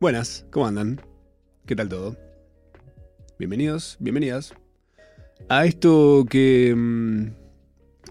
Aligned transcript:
Buenas, 0.00 0.46
¿cómo 0.52 0.64
andan? 0.64 1.00
¿Qué 1.66 1.74
tal 1.74 1.88
todo? 1.88 2.16
Bienvenidos, 3.36 3.96
bienvenidas 3.98 4.54
a 5.48 5.66
esto 5.66 6.24
que 6.30 6.72
mm, 6.72 7.30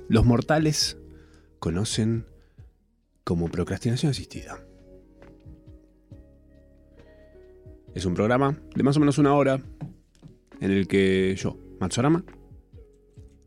los 0.10 0.26
mortales 0.26 0.98
conocen 1.60 2.26
como 3.24 3.48
procrastinación 3.48 4.10
asistida. 4.10 4.60
Es 7.96 8.04
un 8.04 8.16
programa 8.16 8.60
de 8.76 8.84
más 8.84 8.98
o 8.98 9.00
menos 9.00 9.18
una 9.18 9.34
hora 9.34 9.62
en 10.60 10.72
el 10.72 10.90
que 10.90 11.38
yo, 11.38 11.58
Matsurama, 11.80 12.26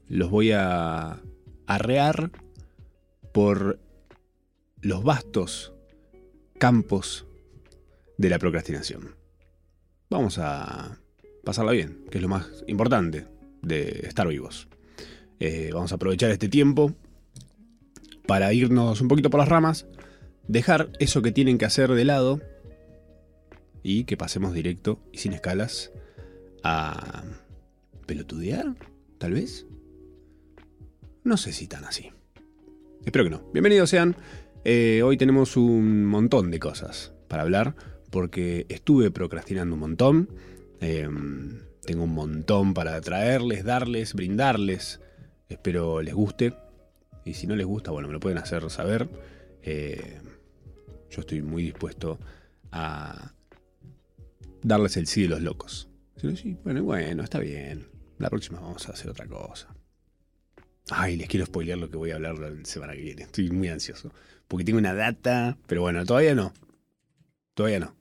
los 0.07 0.31
voy 0.31 0.53
a 0.53 1.21
arrear 1.67 2.31
por 3.35 3.79
los 4.81 5.05
vastos 5.05 5.75
campos 6.59 7.27
de 8.21 8.29
la 8.29 8.39
procrastinación. 8.39 9.17
Vamos 10.11 10.39
a 10.39 10.99
pasarla 11.43 11.73
bien, 11.73 12.05
que 12.11 12.19
es 12.19 12.23
lo 12.23 12.29
más 12.29 12.65
importante 12.67 13.27
de 13.63 14.03
estar 14.03 14.29
vivos. 14.29 14.69
Eh, 15.39 15.71
vamos 15.73 15.91
a 15.93 15.95
aprovechar 15.95 16.31
este 16.31 16.51
tiempo 16.51 16.93
para 18.27 18.53
irnos 18.53 19.01
un 19.01 19.09
poquito 19.09 19.31
por 19.31 19.41
las 19.41 19.49
ramas, 19.49 19.87
dejar 20.47 20.91
eso 20.99 21.23
que 21.23 21.33
tienen 21.33 21.57
que 21.57 21.65
hacer 21.65 21.93
de 21.93 22.05
lado 22.05 22.43
y 23.83 24.05
que 24.05 24.19
pasemos 24.19 24.53
directo 24.53 25.01
y 25.13 25.17
sin 25.17 25.33
escalas 25.33 25.91
a 26.63 27.25
pelotudear, 28.05 28.75
tal 29.17 29.33
vez. 29.33 29.65
No 31.25 31.39
sé 31.39 31.55
si 31.55 31.69
tan 31.69 31.85
así. 31.85 32.11
Espero 33.07 33.25
que 33.25 33.31
no. 33.31 33.51
Bienvenidos 33.55 33.89
sean. 33.89 34.15
Eh, 34.65 35.01
hoy 35.03 35.17
tenemos 35.17 35.57
un 35.57 36.05
montón 36.05 36.51
de 36.51 36.59
cosas 36.59 37.15
para 37.27 37.45
hablar 37.45 37.75
porque 38.11 38.67
estuve 38.69 39.11
procrastinando 39.11 39.75
un 39.75 39.81
montón. 39.81 40.29
Em, 40.81 41.61
tengo 41.83 42.05
un 42.05 42.15
montón 42.15 42.75
para 42.75 43.01
traerles, 43.01 43.65
darles, 43.65 44.15
brindarles. 44.15 45.01
Espero 45.49 46.03
les 46.03 46.15
guste. 46.15 46.55
Y 47.25 47.35
si 47.35 47.47
no 47.47 47.57
les 47.57 47.67
gusta, 47.67 47.91
bueno, 47.91 48.09
me 48.09 48.15
lo 48.15 48.21
pueden 48.21 48.39
hacer 48.39 48.69
saber. 48.71 49.09
Eh, 49.63 50.21
yo 51.11 51.21
estoy 51.21 51.43
muy 51.43 51.63
dispuesto 51.63 52.19
a 52.73 53.33
darles 54.63 54.97
el 54.97 55.07
sí 55.07 55.23
de 55.23 55.29
los 55.29 55.41
locos. 55.41 55.89
Sí, 56.17 56.57
bueno, 56.65 56.83
bueno, 56.83 57.23
está 57.23 57.39
bien. 57.39 57.89
La 58.19 58.29
próxima 58.29 58.61
vamos 58.61 58.89
a 58.89 58.93
hacer 58.93 59.11
otra 59.11 59.27
cosa. 59.27 59.75
Ay, 60.91 61.17
les 61.17 61.29
quiero 61.29 61.47
spoilear 61.47 61.79
lo 61.79 61.91
que 61.91 61.97
voy 61.97 62.11
a 62.11 62.17
hablar 62.17 62.39
la 62.39 62.53
semana 62.65 62.93
que 62.95 63.01
viene. 63.01 63.23
Estoy 63.23 63.51
muy 63.51 63.69
ansioso. 63.69 64.13
Porque 64.49 64.65
tengo 64.65 64.79
una 64.79 64.95
data, 64.95 65.57
pero 65.67 65.83
bueno, 65.83 66.05
todavía 66.05 66.35
no. 66.35 66.53
Todavía 67.55 67.81
no. 67.81 68.00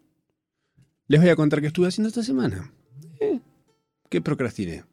Les 1.09 1.19
voy 1.19 1.31
a 1.31 1.35
contar 1.35 1.59
qué 1.59 1.65
estuve 1.65 1.87
haciendo 1.87 2.07
esta 2.07 2.21
semana. 2.21 2.71
Eh, 3.19 3.39
¿Qué 4.09 4.21
procrastiné? 4.21 4.83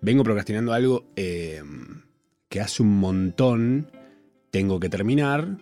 Vengo 0.00 0.24
procrastinando 0.24 0.72
algo 0.72 1.04
eh, 1.14 1.62
que 2.48 2.60
hace 2.60 2.82
un 2.82 2.98
montón 2.98 3.86
tengo 4.50 4.80
que 4.80 4.88
terminar. 4.88 5.58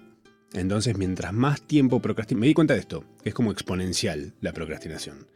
Entonces, 0.55 0.97
mientras 0.97 1.35
más 1.35 1.61
tiempo 1.61 2.01
procrastino... 2.01 2.41
Me 2.41 2.47
di 2.47 2.55
cuenta 2.55 2.73
de 2.73 2.81
esto, 2.81 3.05
es 3.23 3.35
como 3.35 3.53
exponencial 3.53 4.33
la 4.41 4.55
procrastinación. 4.55 5.27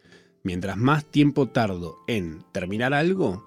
Mientras 0.42 0.78
más 0.78 1.05
tiempo 1.05 1.50
tardo 1.50 1.98
en 2.06 2.42
terminar 2.50 2.94
algo, 2.94 3.44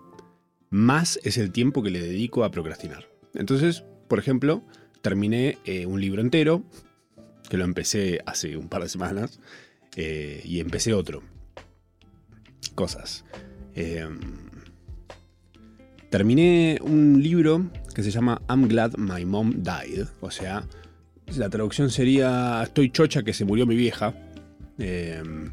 más 0.70 1.20
es 1.24 1.40
el 1.40 1.52
tiempo 1.52 1.82
que 1.82 1.90
le 1.90 2.02
dedico 2.02 2.44
a 2.44 2.52
procrastinar. 2.52 3.10
Entonces, 3.34 3.84
por 4.08 4.20
ejemplo, 4.20 4.62
terminé 5.02 5.58
eh, 5.66 5.88
un 5.88 6.00
libro 6.00 6.22
entero, 6.22 6.62
que 7.50 7.58
lo 7.58 7.64
empecé 7.64 8.20
hace 8.28 8.58
un 8.58 8.70
par 8.70 8.84
de 8.84 8.90
semanas, 8.90 9.40
eh, 9.98 10.42
y 10.46 10.62
empecé 10.62 10.94
otro. 10.94 11.22
Cosas. 12.76 13.26
Em, 13.76 14.20
terminé 16.10 16.80
un 16.82 17.22
libro 17.22 17.70
que 17.94 18.04
se 18.04 18.12
llama 18.12 18.42
I'm 18.50 18.70
Glad 18.70 18.94
My 18.98 19.26
Mom 19.26 19.64
Died, 19.64 20.08
o 20.22 20.32
sea, 20.32 20.66
la 21.36 21.50
traducción 21.50 21.90
sería 21.90 22.62
Estoy 22.64 22.92
chocha 22.92 23.24
que 23.24 23.34
se 23.34 23.44
murió 23.44 23.66
mi 23.66 23.76
vieja. 23.76 24.14
Em, 24.78 25.52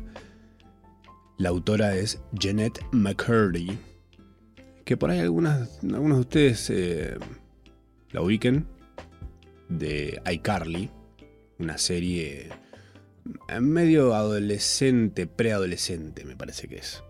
la 1.38 1.48
autora 1.48 1.96
es 1.96 2.20
Jeanette 2.38 2.80
McCurdy 2.92 3.76
que 4.84 4.96
por 4.96 5.10
ahí 5.10 5.20
algunas, 5.20 5.82
algunos 5.82 6.18
de 6.18 6.20
ustedes 6.20 6.70
eh, 6.70 7.16
la 8.10 8.20
ubiquen, 8.20 8.66
de 9.68 10.20
iCarly, 10.30 10.90
una 11.58 11.78
serie 11.78 12.50
medio 13.60 14.14
adolescente, 14.14 15.26
preadolescente, 15.26 16.24
me 16.24 16.36
parece 16.36 16.68
que 16.68 16.76
es, 16.76 17.02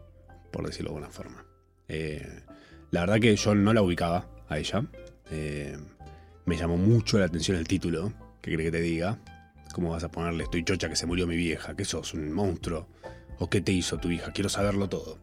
por 0.52 0.66
decirlo 0.66 0.90
de 0.90 0.96
alguna 0.96 1.12
forma. 1.12 1.44
Eh, 1.88 2.42
la 2.90 3.00
verdad 3.00 3.20
que 3.20 3.34
yo 3.34 3.54
no 3.54 3.72
la 3.72 3.82
ubicaba 3.82 4.28
a 4.48 4.58
ella. 4.58 4.84
Eh, 5.30 5.76
me 6.44 6.56
llamó 6.56 6.76
mucho 6.76 7.18
la 7.18 7.26
atención 7.26 7.56
el 7.56 7.66
título, 7.66 8.12
que 8.40 8.52
cree 8.52 8.66
que 8.66 8.72
te 8.72 8.80
diga. 8.80 9.18
¿Cómo 9.72 9.90
vas 9.90 10.04
a 10.04 10.10
ponerle 10.10 10.44
estoy 10.44 10.64
chocha 10.64 10.88
que 10.88 10.96
se 10.96 11.06
murió 11.06 11.26
mi 11.26 11.36
vieja? 11.36 11.74
¿Qué 11.74 11.84
sos? 11.84 12.14
¿Un 12.14 12.32
monstruo? 12.32 12.86
¿O 13.38 13.50
qué 13.50 13.60
te 13.60 13.72
hizo 13.72 13.98
tu 13.98 14.10
hija? 14.10 14.32
Quiero 14.32 14.48
saberlo 14.48 14.88
todo. 14.88 15.18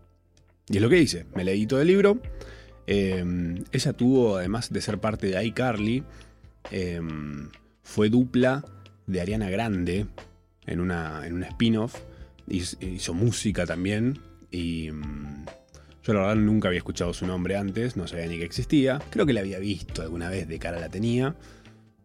Y 0.67 0.77
es 0.77 0.81
lo 0.81 0.89
que 0.89 0.99
hice. 0.99 1.25
Me 1.35 1.45
leí 1.45 1.65
todo 1.65 1.79
el 1.81 1.87
libro. 1.87 2.19
Em, 2.87 3.63
ella 3.71 3.93
tuvo, 3.93 4.37
además 4.37 4.73
de 4.73 4.81
ser 4.81 4.99
parte 4.99 5.27
de 5.27 5.45
iCarly, 5.45 6.03
fue 7.83 8.09
dupla 8.09 8.65
de 9.07 9.21
Ariana 9.21 9.49
Grande 9.49 10.07
en 10.65 10.79
una, 10.79 11.25
en 11.25 11.33
un 11.33 11.43
spin-off. 11.43 11.95
Hizo, 12.47 13.13
música 13.13 13.65
también. 13.65 14.19
Y 14.49 14.87
em, 14.87 15.45
yo 16.03 16.13
la 16.13 16.21
verdad 16.21 16.35
nunca 16.35 16.67
había 16.67 16.79
escuchado 16.79 17.13
su 17.13 17.25
nombre 17.25 17.55
antes, 17.55 17.95
no 17.95 18.07
sabía 18.07 18.27
ni 18.27 18.37
que 18.37 18.45
existía. 18.45 18.99
Creo 19.09 19.25
que 19.25 19.33
la 19.33 19.41
había 19.41 19.59
visto 19.59 20.01
alguna 20.01 20.29
vez, 20.29 20.47
de 20.47 20.59
cara 20.59 20.79
la 20.79 20.89
tenía. 20.89 21.35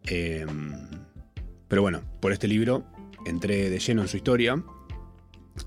pero 0.04 1.82
bueno, 1.82 2.02
por 2.20 2.32
este 2.32 2.46
libro 2.48 2.84
entré 3.26 3.70
de 3.70 3.78
lleno 3.78 4.02
en 4.02 4.08
su 4.08 4.16
historia. 4.16 4.62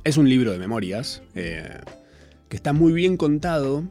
Es 0.03 0.17
un 0.17 0.29
libro 0.29 0.51
de 0.51 0.59
memorias. 0.59 1.21
Eh, 1.35 1.79
que 2.49 2.55
está 2.55 2.73
muy 2.73 2.91
bien 2.93 3.15
contado, 3.15 3.87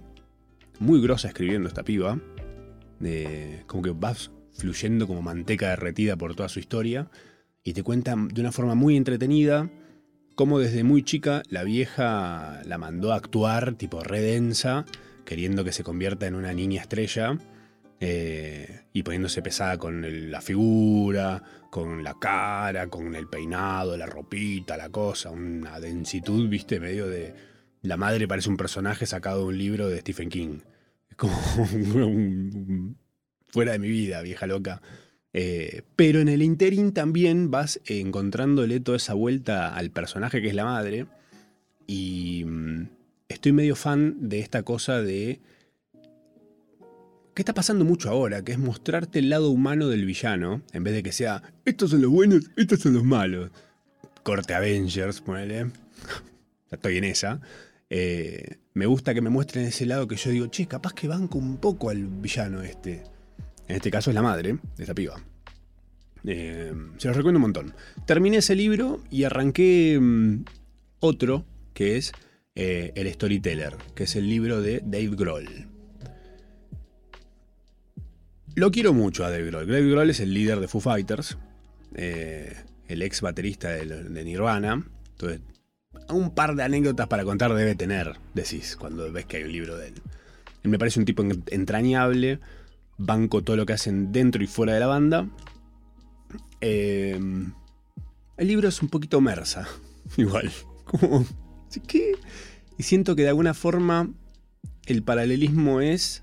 muy 0.81 1.01
grosa 1.01 1.29
escribiendo 1.29 1.69
esta 1.69 1.85
piba, 1.85 2.19
como 3.67 3.83
que 3.83 3.91
vas 3.91 4.33
fluyendo 4.53 5.07
como 5.07 5.23
manteca 5.23 5.71
derretida 5.71 6.17
por 6.17 6.35
toda 6.35 6.49
su 6.49 6.59
historia, 6.59 7.09
y 7.69 7.75
te 7.75 7.83
cuenta 7.83 8.17
de 8.17 8.41
una 8.41 8.51
forma 8.51 8.75
muy 8.75 8.97
entretenida 8.97 9.69
cómo 10.35 10.59
desde 10.59 10.85
muy 10.85 11.03
chica 11.03 11.43
la 11.51 11.65
vieja 11.65 12.63
la 12.65 12.79
mandó 12.79 13.13
a 13.13 13.17
actuar 13.17 13.75
tipo 13.75 14.03
redensa, 14.03 14.87
queriendo 15.27 15.65
que 15.65 15.73
se 15.73 15.85
convierta 15.85 16.27
en 16.27 16.35
una 16.35 16.55
niña 16.55 16.81
estrella. 16.81 17.37
Eh, 18.01 18.85
y 18.93 19.03
poniéndose 19.03 19.43
pesada 19.43 19.77
con 19.77 20.31
la 20.31 20.41
figura, 20.41 21.43
con 21.69 22.03
la 22.03 22.15
cara, 22.19 22.87
con 22.87 23.15
el 23.15 23.27
peinado, 23.27 23.99
la 23.99 24.07
ropita, 24.07 24.79
la 24.79 24.89
cosa, 24.89 25.31
una 25.31 25.79
densitud, 25.79 26.49
viste, 26.49 26.81
medio 26.81 27.07
de, 27.07 27.35
la 27.83 27.99
madre 27.99 28.27
parece 28.27 28.49
un 28.49 28.57
personaje 28.57 29.05
sacado 29.05 29.41
de 29.41 29.47
un 29.47 29.59
libro 29.59 29.89
de 29.89 30.01
Stephen 30.01 30.31
King. 30.31 30.61
Es 31.11 31.17
como 31.17 31.37
fuera 33.49 33.73
de 33.73 33.79
mi 33.79 33.89
vida, 33.89 34.23
vieja 34.23 34.47
loca. 34.47 34.81
Eh, 35.33 35.83
pero 35.95 36.21
en 36.21 36.29
el 36.29 36.43
interín 36.43 36.93
también 36.93 37.51
vas 37.51 37.81
encontrándole 37.87 38.81
toda 38.81 38.97
esa 38.97 39.15
vuelta 39.15 39.75
al 39.75 39.91
personaje 39.91 40.41
que 40.41 40.49
es 40.49 40.55
la 40.55 40.65
madre. 40.65 41.07
Y 41.87 42.45
mm, 42.47 42.89
estoy 43.29 43.53
medio 43.53 43.77
fan 43.77 44.29
de 44.29 44.41
esta 44.41 44.63
cosa 44.63 45.03
de... 45.03 45.41
¿Qué 47.35 47.43
está 47.43 47.55
pasando 47.55 47.85
mucho 47.85 48.11
ahora? 48.11 48.43
Que 48.43 48.53
es 48.53 48.59
mostrarte 48.59 49.21
el 49.21 49.31
lado 49.31 49.51
humano 49.51 49.89
del 49.89 50.05
villano, 50.05 50.63
en 50.73 50.83
vez 50.83 50.95
de 50.95 51.05
que 51.05 51.13
sea, 51.13 51.43
estos 51.65 51.91
son 51.91 52.03
los 52.03 52.11
buenos, 52.11 52.51
estos 52.57 52.81
son 52.81 52.95
los 52.95 53.05
malos. 53.05 53.53
Corte 54.25 54.55
Avengers, 54.55 55.21
ponele. 55.21 55.71
Estoy 56.71 56.97
en 56.97 57.05
esa. 57.05 57.41
Eh, 57.91 58.59
me 58.75 58.87
gusta 58.87 59.15
que 59.15 59.21
me 59.21 59.31
muestren 59.31 59.67
ese 59.67 59.87
lado 59.87 60.09
que 60.09 60.17
yo 60.17 60.31
digo, 60.31 60.47
che, 60.49 60.67
capaz 60.67 60.93
que 60.95 61.07
banco 61.07 61.39
un 61.39 61.59
poco 61.59 61.91
al 61.91 62.07
villano 62.07 62.63
este. 62.63 63.05
En 63.69 63.77
este 63.77 63.91
caso 63.91 64.11
es 64.11 64.15
la 64.15 64.23
madre 64.23 64.59
de 64.77 64.83
esta 64.83 64.95
piba. 64.95 65.21
Eh, 66.25 66.73
se 66.97 67.09
los 67.09 67.17
recomiendo 67.17 67.39
un 67.39 67.43
montón. 67.43 67.75
Terminé 68.07 68.39
ese 68.39 68.55
libro 68.55 69.01
y 69.11 69.25
arranqué 69.25 69.99
mm, 70.01 70.45
otro 71.01 71.45
que 71.75 71.97
es 71.97 72.13
eh, 72.55 72.93
El 72.97 73.13
Storyteller, 73.13 73.77
que 73.95 74.05
es 74.05 74.17
el 74.17 74.29
libro 74.29 74.61
de 74.61 74.81
Dave 74.85 75.11
Grohl. 75.11 75.69
Lo 78.57 78.71
quiero 78.73 78.93
mucho 78.93 79.25
a 79.25 79.31
Dave 79.31 79.47
Grohl. 79.47 79.67
Dave 79.67 79.89
Grohl 79.89 80.11
es 80.11 80.19
el 80.19 80.35
líder 80.35 80.59
de 80.59 80.67
Foo 80.67 80.81
Fighters, 80.81 81.39
el 81.95 83.03
ex 83.03 83.21
baterista 83.21 83.69
de, 83.69 83.85
de 83.87 84.25
Nirvana. 84.25 84.85
Entonces 85.13 85.41
un 86.09 86.35
par 86.35 86.55
de 86.55 86.63
anécdotas 86.63 87.07
para 87.07 87.25
contar 87.25 87.53
debe 87.55 87.75
tener, 87.75 88.17
decís, 88.35 88.77
cuando 88.77 89.11
ves 89.13 89.27
que 89.27 89.39
hay 89.39 89.45
un 89.45 89.53
libro 89.53 89.77
de. 89.77 89.89
Él 89.89 90.71
me 90.71 90.79
parece 90.79 90.99
un 90.99 91.07
tipo 91.07 91.25
entrañable, 91.51 92.41
banco 92.99 93.43
todo 93.43 93.57
lo 93.57 93.65
que 93.65 93.73
hacen 93.73 94.13
dentro 94.13 94.43
y 94.43 94.47
fuera 94.47 94.75
de 94.75 94.81
la 94.81 94.87
banda. 94.87 95.29
Em, 96.61 97.53
el 98.37 98.49
libro 98.49 98.69
es 98.69 98.83
un 98.83 98.89
poquito 98.89 99.21
mersa, 99.21 99.67
igual. 100.17 100.51
Como, 100.85 101.25
¿qué? 101.87 102.13
Y 102.77 102.83
siento 102.83 103.17
que 103.17 103.23
de 103.23 103.29
alguna 103.29 103.55
forma 103.55 104.11
el 104.87 105.03
paralelismo 105.03 105.81
es 105.81 106.23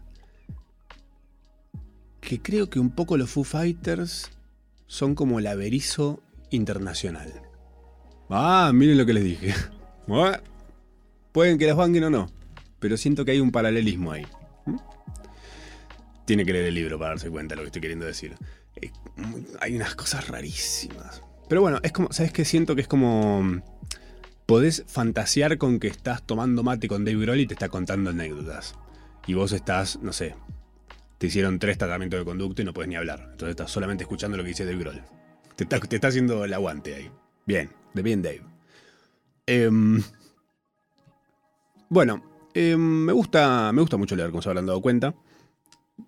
que 2.22 2.42
creo 2.42 2.69
que 2.69 2.80
un 2.80 2.89
poco 2.89 3.18
los 3.18 3.30
Foo 3.30 3.44
Fighters 3.44 4.31
son 4.88 5.16
como 5.16 5.39
el 5.39 5.48
averizo 5.48 6.22
internacional. 6.50 7.31
Ah, 8.30 8.72
miren 8.74 8.98
lo 8.98 9.06
que 9.06 9.13
les 9.13 9.24
dije. 9.24 9.54
Pueden 11.31 11.57
que 11.57 11.68
las 11.68 11.75
banquen 11.75 12.06
o 12.06 12.10
no, 12.10 12.30
pero 12.80 12.98
siento 12.98 13.25
que 13.25 13.31
hay 13.31 13.39
un 13.39 13.51
paralelismo 13.51 14.12
ahí. 14.12 14.25
¿Mm? 16.25 16.27
Tiene 16.27 16.45
que 16.45 16.54
leer 16.54 16.66
el 16.66 16.75
libro 16.75 16.98
para 16.98 17.12
darse 17.12 17.30
cuenta 17.30 17.54
de 17.54 17.57
lo 17.57 17.62
que 17.63 17.68
estoy 17.68 17.81
queriendo 17.81 18.06
decir. 18.06 18.36
Eh, 18.81 18.92
hay 19.62 19.75
unas 19.75 19.95
cosas 19.95 20.27
rarísimas. 20.27 21.22
Pero 21.48 21.62
bueno, 21.62 21.80
es 21.83 21.92
como, 21.92 22.12
¿sabes 22.12 22.31
qué? 22.31 22.45
Siento 22.45 22.75
que 22.75 22.81
es 22.81 22.88
como... 22.88 23.62
Podés 24.45 24.83
fantasear 24.88 25.57
con 25.57 25.80
que 25.80 25.88
estás 25.88 26.22
tomando 26.22 26.62
mate 26.62 26.88
con 26.88 27.04
Dave 27.04 27.18
Grohl 27.19 27.39
y 27.39 27.48
te 27.48 27.56
está 27.56 27.69
contando 27.69 28.12
anécdotas. 28.12 28.75
Y 29.25 29.33
vos 29.33 29.51
estás, 29.51 30.00
no 30.04 30.13
sé, 30.13 30.36
te 31.18 31.27
hicieron 31.27 31.57
tres 31.57 31.80
tratamientos 31.80 32.19
de 32.19 32.25
conducto 32.25 32.62
y 32.62 32.66
no 32.66 32.74
puedes 32.74 32.88
ni 32.88 32.95
hablar. 32.95 33.22
Entonces 33.22 33.50
estás 33.50 33.72
solamente 33.72 34.04
escuchando 34.04 34.38
lo 34.38 34.44
que 34.44 34.50
dice 34.50 34.66
Dave 34.66 34.77
Grohl. 34.77 35.01
Te 35.56 35.63
está, 35.63 35.80
te 35.80 35.95
está 35.95 36.10
haciendo 36.10 36.45
el 36.45 36.54
aguante 36.54 36.94
ahí. 36.94 37.10
Bien, 37.48 37.72
de 37.95 38.01
bien 38.04 38.22
Dave. 38.22 38.44
Em, 39.48 40.04
bueno, 41.89 42.24
em, 42.54 42.80
me, 42.80 43.13
gusta, 43.13 43.72
me 43.72 43.81
gusta 43.81 43.98
mucho 43.98 44.16
leer, 44.16 44.30
como 44.30 44.42
se 44.42 44.50
habrán 44.50 44.66
dado 44.66 44.81
cuenta. 44.81 45.16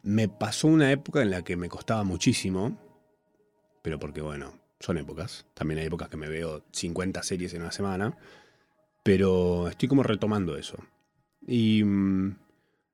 Me 0.03 0.27
pasó 0.27 0.67
una 0.67 0.91
época 0.91 1.21
en 1.21 1.31
la 1.31 1.43
que 1.43 1.55
me 1.55 1.69
costaba 1.69 2.03
muchísimo, 2.03 2.77
pero 3.81 3.99
porque, 3.99 4.21
bueno, 4.21 4.59
son 4.79 4.97
épocas. 4.97 5.45
También 5.53 5.79
hay 5.79 5.87
épocas 5.87 6.09
que 6.09 6.17
me 6.17 6.29
veo 6.29 6.65
50 6.71 7.23
series 7.23 7.53
en 7.53 7.61
una 7.61 7.71
semana, 7.71 8.17
pero 9.03 9.67
estoy 9.67 9.87
como 9.87 10.03
retomando 10.03 10.57
eso. 10.57 10.77
Y 11.45 11.83
mm, 11.83 12.37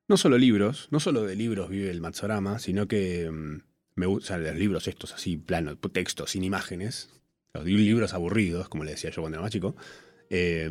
no 0.08 0.16
solo 0.16 0.38
libros, 0.38 0.88
no 0.90 1.00
solo 1.00 1.22
de 1.22 1.36
libros 1.36 1.68
vive 1.68 1.90
el 1.90 2.00
Matsorama, 2.00 2.58
sino 2.58 2.86
que 2.86 3.30
mm, 3.30 3.62
me 3.96 4.06
gustan 4.06 4.44
los 4.44 4.54
libros 4.54 4.88
estos 4.88 5.12
así, 5.12 5.36
plano, 5.36 5.76
textos, 5.76 6.30
sin 6.30 6.44
imágenes. 6.44 7.10
Los 7.52 7.64
libros 7.64 8.14
aburridos, 8.14 8.68
como 8.68 8.84
le 8.84 8.92
decía 8.92 9.10
yo 9.10 9.22
cuando 9.22 9.36
era 9.36 9.42
más 9.42 9.52
chico. 9.52 9.76
Eh, 10.30 10.70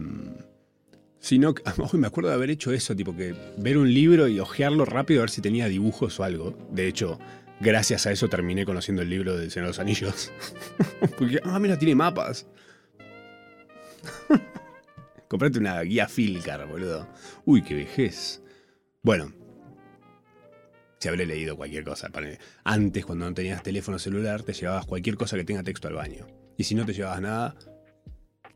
Sino 1.23 1.55
hoy 1.77 1.99
me 1.99 2.07
acuerdo 2.07 2.31
de 2.31 2.35
haber 2.35 2.49
hecho 2.49 2.73
eso, 2.73 2.93
tipo 2.97 3.15
que 3.15 3.33
ver 3.57 3.77
un 3.77 3.91
libro 3.91 4.27
y 4.27 4.41
hojearlo 4.41 4.83
rápido 4.83 5.21
a 5.21 5.23
ver 5.23 5.29
si 5.29 5.39
tenía 5.39 5.69
dibujos 5.69 6.19
o 6.19 6.25
algo. 6.25 6.53
De 6.69 6.85
hecho, 6.85 7.17
gracias 7.61 8.05
a 8.05 8.11
eso 8.11 8.27
terminé 8.27 8.65
conociendo 8.65 9.01
el 9.01 9.09
libro 9.09 9.37
del 9.37 9.49
Señor 9.49 9.67
de 9.67 9.69
los 9.69 9.79
Anillos. 9.79 10.33
Porque, 11.17 11.39
ah, 11.45 11.59
mira, 11.59 11.79
tiene 11.79 11.95
mapas. 11.95 12.45
Comprate 15.29 15.59
una 15.59 15.79
guía 15.83 16.09
Filcar, 16.09 16.67
boludo. 16.67 17.07
Uy, 17.45 17.61
qué 17.61 17.73
vejez. 17.73 18.41
Bueno, 19.01 19.31
si 20.99 21.07
habré 21.07 21.25
leído 21.25 21.55
cualquier 21.55 21.85
cosa. 21.85 22.11
Antes, 22.65 23.05
cuando 23.05 23.29
no 23.29 23.33
tenías 23.33 23.63
teléfono 23.63 23.97
celular, 23.97 24.43
te 24.43 24.51
llevabas 24.51 24.85
cualquier 24.85 25.15
cosa 25.15 25.37
que 25.37 25.45
tenga 25.45 25.63
texto 25.63 25.87
al 25.87 25.93
baño. 25.93 26.27
Y 26.57 26.65
si 26.65 26.75
no 26.75 26.85
te 26.85 26.91
llevabas 26.91 27.21
nada, 27.21 27.55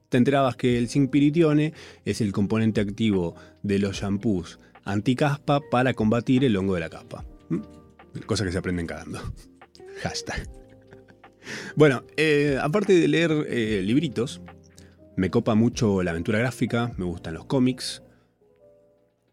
te 0.10 0.18
enterabas 0.18 0.56
que 0.56 0.78
el 0.78 0.90
zinc 0.90 1.10
piritione 1.10 1.74
es 2.06 2.22
el 2.22 2.32
componente 2.32 2.82
activo 2.82 3.36
de 3.64 3.80
los 3.80 3.98
shampoos 3.98 4.60
anticaspa 4.88 5.60
para 5.70 5.94
combatir 5.94 6.46
el 6.46 6.56
hongo 6.56 6.76
de 6.76 6.80
la 6.80 6.90
caspa. 6.90 7.26
¿Mm? 7.50 7.62
Cosa 8.26 8.46
que 8.46 8.52
se 8.52 8.58
aprenden 8.58 8.88
cagando. 8.88 9.20
Hashtag. 10.02 10.48
Bueno, 11.76 12.04
eh, 12.18 12.58
aparte 12.62 12.94
de 12.94 13.08
leer 13.08 13.32
eh, 13.50 13.82
libritos, 13.84 14.42
me 15.16 15.30
copa 15.30 15.56
mucho 15.56 16.04
la 16.04 16.12
aventura 16.12 16.40
gráfica, 16.40 16.94
me 16.98 17.06
gustan 17.06 17.34
los 17.34 17.46
cómics 17.46 18.02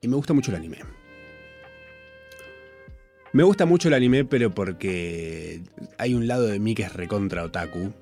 y 0.01 0.09
me 0.09 0.17
gusta 0.17 0.33
mucho 0.33 0.51
el 0.51 0.57
anime. 0.57 0.79
Me 3.33 3.43
gusta 3.43 3.67
mucho 3.67 3.89
el 3.89 3.95
anime, 3.95 4.25
pero 4.25 4.55
porque 4.55 5.63
hay 5.99 6.15
un 6.15 6.29
lado 6.29 6.47
de 6.47 6.61
mí 6.61 6.75
que 6.75 6.85
es 6.85 6.93
recontra 6.93 7.43
otaku 7.43 7.93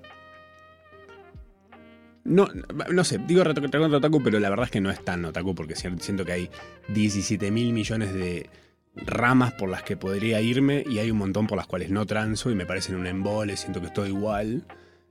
no, 2.25 2.49
no 2.91 3.05
sé, 3.05 3.19
digo 3.27 3.43
recontra 3.45 3.81
otaku, 3.81 4.23
pero 4.23 4.39
la 4.39 4.51
verdad 4.51 4.67
es 4.67 4.71
que 4.71 4.81
no 4.81 4.91
es 4.91 5.05
tan 5.05 5.25
otaku 5.25 5.55
porque 5.55 5.75
siento 5.75 6.25
que 6.25 6.33
hay 6.33 6.51
17 6.89 7.51
mil 7.51 7.73
millones 7.73 8.15
de 8.15 8.49
ramas 8.95 9.55
por 9.55 9.69
las 9.69 9.83
que 9.83 9.97
podría 9.97 10.41
irme 10.41 10.85
y 10.89 10.99
hay 10.99 11.11
un 11.11 11.19
montón 11.19 11.47
por 11.47 11.57
las 11.57 11.67
cuales 11.67 11.91
no 11.91 12.07
transo 12.07 12.51
y 12.51 12.55
me 12.55 12.67
parecen 12.67 12.97
un 12.97 13.07
embole, 13.07 13.57
siento 13.57 13.81
que 13.81 13.87
estoy 13.87 14.11
igual. 14.11 14.65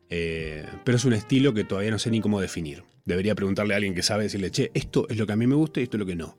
Eh, 0.09 0.65
pero 0.83 0.97
es 0.97 1.05
un 1.05 1.13
estilo 1.13 1.53
que 1.53 1.63
todavía 1.63 1.91
no 1.91 1.99
sé 1.99 2.11
ni 2.11 2.19
cómo 2.19 2.41
definir. 2.41 2.83
Debería 3.05 3.33
preguntarle 3.33 3.73
a 3.73 3.77
alguien 3.77 3.95
que 3.95 4.03
sabe 4.03 4.23
decirle, 4.23 4.51
che, 4.51 4.69
esto 4.73 5.07
es 5.09 5.17
lo 5.17 5.25
que 5.25 5.33
a 5.33 5.37
mí 5.37 5.47
me 5.47 5.55
gusta 5.55 5.79
y 5.79 5.83
esto 5.83 5.97
es 5.97 5.99
lo 5.99 6.05
que 6.05 6.15
no. 6.15 6.37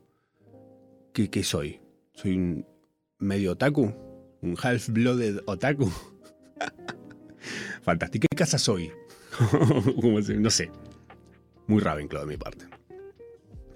¿Qué, 1.11 1.29
qué 1.29 1.43
soy? 1.43 1.79
¿Soy 2.13 2.35
un 2.35 2.65
medio 3.19 3.53
otaku? 3.53 3.93
¿Un 4.41 4.55
half-blooded 4.55 5.41
otaku? 5.45 5.91
Fantástico. 7.81 8.27
¿Qué 8.29 8.37
casa 8.37 8.57
soy? 8.57 8.91
no 10.37 10.49
sé. 10.49 10.71
Muy 11.67 11.81
Ravenclaw 11.81 12.23
de 12.23 12.27
mi 12.27 12.37
parte. 12.37 12.65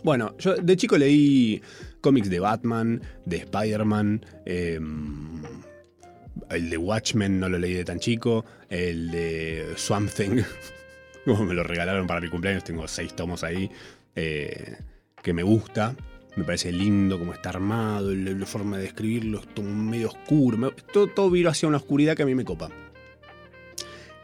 Bueno, 0.04 0.36
yo 0.38 0.56
de 0.56 0.78
chico 0.78 0.98
leí 0.98 1.62
cómics 2.02 2.30
de 2.30 2.40
Batman, 2.40 3.02
de 3.26 3.38
Spider-Man, 3.38 4.26
em, 4.46 5.42
el 6.50 6.70
de 6.70 6.78
Watchmen 6.78 7.40
no 7.40 7.50
lo 7.50 7.58
leí 7.58 7.74
de 7.74 7.84
tan 7.84 8.00
chico, 8.00 8.46
el 8.70 9.12
de 9.12 9.74
Swamp 9.76 10.10
Thing, 10.10 10.44
como 11.26 11.46
me 11.46 11.54
lo 11.54 11.64
regalaron 11.64 12.08
para 12.08 12.22
mi 12.22 12.30
cumpleaños, 12.30 12.64
tengo 12.64 12.88
seis 12.88 13.16
tomos 13.16 13.44
ahí, 13.44 13.70
eh, 14.16 14.78
que 15.22 15.34
me 15.34 15.44
gusta, 15.44 15.96
me 16.36 16.44
parece 16.44 16.72
lindo 16.72 17.18
como 17.18 17.34
está 17.34 17.50
armado, 17.50 18.14
la, 18.14 18.46
forma 18.46 18.78
de 18.78 18.86
escribirlo, 18.86 19.42
es 19.42 19.64
medio 19.64 20.10
oscuro, 20.10 20.72
todo, 20.94 21.08
todo 21.08 21.30
viro 21.30 21.50
hacia 21.50 21.68
una 21.68 21.78
oscuridad 21.78 22.16
que 22.16 22.24
a 22.24 22.28
mí 22.28 22.36
me 22.36 22.46
copa. 22.46 22.70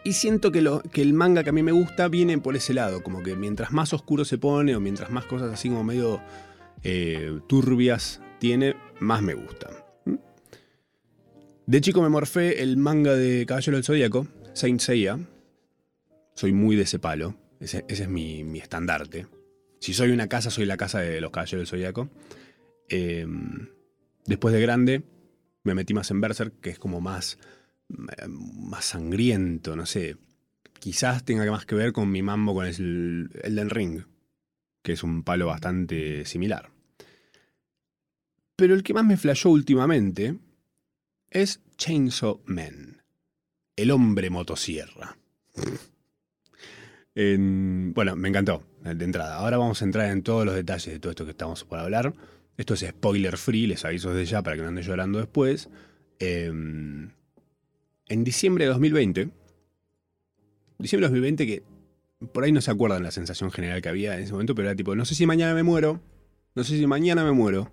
Y 0.05 0.13
siento 0.13 0.51
que, 0.51 0.61
lo, 0.61 0.81
que 0.81 1.01
el 1.01 1.13
manga 1.13 1.44
que 1.44 1.50
a 1.50 1.53
mí 1.53 1.63
me 1.63 1.71
gusta 1.71 2.09
viene 2.09 2.38
por 2.38 2.55
ese 2.57 2.73
lado, 2.73 3.03
como 3.03 3.23
que 3.23 3.38
mientras 3.38 3.71
más 3.71 3.94
oscuro 3.94 4.25
se 4.25 4.38
pone 4.38 4.75
o 4.75 4.81
mientras 4.81 5.09
más 5.11 5.25
cosas 5.25 5.53
así 5.53 5.69
como 5.69 5.83
medio 5.83 6.21
eh, 6.83 7.39
turbias 7.47 8.21
tiene, 8.39 8.75
más 9.00 9.21
me 9.21 9.33
gusta. 9.33 9.69
De 11.65 11.79
chico 11.79 12.01
me 12.01 12.09
morfé 12.09 12.61
el 12.61 12.75
manga 12.75 13.15
de 13.15 13.45
Caballero 13.45 13.77
del 13.77 13.85
Zodíaco, 13.85 14.27
Saint 14.51 14.81
Seiya. 14.81 15.17
Soy 16.35 16.51
muy 16.51 16.75
de 16.75 16.81
ese 16.81 17.00
palo, 17.00 17.38
ese, 17.61 17.85
es 17.88 18.09
mi, 18.09 18.41
estandarte. 18.59 19.27
Si 19.79 19.94
soy 19.94 20.11
una 20.11 20.27
casa, 20.27 20.50
soy 20.50 20.65
la 20.65 20.75
casa 20.75 21.00
de 21.00 21.22
los 21.22 21.31
Caballeros 21.31 21.62
del 21.62 21.67
Zodíaco. 21.67 22.10
Em, 22.89 23.69
después 24.25 24.53
de 24.53 24.60
grande, 24.60 25.03
me 25.63 25.74
metí 25.74 25.93
más 25.93 26.12
en 26.12 26.19
Berserk, 26.19 26.60
que 26.60 26.72
es 26.72 26.79
como 26.79 27.00
más 27.00 27.39
más 27.97 28.85
sangriento, 28.85 29.75
no 29.75 29.85
sé. 29.85 30.17
Quizás 30.79 31.23
tenga 31.23 31.50
más 31.50 31.65
que 31.65 31.75
ver 31.75 31.93
con 31.93 32.12
mi 32.12 32.21
mambo 32.21 32.53
con 32.53 32.65
el 32.65 33.29
Elden 33.41 33.69
Ring, 33.69 34.03
que 34.81 34.93
es 34.93 35.03
un 35.03 35.23
palo 35.23 35.47
bastante 35.47 36.25
similar. 36.25 36.71
Pero 38.55 38.75
el 38.75 38.83
que 38.83 38.93
más 38.93 39.05
me 39.05 39.17
flashó 39.17 39.50
últimamente 39.50 40.38
es 41.29 41.62
Chainsaw 41.77 42.41
Man, 42.45 43.01
el 43.75 43.91
hombre 43.91 44.29
motosierra. 44.29 45.17
bueno, 47.15 48.15
me 48.15 48.29
encantó 48.29 48.63
de 48.81 49.05
entrada. 49.05 49.35
Ahora 49.38 49.57
vamos 49.57 49.81
a 49.81 49.85
entrar 49.85 50.09
en 50.12 50.21
todos 50.21 50.45
los 50.45 50.55
detalles 50.55 50.93
de 50.93 51.00
todo 51.00 51.12
esto 51.12 51.25
que 51.25 51.31
estamos 51.31 51.63
por 51.63 51.79
hablar. 51.79 52.13
Esto 52.57 52.73
es 52.75 52.81
spoiler 52.81 53.38
free, 53.38 53.67
les 53.67 53.83
aviso 53.85 54.13
desde 54.13 54.31
ya 54.31 54.41
para 54.43 54.55
que 54.55 54.62
no 54.62 54.67
anden 54.67 54.83
llorando 54.83 55.19
después. 55.19 55.69
Eh, 56.19 56.51
en 58.07 58.24
diciembre 58.24 58.65
de 58.65 58.69
2020, 58.69 59.29
diciembre 60.79 61.07
de 61.07 61.19
2020 61.22 61.48
que 61.48 61.63
por 62.31 62.43
ahí 62.43 62.51
no 62.51 62.62
se 62.62 62.72
acuerdan 62.72 63.03
la 63.03 63.12
sensación 63.12 63.51
general 63.51 63.81
que 63.81 63.89
había 63.89 64.15
en 64.15 64.24
ese 64.24 64.31
momento, 64.31 64.55
pero 64.55 64.69
era 64.69 64.75
tipo, 64.75 64.95
no 64.95 65.05
sé 65.05 65.15
si 65.15 65.25
mañana 65.25 65.53
me 65.53 65.63
muero, 65.63 66.01
no 66.55 66.63
sé 66.63 66.77
si 66.77 66.88
mañana 66.88 67.24
me 67.24 67.31
muero, 67.31 67.72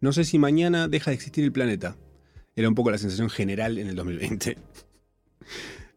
no 0.00 0.12
sé 0.12 0.24
si 0.24 0.38
mañana 0.38 0.88
deja 0.88 1.10
de 1.10 1.14
existir 1.14 1.44
el 1.44 1.52
planeta. 1.52 1.96
Era 2.54 2.68
un 2.68 2.74
poco 2.74 2.90
la 2.90 2.98
sensación 2.98 3.30
general 3.30 3.78
en 3.78 3.88
el 3.88 3.96
2020. 3.96 4.58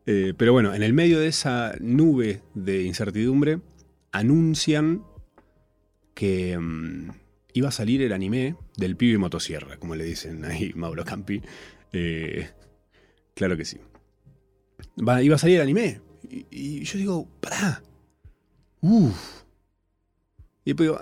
Eh, 0.07 0.35
pero 0.37 0.53
bueno, 0.53 0.75
en 0.75 0.83
el 0.83 0.93
medio 0.93 1.19
de 1.19 1.25
esa 1.25 1.73
nube 1.79 2.43
de 2.53 2.83
incertidumbre, 2.83 3.59
anuncian 4.11 5.03
que 6.13 6.55
mm, 6.59 7.09
iba 7.53 7.69
a 7.69 7.71
salir 7.71 8.03
el 8.03 8.13
anime 8.13 8.55
del 8.77 8.97
pibe 8.97 9.17
motosierra, 9.17 9.77
como 9.77 9.95
le 9.95 10.03
dicen 10.03 10.45
ahí 10.45 10.73
Mauro 10.75 11.03
Campi. 11.05 11.41
Eh, 11.91 12.49
Claro 13.35 13.55
que 13.55 13.65
sí. 13.65 13.77
iba 14.97 15.35
a 15.35 15.39
salir 15.39 15.57
el 15.57 15.61
anime. 15.61 16.01
Y, 16.29 16.83
yo 16.83 16.97
digo, 16.97 17.27
pará. 17.39 17.83
Uff. 18.81 19.43
Y 20.63 20.73
después 20.73 20.89
digo, 20.89 20.99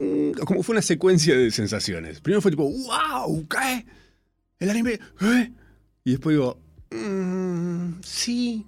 mm, 0.00 0.32
como 0.44 0.62
fue 0.64 0.74
una 0.74 0.82
secuencia 0.82 1.36
de 1.36 1.50
sensaciones. 1.52 2.20
Primero 2.20 2.42
fue 2.42 2.50
tipo, 2.50 2.68
wow, 2.68 3.46
¿qué? 3.48 3.86
El 4.58 4.70
anime, 4.70 4.98
¿eh? 5.20 5.52
Y 6.02 6.10
después 6.12 6.34
digo, 6.34 6.58
mm, 6.90 8.00
sí, 8.02 8.66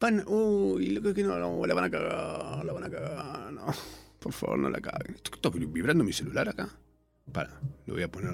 Van, 0.00 0.24
uy, 0.26 0.98
lo 0.98 1.12
que, 1.12 1.22
no, 1.22 1.38
no, 1.38 1.66
la 1.66 1.74
van 1.74 1.84
a 1.84 1.90
cagar, 1.90 2.64
la 2.64 2.72
van 2.72 2.84
a 2.84 2.90
cagar, 2.90 3.52
no. 3.52 3.66
Por 4.18 4.32
favor, 4.32 4.58
no 4.58 4.70
la 4.70 4.80
caguen. 4.80 5.14
¿Está 5.14 5.50
vibrando 5.50 6.02
mi 6.02 6.12
celular 6.14 6.48
acá? 6.48 6.70
Para, 7.30 7.60
lo 7.84 7.94
voy 7.94 8.02
a 8.02 8.10
poner. 8.10 8.30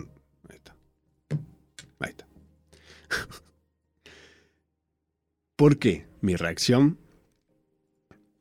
Ahí 0.48 0.56
está. 0.56 0.76
Ahí 1.98 2.10
está. 2.10 2.24
¿Por 5.56 5.78
qué 5.78 6.06
mi 6.20 6.36
reacción? 6.36 6.98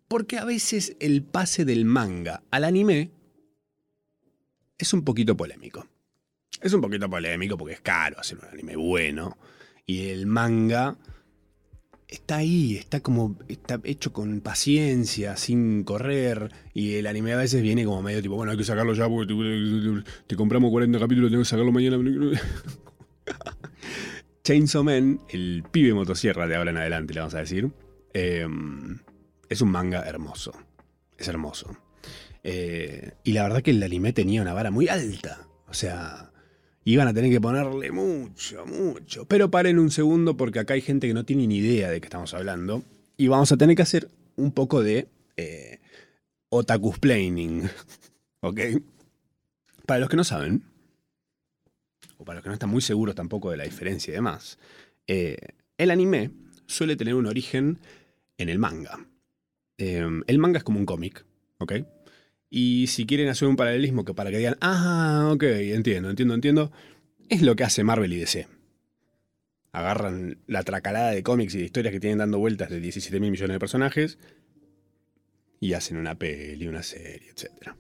Porque 0.08 0.38
a 0.38 0.46
veces 0.46 0.96
el 1.00 1.24
pase 1.24 1.66
del 1.66 1.86
manga 1.86 2.44
al 2.52 2.64
anime 2.64 3.12
es 4.78 4.94
un 4.94 5.04
poquito 5.04 5.36
polémico. 5.36 5.88
Es 6.62 6.74
un 6.74 6.82
poquito 6.82 7.10
polémico 7.10 7.58
porque 7.58 7.76
es 7.76 7.82
caro 7.82 8.20
hacer 8.20 8.38
un 8.38 8.46
anime 8.46 8.76
bueno. 8.76 9.38
Y 9.86 10.10
el 10.10 10.26
manga 10.26 10.98
está 12.08 12.38
ahí, 12.38 12.76
está 12.76 13.02
como, 13.02 13.38
está 13.48 13.80
hecho 13.84 14.14
con 14.14 14.42
paciencia, 14.42 15.38
sin 15.38 15.84
correr, 15.84 16.52
y 16.74 16.96
el 16.96 17.08
anime 17.08 17.34
a 17.34 17.38
veces 17.38 17.62
viene 17.62 17.86
como 17.86 18.02
medio 18.02 18.22
tipo, 18.22 18.36
bueno, 18.36 18.52
hay 18.52 18.58
que 18.58 18.64
sacarlo 18.64 18.94
ya 18.94 19.08
porque 19.10 19.34
te, 20.28 20.36
compramos 20.36 20.72
40 20.72 21.00
capítulos, 21.00 21.32
tengo 21.32 21.44
que 21.44 21.50
sacarlo 21.50 21.72
mañana. 21.72 21.98
Chainsaw 24.46 24.84
Man, 24.84 25.20
el 25.30 25.64
pibe 25.72 25.94
motosierra 25.94 26.48
de 26.48 26.56
ahora 26.56 26.72
en 26.72 26.78
adelante, 26.78 27.14
le 27.14 27.20
vamos 27.20 27.34
a 27.34 27.40
decir, 27.40 27.72
em, 28.14 29.00
es 29.50 29.62
un 29.62 29.72
manga 29.72 30.04
hermoso, 30.08 30.54
es 31.18 31.28
hermoso. 31.28 31.76
Eh, 32.44 33.14
y 33.24 33.34
la 33.34 33.44
verdad 33.44 33.64
que 33.64 33.72
el 33.72 33.82
anime 33.82 34.14
tenía 34.14 34.44
una 34.44 34.54
vara 34.54 34.70
muy 34.70 34.88
alta, 34.88 35.48
o 35.68 35.74
sea, 35.74 36.32
Iban 36.88 37.08
a 37.08 37.16
tener 37.16 37.32
que 37.32 37.42
ponerle 37.42 37.92
mucho, 37.92 38.64
mucho. 38.68 39.26
Pero 39.26 39.50
paren 39.50 39.80
un 39.80 39.90
segundo 39.90 40.38
porque 40.38 40.60
acá 40.60 40.76
hay 40.76 40.82
gente 40.82 41.08
que 41.08 41.16
no 41.16 41.26
tiene 41.26 41.48
ni 41.48 41.58
idea 41.58 41.90
de 41.90 42.00
qué 42.00 42.06
estamos 42.06 42.36
hablando. 42.36 42.84
Y 43.18 43.28
vamos 43.28 43.52
a 43.52 43.58
tener 43.58 43.76
que 43.76 43.82
hacer 43.82 44.08
un 44.36 44.52
poco 44.52 44.84
de 44.84 45.08
eh, 45.36 45.80
otakusplaining. 46.50 47.72
¿Ok? 48.42 48.60
Para 49.88 50.00
los 50.00 50.10
que 50.10 50.16
no 50.16 50.24
saben, 50.24 50.64
o 52.18 52.26
para 52.26 52.38
los 52.38 52.44
que 52.44 52.50
no 52.50 52.54
están 52.54 52.70
muy 52.70 52.82
seguros 52.82 53.16
tampoco 53.16 53.52
de 53.52 53.58
la 53.58 53.64
diferencia 53.64 54.12
y 54.12 54.16
demás, 54.16 54.58
eh, 55.08 55.38
el 55.78 55.92
anime 55.92 56.32
suele 56.66 56.96
tener 56.96 57.16
un 57.16 57.26
origen 57.26 57.80
en 58.38 58.50
el 58.50 58.60
manga. 58.60 59.06
Eh, 59.78 60.08
el 60.28 60.38
manga 60.38 60.60
es 60.60 60.64
como 60.64 60.80
un 60.80 60.86
cómic, 60.86 61.26
¿ok? 61.60 61.74
Y 62.50 62.88
si 62.88 63.06
quieren 63.06 63.28
hacer 63.28 63.48
un 63.48 63.56
paralelismo 63.56 64.06
que 64.06 64.14
para 64.14 64.32
que 64.32 64.38
digan, 64.38 64.58
ah, 64.62 65.30
ok, 65.34 65.44
entiendo, 65.44 66.10
entiendo, 66.10 66.34
entiendo, 66.34 66.72
es 67.30 67.42
lo 67.42 67.56
que 67.56 67.64
hace 67.64 67.84
Marvel 67.84 68.14
y 68.14 68.18
DC. 68.18 68.48
Agarran 69.72 70.38
la 70.48 70.64
tracalada 70.64 71.12
de 71.12 71.22
cómics 71.22 71.56
y 71.56 71.58
de 71.58 71.66
historias 71.66 71.92
que 71.92 72.00
tienen 72.00 72.20
dando 72.20 72.40
vueltas 72.40 72.70
de 72.70 72.80
17 72.80 73.20
mil 73.20 73.32
millones 73.32 73.56
de 73.56 73.60
personajes 73.60 74.18
y 75.60 75.74
hacen 75.74 75.98
una 75.98 76.16
peli, 76.16 76.68
una 76.68 76.84
serie, 76.84 77.30
etc. 77.30 77.76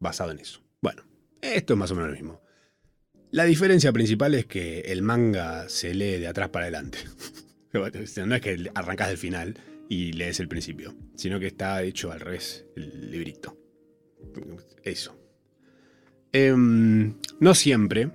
Basado 0.00 0.32
en 0.32 0.40
eso. 0.40 0.62
Bueno, 0.80 1.04
esto 1.40 1.74
es 1.74 1.78
más 1.78 1.90
o 1.90 1.94
menos 1.94 2.10
lo 2.10 2.16
mismo. 2.16 2.40
La 3.30 3.44
diferencia 3.44 3.92
principal 3.92 4.34
es 4.34 4.46
que 4.46 4.80
el 4.80 5.02
manga 5.02 5.68
se 5.68 5.94
lee 5.94 6.18
de 6.18 6.26
atrás 6.26 6.48
para 6.48 6.64
adelante. 6.64 6.98
no 7.72 8.34
es 8.34 8.40
que 8.40 8.70
arrancas 8.74 9.08
del 9.08 9.18
final, 9.18 9.54
y 9.90 10.12
lees 10.12 10.38
el 10.38 10.46
principio, 10.46 10.94
sino 11.16 11.40
que 11.40 11.48
está 11.48 11.82
hecho 11.82 12.12
al 12.12 12.20
revés, 12.20 12.64
el 12.76 13.10
librito. 13.10 13.58
Eso. 14.84 15.18
Em, 16.32 17.16
no 17.40 17.54
siempre, 17.56 18.12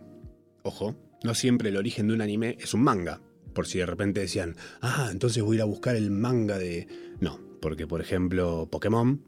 ojo, 0.63 0.95
no 1.25 1.35
siempre 1.35 1.67
el 1.67 1.75
origen 1.75 2.07
de 2.07 2.13
un 2.13 2.21
anime 2.21 2.57
es 2.61 2.73
un 2.73 2.81
manga. 2.81 3.21
Por 3.53 3.67
si 3.67 3.79
de 3.79 3.85
repente 3.85 4.21
decían, 4.21 4.55
ah, 4.79 5.09
entonces 5.11 5.43
voy 5.43 5.55
a 5.55 5.57
ir 5.57 5.61
a 5.63 5.65
buscar 5.65 5.97
el 5.97 6.11
manga 6.11 6.57
de... 6.57 6.87
No, 7.19 7.41
porque 7.61 7.85
por 7.85 7.99
ejemplo 7.99 8.69
Pokémon 8.71 9.21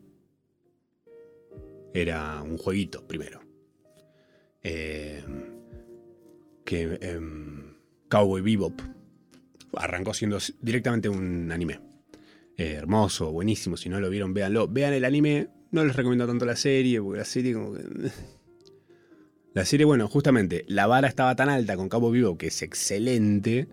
era 1.94 2.42
un 2.44 2.58
jueguito 2.58 3.06
primero. 3.06 3.42
Em, 4.64 5.57
que 6.68 7.00
em, 7.02 7.76
Cowboy 8.10 8.42
Bebop 8.42 8.82
arrancó 9.74 10.14
siendo 10.14 10.38
directamente 10.62 11.08
un 11.08 11.50
anime. 11.50 11.80
Eh, 12.58 12.74
hermoso, 12.74 13.32
buenísimo. 13.32 13.78
Si 13.78 13.88
no 13.88 14.02
lo 14.02 14.10
vieron, 14.10 14.34
véanlo. 14.34 14.68
Vean 14.68 14.94
el 14.94 15.06
anime. 15.06 15.48
No 15.72 15.86
les 15.86 15.96
recomiendo 15.96 16.28
tanto 16.28 16.46
la 16.46 16.58
serie, 16.58 17.02
porque 17.02 17.20
la 17.20 17.26
serie 17.26 17.54
como 17.54 17.74
que... 17.74 17.84
La 19.54 19.66
serie, 19.66 19.88
bueno, 19.88 20.08
justamente, 20.08 20.66
la 20.68 20.86
vara 20.86 21.08
estaba 21.08 21.36
tan 21.36 21.50
alta 21.50 21.76
con 21.76 21.90
Cabo 21.90 22.12
Vivo 22.12 22.38
que 22.38 22.48
es 22.48 22.62
excelente. 22.62 23.68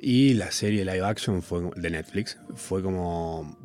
Y 0.00 0.34
la 0.34 0.52
serie 0.52 0.84
live 0.84 1.04
action 1.04 1.42
fue, 1.42 1.68
de 1.74 1.90
Netflix 1.90 2.38
fue 2.54 2.80
como... 2.80 3.58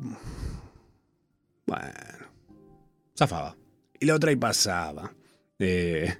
Bueno. 1.66 1.92
Zafaba. 3.16 3.56
Y 4.00 4.06
la 4.06 4.16
otra 4.16 4.32
y 4.32 4.36
pasaba. 4.36 5.14
Eh, 5.60 6.16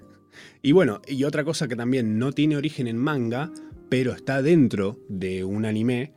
y 0.61 0.71
bueno, 0.71 1.01
y 1.07 1.23
otra 1.23 1.43
cosa 1.43 1.67
que 1.67 1.75
también 1.75 2.19
no 2.19 2.31
tiene 2.31 2.57
origen 2.57 2.87
en 2.87 2.97
manga, 2.97 3.51
pero 3.89 4.13
está 4.13 4.41
dentro 4.41 4.99
de 5.07 5.43
un 5.43 5.65
anime, 5.65 6.13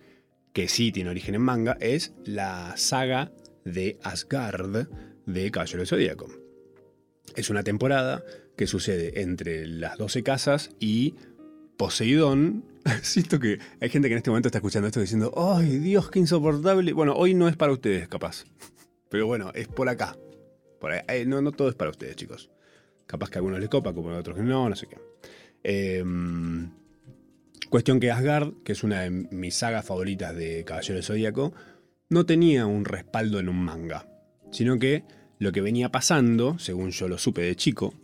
que 0.52 0.68
sí 0.68 0.92
tiene 0.92 1.10
origen 1.10 1.34
en 1.34 1.42
manga, 1.42 1.76
es 1.80 2.12
la 2.24 2.76
saga 2.76 3.32
de 3.64 3.98
Asgard 4.02 4.88
de 5.26 5.50
Caballero 5.50 5.78
del 5.78 5.86
Zodíaco. 5.86 6.28
Es 7.36 7.50
una 7.50 7.62
temporada 7.62 8.24
que 8.56 8.66
sucede 8.66 9.22
entre 9.22 9.66
las 9.66 9.96
12 9.96 10.22
casas 10.22 10.70
y 10.78 11.14
Poseidón. 11.76 12.64
Siento 13.02 13.40
que 13.40 13.58
hay 13.80 13.88
gente 13.88 14.08
que 14.08 14.14
en 14.14 14.18
este 14.18 14.30
momento 14.30 14.48
está 14.48 14.58
escuchando 14.58 14.88
esto 14.88 15.00
diciendo, 15.00 15.32
¡ay, 15.36 15.78
Dios, 15.78 16.10
qué 16.10 16.18
insoportable! 16.18 16.92
Bueno, 16.92 17.14
hoy 17.14 17.34
no 17.34 17.48
es 17.48 17.56
para 17.56 17.72
ustedes, 17.72 18.08
capaz. 18.08 18.44
Pero 19.08 19.26
bueno, 19.26 19.52
es 19.54 19.68
por 19.68 19.88
acá. 19.88 20.16
Eh, 21.08 21.24
no, 21.26 21.40
no 21.40 21.52
todo 21.52 21.68
es 21.68 21.74
para 21.74 21.90
ustedes, 21.90 22.16
chicos. 22.16 22.50
Capaz 23.06 23.30
que 23.30 23.38
a 23.38 23.40
algunos 23.40 23.60
les 23.60 23.68
copa, 23.68 23.92
como 23.92 24.10
a 24.10 24.18
otros 24.18 24.36
que 24.36 24.42
no, 24.42 24.68
no 24.68 24.76
sé 24.76 24.86
qué. 24.86 24.98
Eh, 25.64 26.04
Cuestión 27.72 28.00
que 28.00 28.10
Asgard, 28.10 28.52
que 28.64 28.72
es 28.72 28.84
una 28.84 29.00
de 29.00 29.08
mis 29.08 29.54
sagas 29.54 29.86
favoritas 29.86 30.36
de 30.36 30.62
Caballero 30.62 30.96
del 30.96 31.04
Zodíaco, 31.04 31.54
no 32.10 32.26
tenía 32.26 32.66
un 32.66 32.84
respaldo 32.84 33.40
en 33.40 33.48
un 33.48 33.64
manga, 33.64 34.06
sino 34.50 34.78
que 34.78 35.04
lo 35.38 35.52
que 35.52 35.62
venía 35.62 35.90
pasando, 35.90 36.58
según 36.58 36.90
yo 36.90 37.08
lo 37.08 37.16
supe 37.16 37.40
de 37.40 37.56
chico, 37.56 37.94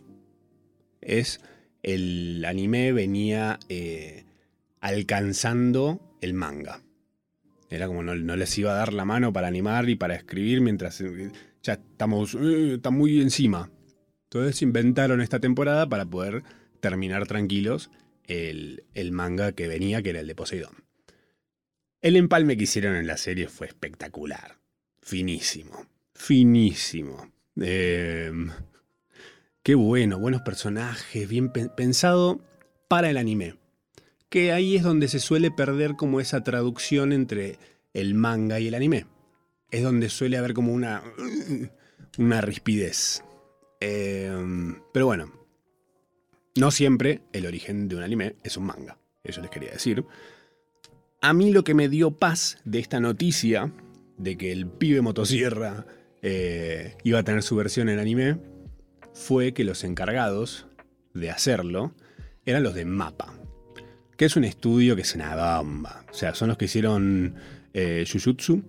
es 1.01 1.39
el 1.83 2.43
anime 2.45 2.93
venía 2.93 3.59
eh, 3.69 4.25
alcanzando 4.81 6.17
el 6.19 6.33
manga. 6.33 6.81
Era 7.69 7.85
como 7.85 8.01
no, 8.01 8.15
les 8.15 8.57
iba 8.57 8.71
a 8.71 8.75
dar 8.75 8.91
la 8.91 9.05
mano 9.05 9.31
para 9.31 9.47
animar 9.49 9.87
y 9.87 9.95
para 9.95 10.15
escribir 10.15 10.61
mientras 10.61 10.99
eh, 11.01 11.31
ya 11.61 11.73
estamos 11.73 12.35
eh, 12.41 12.79
muy 12.89 13.21
encima. 13.21 13.69
Entonces 14.31 14.61
inventaron 14.61 15.21
esta 15.21 15.39
temporada 15.39 15.89
para 15.89 16.05
poder 16.05 16.43
terminar 16.81 17.25
tranquilos 17.25 17.89
el, 18.27 18.83
manga 19.11 19.53
que 19.53 19.67
venía, 19.67 20.03
que 20.03 20.11
era 20.11 20.19
el 20.19 20.27
de 20.27 20.35
Poseidón. 20.35 20.83
El 22.01 22.15
empalme 22.15 22.55
que 22.55 22.65
hicieron 22.65 22.95
en 22.95 23.07
la 23.07 23.17
serie 23.17 23.47
fue 23.47 23.65
espectacular. 23.65 24.59
Finísimo. 25.01 25.87
Finísimo. 26.13 27.31
Em, 27.59 28.51
qué 29.63 29.73
bueno, 29.73 30.19
buenos 30.19 30.43
personajes, 30.43 31.27
bien 31.27 31.49
pensado 31.51 32.39
para 32.87 33.09
el 33.09 33.17
anime. 33.17 33.55
Que 34.29 34.51
ahí 34.51 34.75
es 34.75 34.83
donde 34.83 35.07
se 35.07 35.19
suele 35.19 35.49
perder 35.49 35.95
como 35.95 36.21
esa 36.21 36.43
traducción 36.43 37.13
entre 37.13 37.57
el 37.95 38.13
manga 38.13 38.59
y 38.59 38.67
el 38.67 38.75
anime. 38.75 39.07
Es 39.71 39.81
donde 39.81 40.09
suele 40.09 40.37
haber 40.37 40.53
como 40.53 40.71
una, 40.71 41.01
una 42.19 42.41
rispidez. 42.41 43.23
Em, 43.79 44.81
pero 44.93 45.05
bueno, 45.05 45.31
no 46.55 46.71
siempre 46.71 47.21
el 47.31 47.45
origen 47.45 47.87
de 47.87 47.95
un 47.95 48.03
anime 48.03 48.35
es 48.43 48.57
un 48.57 48.65
manga, 48.65 48.97
eso 49.23 49.41
les 49.41 49.49
quería 49.49 49.71
decir. 49.71 50.05
A 51.21 51.33
mí 51.33 51.51
lo 51.51 51.63
que 51.63 51.73
me 51.73 51.89
dio 51.89 52.11
paz 52.11 52.57
de 52.65 52.79
esta 52.79 52.99
noticia 52.99 53.71
de 54.17 54.37
que 54.37 54.51
el 54.51 54.67
pibe 54.67 55.01
motosierra 55.01 55.85
eh, 56.21 56.95
iba 57.03 57.19
a 57.19 57.23
tener 57.23 57.43
su 57.43 57.55
versión 57.55 57.89
en 57.89 57.99
anime 57.99 58.37
fue 59.13 59.53
que 59.53 59.63
los 59.63 59.83
encargados 59.83 60.67
de 61.13 61.29
hacerlo 61.29 61.93
eran 62.45 62.63
los 62.63 62.73
de 62.73 62.85
Mapa, 62.85 63.33
que 64.17 64.25
es 64.25 64.35
un 64.35 64.43
estudio 64.43 64.95
que 64.95 65.01
es 65.03 65.15
una 65.15 65.35
bomba. 65.35 66.05
O 66.09 66.13
sea, 66.13 66.35
son 66.35 66.49
los 66.49 66.57
que 66.57 66.65
hicieron 66.65 67.35
eh, 67.73 68.05
Jujutsu, 68.09 68.63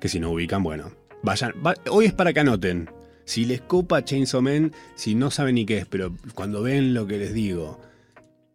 que 0.00 0.08
si 0.08 0.20
no 0.20 0.30
ubican, 0.30 0.62
bueno, 0.62 0.92
vayan. 1.22 1.54
hoy 1.90 2.06
es 2.06 2.12
para 2.12 2.32
que 2.32 2.40
anoten. 2.40 2.90
Si 3.32 3.46
les 3.46 3.62
copa 3.62 4.04
Chainsaw 4.04 4.42
Man, 4.42 4.72
si 4.94 5.14
no 5.14 5.30
saben 5.30 5.54
ni 5.54 5.64
qué 5.64 5.78
es, 5.78 5.86
pero 5.86 6.14
cuando 6.34 6.60
ven 6.60 6.92
lo 6.92 7.06
que 7.06 7.16
les 7.16 7.32
digo, 7.32 7.80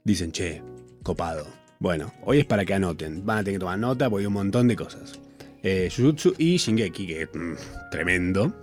dicen, 0.03 0.31
che, 0.31 0.62
copado. 1.01 1.48
Bueno, 1.79 2.13
hoy 2.24 2.41
es 2.41 2.46
para 2.46 2.63
que 2.63 2.75
anoten. 2.75 3.25
Van 3.25 3.39
a 3.39 3.43
tener 3.43 3.55
que 3.55 3.62
tomar 3.62 3.79
nota 3.79 4.07
porque 4.07 4.22
hay 4.22 4.27
un 4.27 4.34
montón 4.34 4.67
de 4.67 4.75
cosas. 4.75 5.19
Eh, 5.63 5.89
Jujutsu 5.91 6.36
y 6.38 6.57
Shingeki, 6.57 7.07
que 7.07 7.25
mm, 7.25 7.55
tremendo. 7.89 8.53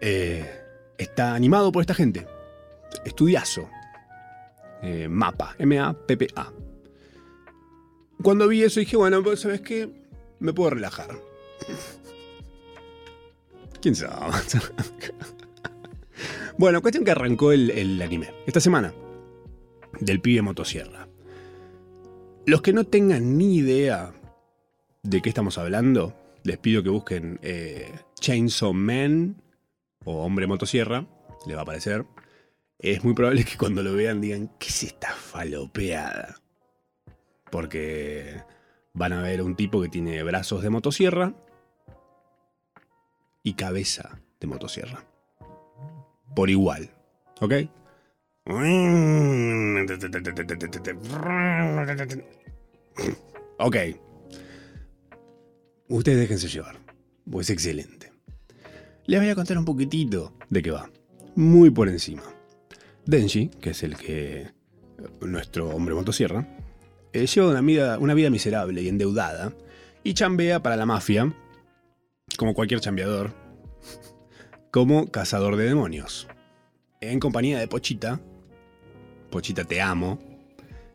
Eh, 0.00 0.44
está 0.98 1.32
animado 1.32 1.70
por 1.70 1.82
esta 1.82 1.94
gente. 1.94 2.26
Estudiazo. 3.04 3.70
Eh, 4.82 5.06
mapa, 5.08 5.54
M-A-P-P-A. 5.60 6.52
cuando 8.20 8.48
vi 8.48 8.64
eso 8.64 8.80
dije, 8.80 8.96
bueno, 8.96 9.22
pues, 9.22 9.38
¿sabes 9.38 9.60
qué? 9.60 9.88
Me 10.40 10.52
puedo 10.52 10.70
relajar. 10.70 11.10
¿Quién 13.80 13.94
sabe? 13.94 14.32
bueno, 16.58 16.82
cuestión 16.82 17.04
que 17.04 17.10
arrancó 17.10 17.52
el, 17.52 17.70
el 17.70 18.00
anime. 18.02 18.30
Esta 18.46 18.60
semana. 18.60 18.92
Del 20.00 20.20
pibe 20.20 20.42
motosierra. 20.42 21.08
Los 22.46 22.62
que 22.62 22.72
no 22.72 22.84
tengan 22.84 23.36
ni 23.36 23.56
idea 23.56 24.12
de 25.02 25.22
qué 25.22 25.28
estamos 25.28 25.58
hablando, 25.58 26.16
les 26.44 26.58
pido 26.58 26.82
que 26.82 26.88
busquen 26.88 27.38
eh, 27.42 27.92
Chainsaw 28.20 28.72
Man 28.72 29.42
o 30.04 30.24
Hombre 30.24 30.46
Motosierra, 30.46 31.06
les 31.46 31.54
va 31.54 31.60
a 31.60 31.62
aparecer. 31.62 32.06
Es 32.78 33.04
muy 33.04 33.14
probable 33.14 33.44
que 33.44 33.56
cuando 33.56 33.82
lo 33.82 33.92
vean 33.94 34.20
digan, 34.20 34.50
¿qué 34.58 34.68
es 34.68 34.82
esta 34.84 35.10
falopeada? 35.10 36.36
Porque 37.50 38.42
van 38.94 39.12
a 39.12 39.22
ver 39.22 39.42
un 39.42 39.56
tipo 39.56 39.82
que 39.82 39.88
tiene 39.88 40.22
brazos 40.22 40.62
de 40.62 40.70
motosierra 40.70 41.34
y 43.48 43.54
cabeza 43.54 44.20
de 44.40 44.46
motosierra. 44.46 45.06
Por 46.36 46.50
igual, 46.50 46.90
¿ok? 47.40 47.54
Ok. 53.58 53.76
Ustedes 55.88 56.18
déjense 56.18 56.48
llevar. 56.48 56.76
Pues 57.30 57.48
excelente. 57.48 58.12
Les 59.06 59.18
voy 59.18 59.30
a 59.30 59.34
contar 59.34 59.56
un 59.56 59.64
poquitito 59.64 60.34
de 60.50 60.62
qué 60.62 60.70
va. 60.70 60.90
Muy 61.34 61.70
por 61.70 61.88
encima. 61.88 62.22
Denji, 63.06 63.48
que 63.48 63.70
es 63.70 63.82
el 63.82 63.96
que. 63.96 64.50
nuestro 65.22 65.70
hombre 65.70 65.94
motosierra, 65.94 66.46
eh, 67.14 67.26
lleva 67.26 67.48
una 67.48 67.62
vida, 67.62 67.98
una 67.98 68.12
vida 68.12 68.28
miserable 68.28 68.82
y 68.82 68.88
endeudada 68.88 69.54
y 70.04 70.12
chambea 70.12 70.62
para 70.62 70.76
la 70.76 70.84
mafia, 70.84 71.32
como 72.38 72.54
cualquier 72.54 72.80
chambeador, 72.80 73.34
como 74.70 75.10
cazador 75.10 75.56
de 75.56 75.64
demonios. 75.64 76.28
En 77.00 77.18
compañía 77.18 77.58
de 77.58 77.66
Pochita, 77.66 78.20
Pochita 79.28 79.64
te 79.64 79.82
amo, 79.82 80.20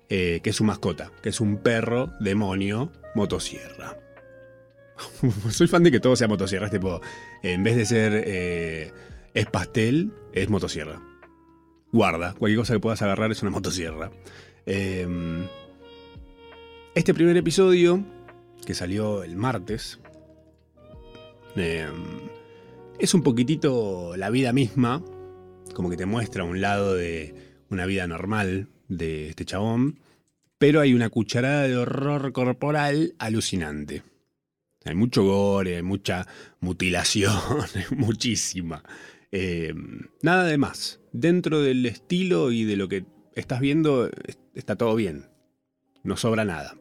eh, 0.10 0.40
que 0.42 0.52
es 0.52 0.56
su 0.56 0.64
mascota, 0.64 1.12
que 1.22 1.30
es 1.30 1.42
un 1.42 1.58
perro 1.58 2.14
demonio 2.22 2.94
motosierra. 3.14 4.00
Soy 5.50 5.68
fan 5.68 5.84
de 5.84 5.92
que 5.92 6.00
todo 6.00 6.16
sea 6.16 6.30
motosierra, 6.30 6.68
es 6.68 6.72
tipo, 6.72 7.02
en 7.44 7.62
vez 7.62 7.76
de 7.76 7.86
ser 7.86 8.24
eh, 8.26 8.94
es 9.34 9.46
pastel, 9.48 10.14
es 10.32 10.50
motosierra. 10.50 11.02
Guarda, 11.92 12.34
cualquier 12.36 12.60
cosa 12.60 12.74
que 12.74 12.80
puedas 12.80 13.02
agarrar 13.02 13.32
es 13.32 13.42
una 13.42 13.52
motosierra. 13.52 14.12
Em, 14.66 15.46
este 16.96 17.14
primer 17.14 17.36
episodio, 17.36 18.02
que 18.66 18.74
salió 18.74 19.24
el 19.24 19.36
martes, 19.36 20.00
es 21.56 23.14
un 23.14 23.24
poquitito 23.24 24.16
la 24.18 24.30
vida 24.30 24.54
misma, 24.54 25.04
como 25.74 25.90
que 25.90 25.98
te 25.98 26.06
muestra 26.06 26.44
un 26.44 26.62
lado 26.62 26.94
de 26.96 27.36
una 27.70 27.86
vida 27.86 28.08
normal 28.08 28.70
de 28.88 29.30
este 29.30 29.46
chabón, 29.46 30.00
pero 30.58 30.82
hay 30.82 30.94
una 30.94 31.10
cucharada 31.10 31.64
de 31.64 31.78
horror 31.78 32.32
corporal 32.32 33.16
alucinante. 33.20 34.04
Hay 34.86 34.96
mucho 34.96 35.24
gore, 35.24 35.78
hay 35.78 35.84
mucha 35.84 36.28
mutilación, 36.60 37.34
muchísima. 37.92 38.84
Eh, 39.32 39.74
nada 40.22 40.44
de 40.46 40.58
más. 40.58 41.00
Dentro 41.12 41.62
del 41.62 41.86
estilo 41.86 42.52
y 42.52 42.66
de 42.66 42.76
lo 42.76 42.88
que 42.88 43.06
estás 43.36 43.60
viendo, 43.62 44.10
está 44.54 44.76
todo 44.76 44.96
bien. 44.96 45.26
No 46.04 46.18
sobra 46.18 46.46
nada. 46.46 46.76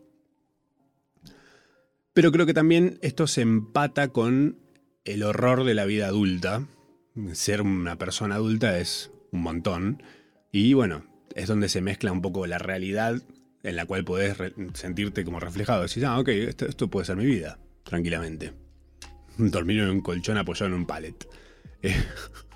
Pero 2.12 2.30
creo 2.30 2.44
que 2.44 2.54
también 2.54 2.98
esto 3.02 3.26
se 3.26 3.40
empata 3.40 4.08
con 4.08 4.58
el 5.04 5.22
horror 5.22 5.64
de 5.64 5.74
la 5.74 5.84
vida 5.84 6.06
adulta. 6.06 6.66
Ser 7.32 7.62
una 7.62 7.96
persona 7.98 8.36
adulta 8.36 8.78
es 8.78 9.10
un 9.32 9.42
montón. 9.42 10.02
Y 10.50 10.74
bueno, 10.74 11.04
es 11.34 11.48
donde 11.48 11.68
se 11.68 11.80
mezcla 11.80 12.12
un 12.12 12.22
poco 12.22 12.46
la 12.46 12.58
realidad 12.58 13.22
en 13.62 13.76
la 13.76 13.86
cual 13.86 14.04
podés 14.04 14.36
sentirte 14.74 15.24
como 15.24 15.40
reflejado. 15.40 15.82
Decís, 15.82 16.04
ah, 16.04 16.18
ok, 16.18 16.28
esto, 16.28 16.88
puede 16.88 17.06
ser 17.06 17.16
mi 17.16 17.26
vida, 17.26 17.58
tranquilamente. 17.84 18.52
Dormir 19.38 19.80
en 19.80 19.90
un 19.90 20.00
colchón 20.00 20.36
apoyado 20.36 20.66
en 20.66 20.74
un 20.74 20.86
palet. 20.86 21.28
Eh, 21.84 21.96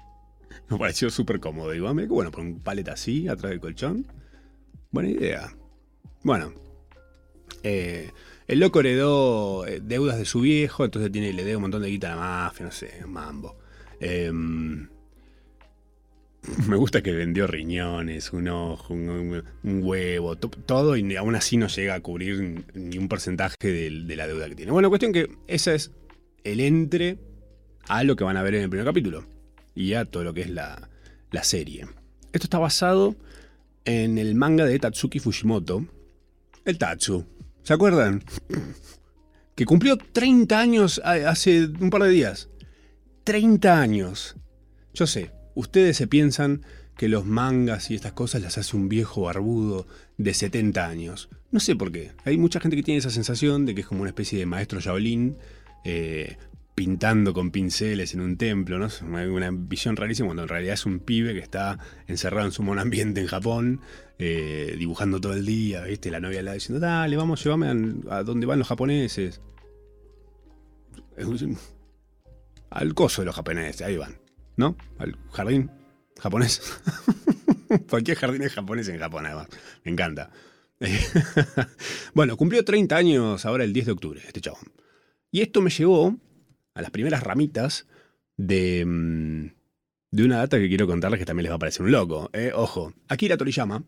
me 0.69 0.79
pareció 0.79 1.11
súper 1.11 1.41
cómodo. 1.41 1.73
Digo, 1.73 1.89
ah, 1.89 1.93
bueno, 1.93 2.31
por 2.31 2.43
un 2.43 2.61
palet 2.61 2.89
así, 2.89 3.27
atrás 3.27 3.51
del 3.51 3.59
colchón. 3.59 4.07
Buena 4.93 5.11
idea. 5.11 5.53
Bueno, 6.23 6.53
eh, 7.65 8.13
el 8.49 8.61
loco 8.61 8.81
heredó 8.81 9.67
eh, 9.67 9.81
deudas 9.83 10.19
de 10.19 10.25
su 10.25 10.41
viejo, 10.41 10.85
entonces 10.85 11.11
tiene, 11.11 11.33
le 11.33 11.45
debe 11.45 11.57
un 11.57 11.63
montón 11.63 11.83
de 11.83 11.91
guita 11.91 12.13
a 12.13 12.17
la 12.17 12.21
mafia, 12.21 12.67
no 12.67 12.73
sé, 12.73 13.05
mambo. 13.07 13.57
Eh, 14.01 14.31
me 16.69 16.77
gusta 16.77 17.03
que 17.03 17.13
vendió 17.13 17.47
riñones, 17.47 18.33
un 18.33 18.49
ojo, 18.49 18.95
un, 18.95 19.43
huevo, 19.63 20.37
todo 20.37 20.97
y 20.97 21.17
aún 21.17 21.35
así 21.35 21.57
no 21.57 21.67
llega 21.69 21.95
a 21.95 22.01
cubrir 22.01 22.65
ni 22.75 22.99
un 22.99 23.09
porcentaje 23.09 23.57
de, 23.61 24.17
la 24.17 24.27
deuda 24.27 24.49
que 24.49 24.55
tiene. 24.55 24.73
Bueno, 24.73 24.89
cuestión 24.89 25.13
que 25.13 25.29
esa 25.47 25.75
es 25.75 25.91
el 26.45 26.61
entre 26.61 27.19
a 27.89 28.05
lo 28.05 28.17
que 28.17 28.25
van 28.25 28.37
a 28.37 28.43
ver 28.43 28.55
en 28.55 28.63
el 28.63 28.71
primer 28.71 28.87
capítulo 28.87 29.27
y 29.75 29.95
a 29.95 30.05
todo 30.05 30.25
lo 30.25 30.35
que 30.35 30.43
es 30.43 30.51
la, 30.51 30.89
la 31.31 31.45
serie. 31.45 31.87
Esto 32.33 32.47
está 32.47 32.59
basado 32.59 33.17
en 33.85 34.19
el 34.19 34.35
manga 34.35 34.65
de 34.65 34.79
Tatsuki 34.79 35.19
Fujimoto, 35.19 35.87
el 36.65 36.79
Tatsu. 36.79 37.25
¿Se 37.67 37.75
acuerdan? 37.75 38.23
Que 39.55 39.67
cumplió 39.67 39.99
30 39.99 40.59
años 40.59 41.01
hace 41.05 41.67
un 41.67 41.91
par 41.91 42.03
de 42.03 42.11
días. 42.11 42.49
30 43.25 43.81
años. 43.81 44.37
Yo 44.95 45.07
sé, 45.07 45.33
Ustedes 45.57 45.97
se 45.97 46.07
piensan 46.07 46.67
que 46.99 47.09
los 47.09 47.25
mangas 47.25 47.91
y 47.91 47.95
estas 47.95 48.13
cosas 48.13 48.43
las 48.43 48.59
hace 48.59 48.77
un 48.77 48.91
viejo 48.91 49.23
barbudo 49.23 49.87
de 50.19 50.35
70 50.35 50.87
años. 50.87 51.31
No 51.51 51.61
sé 51.61 51.75
por 51.75 51.91
qué. 51.91 52.13
Hay 52.27 52.37
mucha 52.37 52.61
gente 52.61 52.77
que 52.77 52.83
tiene 52.83 52.99
esa 52.99 53.09
sensación 53.09 53.65
de 53.65 53.75
que 53.75 53.81
es 53.81 53.87
como 53.87 54.03
una 54.03 54.11
especie 54.11 54.39
de 54.39 54.45
maestro 54.45 54.81
Shaolin 54.81 55.39
eh, 55.83 56.37
pintando 56.77 57.35
con 57.35 57.51
pinceles 57.51 58.15
en 58.15 58.21
un 58.21 58.37
templo, 58.37 58.79
¿no? 58.79 58.89
Una 59.33 59.51
visión 59.51 59.97
rarísima 59.97 60.29
cuando 60.29 60.45
en 60.45 60.49
realidad 60.49 60.75
es 60.75 60.87
un 60.87 61.01
pibe 61.01 61.35
que 61.35 61.41
está 61.41 61.81
encerrado 62.07 62.47
en 62.47 62.53
su 62.53 62.63
mono 62.63 62.81
ambiente 62.81 63.21
en 63.21 63.27
Japón, 63.27 63.81
eh, 64.21 64.77
dibujando 64.79 65.21
todo 65.21 65.33
el 65.33 65.45
día, 65.45 65.83
¿viste? 65.83 66.13
La 66.13 66.21
novia 66.21 66.43
le 66.43 66.53
diciendo, 66.53 66.79
dale, 66.79 67.17
vamos, 67.17 67.43
llévame 67.43 67.67
a, 68.09 68.17
a 68.19 68.23
donde 68.23 68.47
van 68.47 68.61
los 68.61 68.69
japoneses. 68.69 69.41
Al 72.71 72.95
coso 72.95 73.23
de 73.23 73.27
los 73.27 73.35
japoneses, 73.35 73.83
ahí 73.83 73.97
van. 73.97 74.27
¿no? 74.57 74.77
Al 74.99 75.17
jardín 75.33 75.71
japonés. 76.19 76.61
Cualquier 77.91 78.17
jardín 78.17 78.43
es 78.43 78.53
japonés 78.53 78.89
en 78.89 78.99
Japón, 78.99 79.27
además. 79.27 79.49
Me 79.85 79.93
encanta. 79.93 80.31
bueno, 82.15 82.37
cumplió 82.37 82.65
30 82.65 82.97
años 82.97 83.47
ahora 83.47 83.65
el 83.65 83.73
10 83.73 83.87
de 83.87 83.93
octubre, 83.93 84.23
este 84.27 84.41
chabón. 84.41 84.73
Y 85.31 85.43
esto 85.43 85.61
me 85.61 85.71
llevó 85.71 86.17
a 86.77 86.83
las 86.83 86.91
primeras 86.91 87.23
ramitas 87.23 87.87
de, 88.37 88.85
mm, 88.87 89.47
de 90.11 90.25
una 90.25 90.37
data 90.37 90.59
que 90.59 90.69
quiero 90.69 90.87
contarles 90.87 91.19
que 91.19 91.27
también 91.27 91.45
les 91.45 91.53
va 91.53 91.57
a 91.57 91.59
parecer 91.59 91.85
un 91.85 91.91
loco. 91.91 92.31
¿eh? 92.33 92.53
Ojo, 92.55 92.93
Akira 93.09 93.37
Toriyama, 93.37 93.83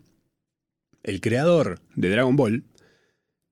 el 1.02 1.20
creador 1.20 1.80
de 1.94 2.10
Dragon 2.10 2.34
Ball, 2.34 2.64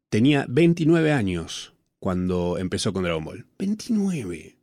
tenía 0.08 0.46
29 0.48 1.12
años 1.12 1.74
cuando 1.98 2.58
empezó 2.58 2.92
con 2.92 3.04
Dragon 3.04 3.24
Ball. 3.24 3.46
29. 3.58 4.56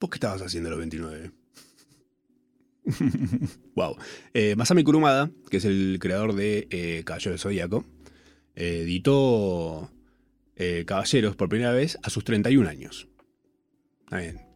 ¿Vos 0.00 0.10
qué 0.10 0.16
estabas 0.16 0.42
haciendo 0.42 0.68
a 0.68 0.70
los 0.70 0.80
29? 0.80 1.30
wow. 3.74 3.96
Eh, 4.34 4.56
Masami 4.56 4.82
Kurumada, 4.82 5.30
que 5.50 5.58
es 5.58 5.64
el 5.64 5.98
creador 6.00 6.34
de 6.34 6.66
eh, 6.70 7.02
Caballero 7.04 7.30
del 7.30 7.38
Zodíaco, 7.38 7.84
editó 8.56 9.90
eh, 10.56 10.84
Caballeros 10.84 11.36
por 11.36 11.48
primera 11.48 11.72
vez 11.72 11.96
a 12.02 12.10
sus 12.10 12.24
31 12.24 12.68
años. 12.68 13.08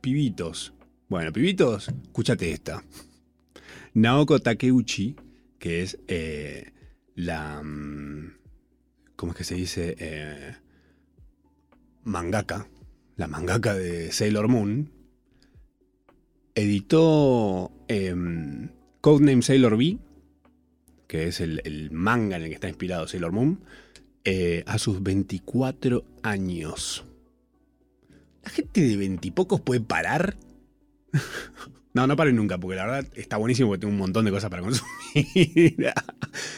Pibitos. 0.01 0.73
Bueno, 1.09 1.33
pibitos, 1.33 1.89
escúchate 1.89 2.53
esta. 2.53 2.85
Naoko 3.95 4.39
Takeuchi, 4.41 5.17
que 5.59 5.83
es 5.83 5.99
la. 7.15 7.63
Mm, 7.63 8.35
¿Cómo 9.17 9.33
es 9.33 9.39
que 9.39 9.45
se 9.45 9.55
dice? 9.55 10.57
mangaka. 12.05 12.69
La 13.17 13.27
mangaka 13.27 13.75
de 13.75 14.13
Sailor 14.13 14.49
Moon, 14.49 14.91
editó 16.55 17.73
em, 17.89 18.71
Codename 19.01 19.43
Sailor 19.43 19.75
V, 19.75 19.99
que 21.07 21.29
es 21.29 21.41
el, 21.41 21.91
manga 21.91 22.37
en 22.37 22.43
el 22.43 22.49
que 22.49 22.55
está 22.55 22.69
inspirado 22.69 23.09
Sailor 23.09 23.33
Moon, 23.33 23.61
eh, 24.25 24.63
a 24.67 24.79
sus 24.79 25.03
24 25.03 26.05
años. 26.23 27.05
¿La 28.49 28.55
gente 28.55 28.81
de 28.81 28.97
veintipocos 28.97 29.61
puede 29.61 29.83
parar? 29.83 30.39
no, 31.93 32.07
no 32.07 32.17
paren 32.17 32.35
nunca, 32.35 32.57
porque 32.57 32.77
la 32.77 32.87
verdad 32.87 33.13
está 33.15 33.37
buenísimo 33.37 33.69
porque 33.69 33.81
tengo 33.83 33.93
un 33.93 33.99
montón 33.99 34.25
de 34.25 34.31
cosas 34.31 34.49
para 34.49 34.63
consumir. 34.63 35.77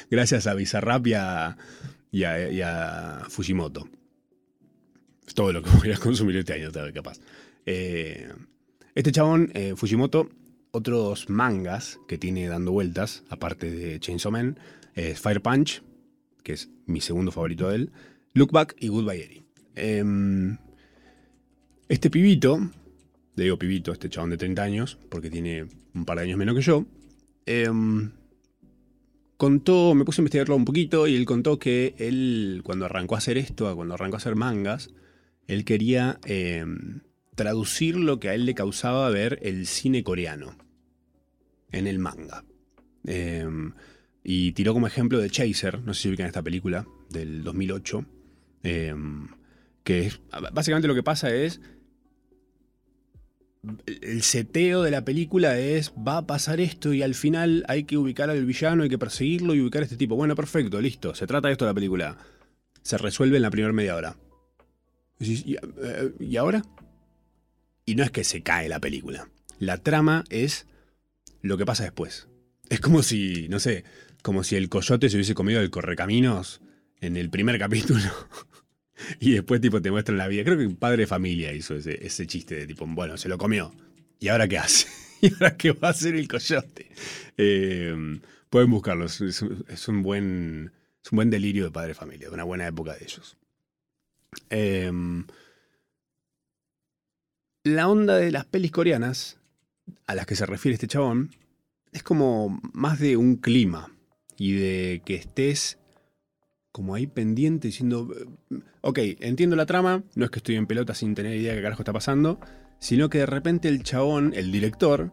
Gracias 0.09 0.47
a 0.47 0.55
Bizarrap 0.55 1.05
y 1.09 1.15
a, 1.15 1.57
y 2.13 2.23
a, 2.23 3.25
Fujimoto. 3.29 3.89
Es 5.27 5.35
todo 5.35 5.53
lo 5.53 5.65
que 5.65 5.71
voy 5.71 5.91
a 5.91 5.97
consumir 5.97 6.37
este 6.37 6.53
año, 6.53 6.71
capaz. 6.95 7.19
Eh, 7.67 8.33
este 8.95 9.11
chabón, 9.11 9.51
eh, 9.55 9.75
Fujimoto, 9.75 10.31
otros 10.71 11.29
mangas 11.29 11.99
que 12.07 12.19
tiene 12.19 12.47
dando 12.47 12.71
vueltas, 12.71 13.25
aparte 13.31 13.69
de 13.69 13.99
Chainsaw 13.99 14.31
Man, 14.31 14.61
es 14.95 15.19
Fire 15.19 15.43
Punch, 15.43 15.83
que 16.45 16.53
es 16.53 16.71
mi 16.87 17.01
segundo 17.01 17.33
favorito 17.33 17.69
de 17.69 17.75
él, 17.75 17.93
Look 18.33 18.53
Back 18.53 18.77
y 18.79 18.87
Goodbye 18.87 19.25
Eri. 19.25 19.43
Em, 19.75 20.57
este 21.91 22.09
pibito, 22.09 22.71
le 23.35 23.45
digo 23.45 23.59
pibito, 23.59 23.91
este 23.93 24.09
chabón 24.09 24.31
de 24.31 24.37
30 24.37 24.63
años, 24.63 24.97
porque 25.09 25.29
tiene 25.29 25.67
un 25.93 26.05
par 26.05 26.19
de 26.19 26.23
años 26.23 26.39
menos 26.39 26.55
que 26.55 26.63
yo, 26.63 26.87
em, 27.47 28.13
contó, 29.37 29.97
me 29.97 30.05
puse 30.05 30.21
a 30.21 30.23
investigarlo 30.23 30.55
un 30.55 30.65
poquito 30.65 31.09
y 31.09 31.17
él 31.17 31.27
contó 31.27 31.59
que 31.59 31.97
él, 31.99 32.61
cuando 32.63 32.85
arrancó 32.85 33.17
a 33.17 33.19
hacer 33.19 33.39
esto, 33.39 33.75
cuando 33.75 33.95
arrancó 33.95 34.15
a 34.15 34.19
hacer 34.19 34.37
mangas, 34.37 34.91
él 35.49 35.65
quería 35.65 36.21
em, 36.27 37.01
traducir 37.35 37.97
lo 37.97 38.21
que 38.21 38.29
a 38.29 38.35
él 38.35 38.47
le 38.47 38.55
causaba 38.55 39.11
ver 39.11 39.41
el 39.43 39.67
cine 39.67 40.05
coreano 40.05 40.57
en 41.73 41.89
el 41.89 41.99
manga. 41.99 42.45
Em, 43.05 43.73
y 44.23 44.53
tiró 44.53 44.75
como 44.75 44.87
ejemplo 44.87 45.19
de 45.19 45.29
Chaser, 45.29 45.81
no 45.81 45.93
sé 45.93 46.03
si 46.03 46.09
ubican 46.11 46.27
esta 46.27 46.43
película 46.43 46.87
del 47.09 47.43
2008, 47.43 48.05
em, 48.63 49.27
que 49.83 50.07
es, 50.07 50.21
básicamente 50.53 50.87
lo 50.87 50.95
que 50.95 51.03
pasa 51.03 51.35
es, 51.35 51.61
el 53.87 54.23
seteo 54.23 54.83
de 54.83 54.91
la 54.91 55.05
película 55.05 55.59
es, 55.59 55.93
va 55.93 56.19
a 56.19 56.27
pasar 56.27 56.61
esto 56.61 56.95
y 56.95 57.03
al 57.03 57.15
final 57.15 57.65
hay 57.69 57.85
que 57.85 57.99
ubicar 57.99 58.31
al 58.31 58.45
villano, 58.45 58.83
hay 58.83 58.89
que 58.89 58.99
perseguirlo 58.99 59.55
y 59.55 59.61
ubicar 59.61 59.83
a 59.83 59.85
este 59.85 59.97
tipo. 59.97 60.17
Bueno, 60.17 60.35
perfecto, 60.35 60.81
listo, 60.81 61.15
se 61.15 61.27
trata 61.27 61.49
de 61.49 61.53
esto 61.53 61.67
la 61.67 61.75
película. 61.75 62.17
Se 62.83 62.97
resuelve 62.97 63.37
en 63.37 63.43
la 63.43 63.51
primera 63.51 63.73
media 63.73 63.97
hora. 63.97 64.17
¿Y, 65.19 65.55
eh, 65.55 66.15
¿Y 66.19 66.37
ahora? 66.37 66.63
Y 67.85 67.95
no 67.95 68.03
es 68.03 68.11
que 68.11 68.25
se 68.25 68.43
cae 68.43 68.69
la 68.69 68.81
película. 68.81 69.29
La 69.59 69.77
trama 69.79 70.25
es 70.31 70.67
lo 71.43 71.59
que 71.59 71.67
pasa 71.67 71.85
después. 71.85 72.29
Es 72.71 72.81
como 72.81 73.03
si, 73.03 73.49
no 73.49 73.59
sé, 73.59 73.85
como 74.23 74.45
si 74.45 74.57
el 74.57 74.69
coyote 74.69 75.11
se 75.11 75.17
hubiese 75.17 75.35
comido 75.35 75.61
el 75.61 75.71
correcaminos 75.71 76.63
en 77.01 77.17
el 77.17 77.29
primer 77.31 77.59
capítulo. 77.59 78.01
y 79.21 79.33
después 79.33 79.61
tipo 79.61 79.81
te 79.81 79.91
muestran 79.91 80.19
la 80.19 80.29
vida. 80.29 80.45
Creo 80.45 80.59
que 80.59 80.67
un 80.67 80.77
padre 80.77 80.99
de 80.99 81.07
familia 81.07 81.53
hizo 81.53 81.77
ese, 81.77 82.27
chiste 82.27 82.55
de 82.55 82.67
tipo, 82.67 82.87
bueno, 82.87 83.17
se 83.17 83.29
lo 83.29 83.39
comió. 83.39 83.73
¿Y 84.19 84.29
ahora 84.29 84.49
qué 84.49 84.59
hace? 84.59 84.89
¿Y 85.21 85.33
ahora 85.35 85.57
qué 85.57 85.73
va 85.73 85.89
a 85.89 85.91
hacer 85.93 86.15
el 86.15 86.29
coyote? 86.29 86.91
Eh, 87.37 88.21
pueden 88.49 88.71
buscarlo. 88.71 89.07
Es, 89.07 89.21
un 89.89 90.03
buen, 90.03 90.73
es 91.03 91.13
un 91.13 91.17
buen 91.17 91.31
delirio 91.31 91.65
de 91.65 91.71
padre 91.71 91.89
de 91.89 91.95
familia, 91.95 92.29
de 92.29 92.35
una 92.35 92.45
buena 92.45 92.67
época 92.67 92.95
de 92.95 93.05
ellos. 93.05 93.37
Em, 94.49 95.27
la 97.65 97.89
onda 97.89 98.17
de 98.17 98.31
las 98.31 98.45
pelis 98.45 98.71
coreanas 98.71 99.39
a 100.07 100.15
las 100.15 100.27
que 100.27 100.37
se 100.37 100.47
refiere 100.47 100.75
este 100.75 100.87
chabón 100.87 101.31
es 101.93 102.03
como 102.03 102.61
más 102.73 103.01
de 103.01 103.17
un 103.17 103.37
clima 103.37 103.91
y 104.37 104.53
de 104.53 105.03
que 105.05 105.17
estés 105.17 105.80
como 106.73 106.95
ahí 106.95 107.07
pendiente 107.07 107.69
diciendo, 107.69 108.09
ok, 108.81 108.99
entiendo 109.21 109.57
la 109.57 109.67
trama, 109.67 110.05
no 110.15 110.25
es 110.25 110.31
que 110.31 110.39
estoy 110.39 110.57
en 110.57 110.67
pelota 110.67 110.95
sin 110.95 111.15
tener 111.15 111.35
idea 111.35 111.53
de 111.53 111.59
qué 111.59 111.63
carajo 111.63 111.83
está 111.83 111.93
pasando, 111.93 112.39
sino 112.79 113.11
que 113.11 113.19
de 113.19 113.27
repente 113.27 113.69
el 113.69 113.83
chabón, 113.83 114.33
el 114.35 114.53
director, 114.53 115.13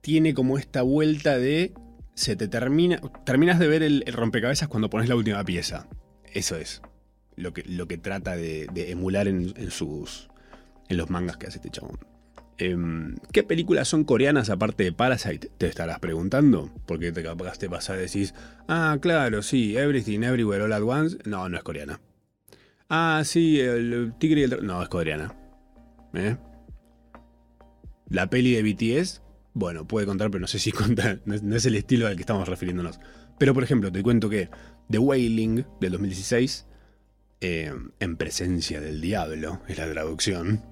tiene 0.00 0.34
como 0.34 0.58
esta 0.58 0.82
vuelta 0.82 1.38
de, 1.38 1.72
se 2.14 2.36
te 2.36 2.48
termina, 2.48 3.00
terminas 3.24 3.58
de 3.58 3.68
ver 3.68 3.82
el, 3.82 4.04
rompecabezas 4.06 4.68
cuando 4.68 4.90
pones 4.90 5.08
la 5.08 5.16
última 5.16 5.42
pieza. 5.44 5.88
Eso 6.32 6.56
es 6.56 6.82
lo 7.36 7.54
que, 7.54 7.62
lo 7.64 7.88
que 7.88 7.96
trata 7.96 8.36
de, 8.36 8.68
emular 8.74 9.26
en, 9.28 9.54
en, 9.56 9.70
sus, 9.70 10.28
en 10.88 10.98
los 10.98 11.08
mangas 11.08 11.38
que 11.38 11.46
hace 11.46 11.58
este 11.58 11.70
chabón. 11.70 11.98
Em, 12.56 13.16
¿Qué 13.32 13.42
películas 13.42 13.88
son 13.88 14.04
coreanas 14.04 14.48
aparte 14.48 14.84
de 14.84 14.92
Parasite? 14.92 15.50
Te 15.58 15.66
estarás 15.66 15.98
preguntando. 15.98 16.70
Porque 16.86 17.12
te 17.12 17.22
capaz 17.22 17.58
te 17.58 17.68
vas 17.68 17.90
a 17.90 17.96
decir, 17.96 18.32
ah, 18.68 18.96
claro, 19.00 19.42
sí, 19.42 19.76
Everything 19.76 20.22
Everywhere 20.22 20.64
All 20.64 20.72
at 20.72 20.82
Once. 20.82 21.18
No, 21.24 21.48
no 21.48 21.56
es 21.56 21.62
coreana. 21.62 22.00
Ah, 22.88 23.22
sí, 23.24 23.60
el 23.60 24.14
Tigre 24.18 24.42
y 24.42 24.44
el... 24.44 24.66
No, 24.66 24.82
es 24.82 24.88
coreana. 24.88 25.34
¿Eh? 26.14 26.36
La 28.08 28.30
peli 28.30 28.52
de 28.52 28.62
BTS, 28.62 29.22
bueno, 29.54 29.86
puede 29.88 30.06
contar, 30.06 30.30
pero 30.30 30.42
no 30.42 30.46
sé 30.46 30.58
si 30.58 30.70
cuenta, 30.72 31.18
no 31.24 31.56
es, 31.56 31.66
el 31.66 31.74
estilo 31.74 32.06
al 32.06 32.16
que 32.16 32.22
estamos 32.22 32.48
refiriéndonos. 32.48 33.00
Pero, 33.38 33.54
por 33.54 33.64
ejemplo, 33.64 33.90
te 33.90 34.02
cuento 34.02 34.28
que 34.28 34.48
The 34.90 34.98
Wailing 34.98 35.66
del 35.80 35.92
2016, 35.92 36.66
eh, 37.40 37.72
en 37.98 38.16
presencia 38.16 38.80
del 38.80 39.00
diablo, 39.00 39.60
es 39.66 39.78
la 39.78 39.90
traducción 39.90 40.62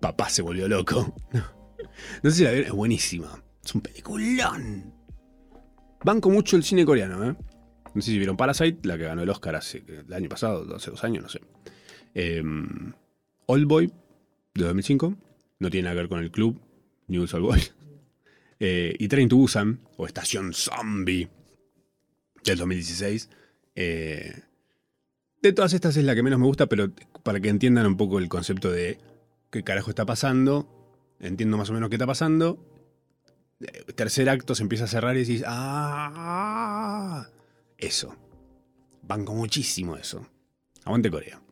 papá 0.00 0.28
se 0.28 0.42
volvió 0.42 0.68
loco. 0.68 1.14
No 2.22 2.30
sé 2.30 2.36
si 2.38 2.44
la 2.44 2.52
vieron, 2.52 2.68
es 2.68 2.72
buenísima. 2.72 3.44
Es 3.62 3.74
un 3.74 3.82
peliculón. 3.82 4.94
Banco 6.02 6.30
mucho 6.30 6.56
el 6.56 6.64
cine 6.64 6.86
coreano, 6.86 7.22
¿eh? 7.28 7.36
No 7.94 8.00
sé 8.00 8.12
si 8.12 8.16
vieron 8.16 8.38
Parasite, 8.38 8.88
la 8.88 8.96
que 8.96 9.04
ganó 9.04 9.22
el 9.22 9.28
Oscar 9.28 9.60
el 9.74 10.12
año 10.12 10.28
pasado, 10.28 10.74
hace 10.74 10.90
dos 10.90 11.04
años, 11.04 11.22
no 11.22 11.28
sé. 11.28 11.40
Eh, 12.14 12.42
Old 13.46 13.66
Boy, 13.66 13.92
de 14.54 14.64
2005. 14.64 15.14
No 15.58 15.70
tiene 15.70 15.84
nada 15.84 15.94
que 15.94 16.00
ver 16.02 16.08
con 16.08 16.20
el 16.20 16.30
club, 16.30 16.60
News 17.08 17.34
Old 17.34 17.44
Boy. 17.44 17.60
Eh, 18.62 18.94
y 18.98 19.08
Train 19.08 19.26
to 19.26 19.36
Busan, 19.36 19.80
o 19.96 20.04
Estación 20.04 20.52
Zombie, 20.52 21.30
del 22.44 22.58
2016. 22.58 23.30
Eh, 23.74 24.42
de 25.40 25.52
todas 25.54 25.72
estas 25.72 25.96
es 25.96 26.04
la 26.04 26.14
que 26.14 26.22
menos 26.22 26.38
me 26.38 26.44
gusta, 26.44 26.66
pero 26.66 26.92
para 27.22 27.40
que 27.40 27.48
entiendan 27.48 27.86
un 27.86 27.96
poco 27.96 28.18
el 28.18 28.28
concepto 28.28 28.70
de 28.70 28.98
qué 29.50 29.62
carajo 29.62 29.90
está 29.90 30.06
pasando, 30.06 30.68
entiendo 31.18 31.56
más 31.56 31.70
o 31.70 31.72
menos 31.72 31.88
qué 31.90 31.96
está 31.96 32.06
pasando. 32.06 32.64
Eh, 33.60 33.92
tercer 33.94 34.28
acto 34.30 34.54
se 34.54 34.62
empieza 34.62 34.84
a 34.84 34.88
cerrar 34.88 35.16
y 35.16 35.20
decís, 35.20 35.42
ah, 35.46 37.28
eso. 37.78 38.16
Banco 39.02 39.34
muchísimo 39.34 39.96
eso. 39.96 40.26
Aguante 40.84 41.10
Corea. 41.10 41.42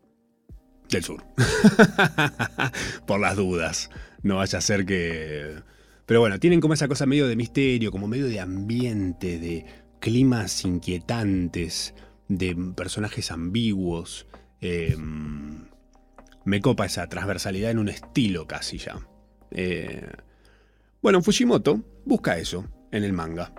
Del 0.88 1.04
sur. 1.04 1.22
Por 3.06 3.20
las 3.20 3.36
dudas. 3.36 3.90
No 4.22 4.36
vaya 4.36 4.58
a 4.58 4.62
ser 4.62 4.86
que... 4.86 5.62
Pero 6.06 6.20
bueno, 6.20 6.38
tienen 6.38 6.60
como 6.60 6.72
esa 6.72 6.88
cosa 6.88 7.04
medio 7.04 7.28
de 7.28 7.36
misterio, 7.36 7.90
como 7.90 8.08
medio 8.08 8.26
de 8.26 8.40
ambiente, 8.40 9.38
de 9.38 9.66
climas 10.00 10.64
inquietantes, 10.64 11.94
de 12.28 12.56
personajes 12.74 13.30
ambiguos. 13.30 14.26
Eh, 14.62 14.96
me 16.48 16.62
copa 16.62 16.86
esa 16.86 17.06
transversalidad 17.08 17.70
en 17.70 17.78
un 17.78 17.90
estilo 17.90 18.46
casi 18.46 18.78
ya. 18.78 18.98
Eh, 19.50 20.08
bueno, 21.02 21.20
Fujimoto 21.20 21.84
busca 22.06 22.38
eso 22.38 22.64
en 22.90 23.04
el 23.04 23.12
manga. 23.12 23.52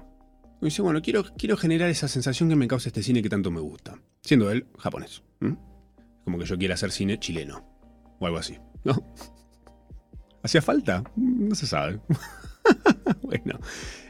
dice, 0.60 0.82
bueno, 0.82 1.00
quiero, 1.00 1.24
quiero 1.38 1.56
generar 1.56 1.92
esa 1.92 2.08
sensación 2.08 2.50
que 2.50 2.56
me 2.56 2.68
causa 2.68 2.90
este 2.90 3.04
cine 3.04 3.22
que 3.22 3.30
tanto 3.30 3.52
me 3.52 3.60
gusta. 3.60 4.00
Siendo 4.22 4.50
él 4.50 4.66
japonés. 4.80 5.22
Como 6.26 6.40
que 6.40 6.46
yo 6.46 6.58
quiera 6.58 6.74
hacer 6.74 6.92
cine 6.92 7.20
chileno. 7.20 7.64
O 8.20 8.26
algo 8.26 8.40
así. 8.40 8.58
¿No? 8.84 8.96
¿Hacía 10.42 10.64
falta? 10.64 11.04
No 11.16 11.54
se 11.54 11.68
sabe. 11.68 12.00
bueno, 13.22 13.60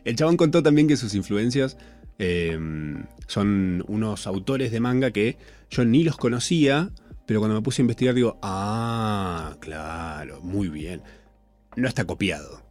el 0.06 0.16
chabón 0.16 0.38
contó 0.38 0.64
también 0.64 0.88
que 0.88 0.96
sus 0.96 1.16
influencias 1.16 1.76
eh, 2.18 2.58
son 3.28 3.84
unos 3.90 4.26
autores 4.26 4.72
de 4.72 4.80
manga 4.80 5.12
que 5.12 5.38
yo 5.70 5.84
ni 5.84 6.06
los 6.06 6.16
conocía 6.16 6.92
pero 7.30 7.42
cuando 7.42 7.58
me 7.58 7.62
puse 7.62 7.84
a 7.84 7.84
investigar 7.84 8.16
digo, 8.16 8.40
ah, 8.42 9.56
claro, 9.60 10.42
muy 10.42 10.68
bien. 10.68 11.04
No 11.76 11.88
está 11.88 12.06
copiado, 12.06 12.64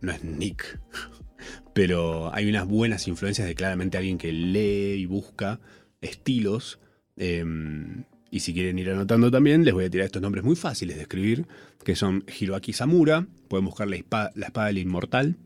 no 0.00 0.10
es 0.10 0.24
Nick, 0.24 0.80
pero 1.74 2.34
hay 2.34 2.48
unas 2.48 2.66
buenas 2.66 3.06
influencias 3.08 3.46
de 3.46 3.54
claramente 3.54 3.98
alguien 3.98 4.16
que 4.16 4.32
lee 4.32 4.94
y 4.94 5.04
busca 5.04 5.60
estilos. 6.00 6.78
Em, 7.18 8.04
y 8.30 8.40
si 8.40 8.54
quieren 8.54 8.78
ir 8.78 8.88
anotando 8.88 9.30
también, 9.30 9.66
les 9.66 9.74
voy 9.74 9.84
a 9.84 9.90
tirar 9.90 10.06
estos 10.06 10.22
nombres 10.22 10.44
muy 10.44 10.56
fáciles 10.56 10.96
de 10.96 11.02
escribir, 11.02 11.46
que 11.84 11.94
son 11.94 12.24
Hiroaki 12.40 12.72
Samura, 12.72 13.26
pueden 13.48 13.66
buscar 13.66 13.86
la 13.86 13.96
espada, 13.96 14.32
la 14.34 14.46
espada 14.46 14.68
del 14.68 14.78
inmortal, 14.78 15.36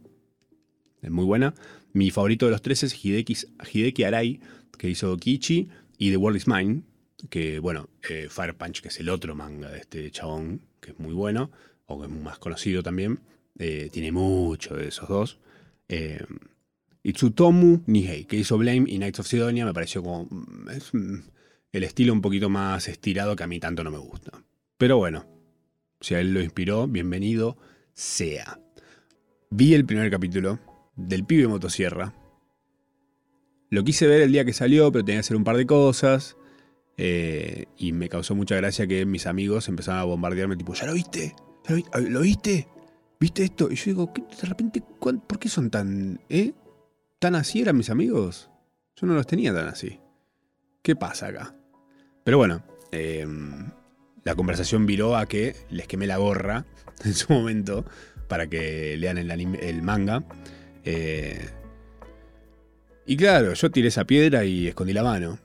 es 1.03 1.11
muy 1.11 1.25
buena. 1.25 1.55
Mi 1.93 2.12
favorito 2.12 2.47
de 2.47 2.53
los 2.53 2.62
tres 2.62 2.85
es 2.85 3.05
Hideki, 3.05 3.37
Hideki 3.73 4.05
Arai, 4.05 4.38
que 4.79 4.88
hizo 4.88 5.17
Kichi, 5.17 5.71
y 5.99 6.11
The 6.12 6.19
World 6.19 6.37
is 6.37 6.47
Mine, 6.47 6.83
que 7.31 7.59
bueno, 7.59 7.89
eh, 8.09 8.29
Fire 8.31 8.57
Punch, 8.57 8.81
que 8.81 8.89
es 8.89 9.01
el 9.01 9.09
otro 9.09 9.35
manga 9.35 9.71
de 9.71 9.79
este 9.79 10.11
chabón, 10.11 10.61
que 10.81 10.93
es 10.93 10.99
muy 10.99 11.13
bueno, 11.13 11.51
o 11.87 12.01
que 12.01 12.07
es 12.07 12.13
más 12.13 12.39
conocido 12.39 12.83
también, 12.83 13.21
eh, 13.59 13.89
tiene 13.93 14.13
mucho 14.13 14.77
de 14.77 14.89
esos 14.89 15.09
dos. 15.09 15.39
Eh, 15.89 16.25
Itsutomu 17.03 17.83
Nihei, 17.87 18.25
que 18.25 18.37
hizo 18.37 18.57
Blame 18.57 18.85
y 18.87 18.97
Knights 18.97 19.21
of 19.21 19.27
Sidonia, 19.27 19.67
me 19.67 19.75
pareció 19.75 20.03
como 20.03 20.25
mm, 20.25 20.71
es, 20.71 20.95
mm, 20.95 21.19
el 21.73 21.85
estilo 21.85 22.13
un 22.13 22.23
poquito 22.23 22.49
más 22.49 22.89
estirado 22.89 23.37
que 23.37 23.45
a 23.45 23.47
mí 23.47 23.61
tanto 23.61 23.85
no 23.85 23.91
me 23.91 23.99
gusta. 23.99 24.33
Pero 24.79 24.97
bueno, 24.97 25.27
si 26.01 26.15
a 26.15 26.21
él 26.21 26.33
lo 26.33 26.41
inspiró, 26.41 26.87
bienvenido 26.87 27.57
sea. 27.93 28.59
Vi 29.51 29.75
el 29.75 29.85
primer 29.85 30.11
capítulo 30.11 30.59
del 30.97 31.25
pibe 31.25 31.47
motosierra. 31.47 32.15
Lo 33.71 33.85
quise 33.85 34.07
ver 34.07 34.23
el 34.23 34.33
día 34.33 34.45
que 34.45 34.53
salió, 34.53 34.91
pero 34.91 35.05
tenía 35.05 35.17
que 35.17 35.27
hacer 35.27 35.37
un 35.37 35.45
par 35.45 35.57
de 35.57 35.67
cosas. 35.67 36.37
Eh, 36.96 37.66
y 37.76 37.92
me 37.92 38.09
causó 38.09 38.35
mucha 38.35 38.57
gracia 38.57 38.87
que 38.87 39.04
mis 39.04 39.26
amigos 39.26 39.68
empezaban 39.68 40.00
a 40.00 40.04
bombardearme, 40.04 40.57
tipo, 40.57 40.74
¿ya 40.74 40.87
lo 40.87 40.94
viste? 40.94 41.35
¿Lo 41.94 42.20
viste? 42.20 42.68
¿Viste 43.18 43.44
esto? 43.44 43.70
Y 43.70 43.76
yo 43.76 43.85
digo, 43.87 44.12
de 44.14 44.48
repente, 44.48 44.83
¿por 45.00 45.38
qué 45.38 45.48
son 45.48 45.70
tan... 45.70 46.20
¿Eh? 46.28 46.52
¿Tan 47.18 47.35
así 47.35 47.62
eran 47.62 47.76
mis 47.76 47.90
amigos? 47.90 48.50
Yo 48.96 49.07
no 49.07 49.14
los 49.14 49.26
tenía 49.26 49.54
tan 49.54 49.68
así. 49.68 49.98
¿Qué 50.83 50.94
pasa 50.94 51.28
acá? 51.28 51.57
Pero 52.22 52.38
bueno, 52.38 52.62
em, 52.92 53.70
la 54.22 54.35
conversación 54.35 54.87
viró 54.87 55.16
a 55.16 55.26
que 55.26 55.57
les 55.70 55.88
quemé 55.88 56.07
la 56.07 56.18
gorra 56.18 56.66
en 57.04 57.14
su 57.14 57.33
momento 57.33 57.85
para 58.28 58.46
que 58.48 58.96
lean 58.98 59.18
el, 59.18 59.83
manga. 59.83 60.24
Eh, 60.85 61.48
y 63.07 63.16
claro, 63.16 63.54
yo 63.54 63.70
tiré 63.70 63.88
esa 63.88 64.04
piedra 64.04 64.44
y 64.44 64.68
escondí 64.68 64.92
la 64.92 65.02
mano. 65.02 65.38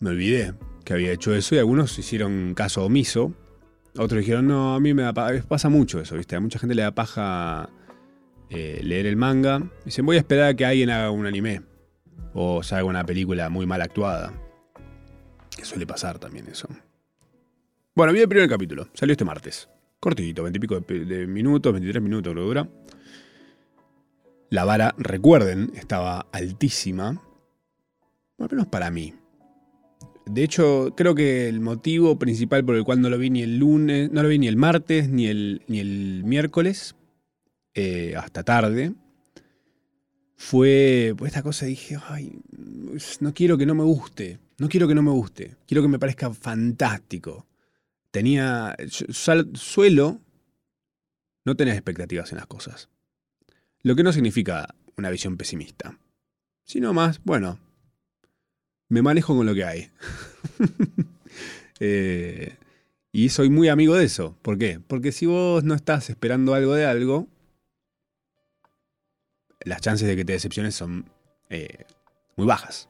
Me 0.00 0.10
olvidé 0.10 0.54
que 0.82 0.92
había 0.92 1.12
hecho 1.12 1.34
eso 1.34 1.54
y 1.54 1.58
algunos 1.58 1.98
hicieron 1.98 2.54
caso 2.54 2.84
omiso. 2.84 3.32
Otros 3.96 4.20
dijeron, 4.20 4.46
no, 4.46 4.74
a 4.74 4.80
mí 4.80 4.94
me 4.94 5.12
pasa 5.12 5.68
mucho 5.68 6.00
eso, 6.00 6.16
¿viste? 6.16 6.36
A 6.36 6.40
mucha 6.40 6.58
gente 6.58 6.74
le 6.74 6.82
da 6.82 6.94
paja 6.94 7.68
eh, 8.48 8.80
leer 8.82 9.06
el 9.06 9.16
manga. 9.16 9.62
Dicen, 9.84 10.06
voy 10.06 10.16
a 10.16 10.20
esperar 10.20 10.48
a 10.48 10.54
que 10.54 10.64
alguien 10.64 10.90
haga 10.90 11.10
un 11.10 11.26
anime. 11.26 11.62
O 12.34 12.62
salga 12.62 12.84
una 12.84 13.04
película 13.04 13.48
muy 13.50 13.66
mal 13.66 13.82
actuada. 13.82 14.32
Que 15.54 15.64
suele 15.64 15.86
pasar 15.86 16.18
también 16.18 16.46
eso. 16.48 16.68
Bueno, 17.94 18.12
vi 18.12 18.20
el 18.20 18.28
primer 18.28 18.48
capítulo. 18.48 18.88
Salió 18.94 19.12
este 19.12 19.24
martes. 19.24 19.68
Cortito, 20.00 20.42
veintipico 20.42 20.80
de, 20.80 21.04
de 21.04 21.26
minutos, 21.26 21.72
23 21.72 22.02
minutos 22.02 22.34
lo 22.34 22.42
dura. 22.42 22.68
La 24.48 24.64
vara, 24.64 24.94
recuerden, 24.98 25.72
estaba 25.74 26.26
altísima. 26.32 27.22
Al 28.38 28.48
menos 28.50 28.66
para 28.66 28.90
mí. 28.90 29.14
De 30.26 30.44
hecho, 30.44 30.94
creo 30.96 31.14
que 31.14 31.48
el 31.48 31.60
motivo 31.60 32.18
principal 32.18 32.64
por 32.64 32.76
el 32.76 32.84
cual 32.84 33.00
no 33.00 33.10
lo 33.10 33.18
vi 33.18 33.30
ni 33.30 33.42
el 33.42 33.58
lunes, 33.58 34.10
no 34.10 34.22
lo 34.22 34.28
vi 34.28 34.38
ni 34.38 34.48
el 34.48 34.56
martes, 34.56 35.08
ni 35.08 35.26
el, 35.26 36.22
miércoles, 36.24 36.94
eh, 37.74 38.14
hasta 38.16 38.42
tarde, 38.44 38.94
fue 40.36 41.14
pues 41.16 41.30
esta 41.30 41.42
cosa, 41.42 41.66
dije, 41.66 41.98
ay, 42.08 42.40
no 43.20 43.34
quiero 43.34 43.58
que 43.58 43.66
no 43.66 43.74
me 43.74 43.84
guste, 43.84 44.38
no 44.58 44.68
quiero 44.68 44.88
que 44.88 44.94
no 44.94 45.02
me 45.02 45.10
guste, 45.10 45.56
quiero 45.66 45.82
que 45.82 45.88
me 45.88 45.98
parezca 45.98 46.32
fantástico. 46.32 47.46
Tenía, 48.10 48.76
suelo 49.54 50.20
no 51.44 51.56
tener 51.56 51.74
expectativas 51.74 52.30
en 52.32 52.38
las 52.38 52.46
cosas. 52.46 52.88
Lo 53.82 53.96
que 53.96 54.02
no 54.02 54.12
significa 54.12 54.74
una 54.96 55.10
visión 55.10 55.36
pesimista, 55.36 55.98
sino 56.64 56.92
más, 56.92 57.20
bueno, 57.24 57.58
me 58.92 59.00
manejo 59.00 59.34
con 59.34 59.46
lo 59.46 59.54
que 59.54 59.64
hay. 59.64 59.90
Eh, 61.84 62.58
y 63.10 63.30
soy 63.30 63.50
muy 63.50 63.68
amigo 63.68 63.96
de 63.96 64.04
eso. 64.04 64.38
¿Por 64.40 64.56
qué? 64.56 64.78
Porque 64.78 65.10
si 65.10 65.26
vos 65.26 65.64
no 65.64 65.74
estás 65.74 66.08
esperando 66.10 66.54
algo 66.54 66.74
de 66.74 66.86
algo, 66.86 67.26
las 69.64 69.80
chances 69.80 70.06
de 70.06 70.14
que 70.14 70.24
te 70.24 70.32
decepciones 70.32 70.76
son 70.76 71.10
eh, 71.50 71.86
muy 72.36 72.46
bajas. 72.46 72.88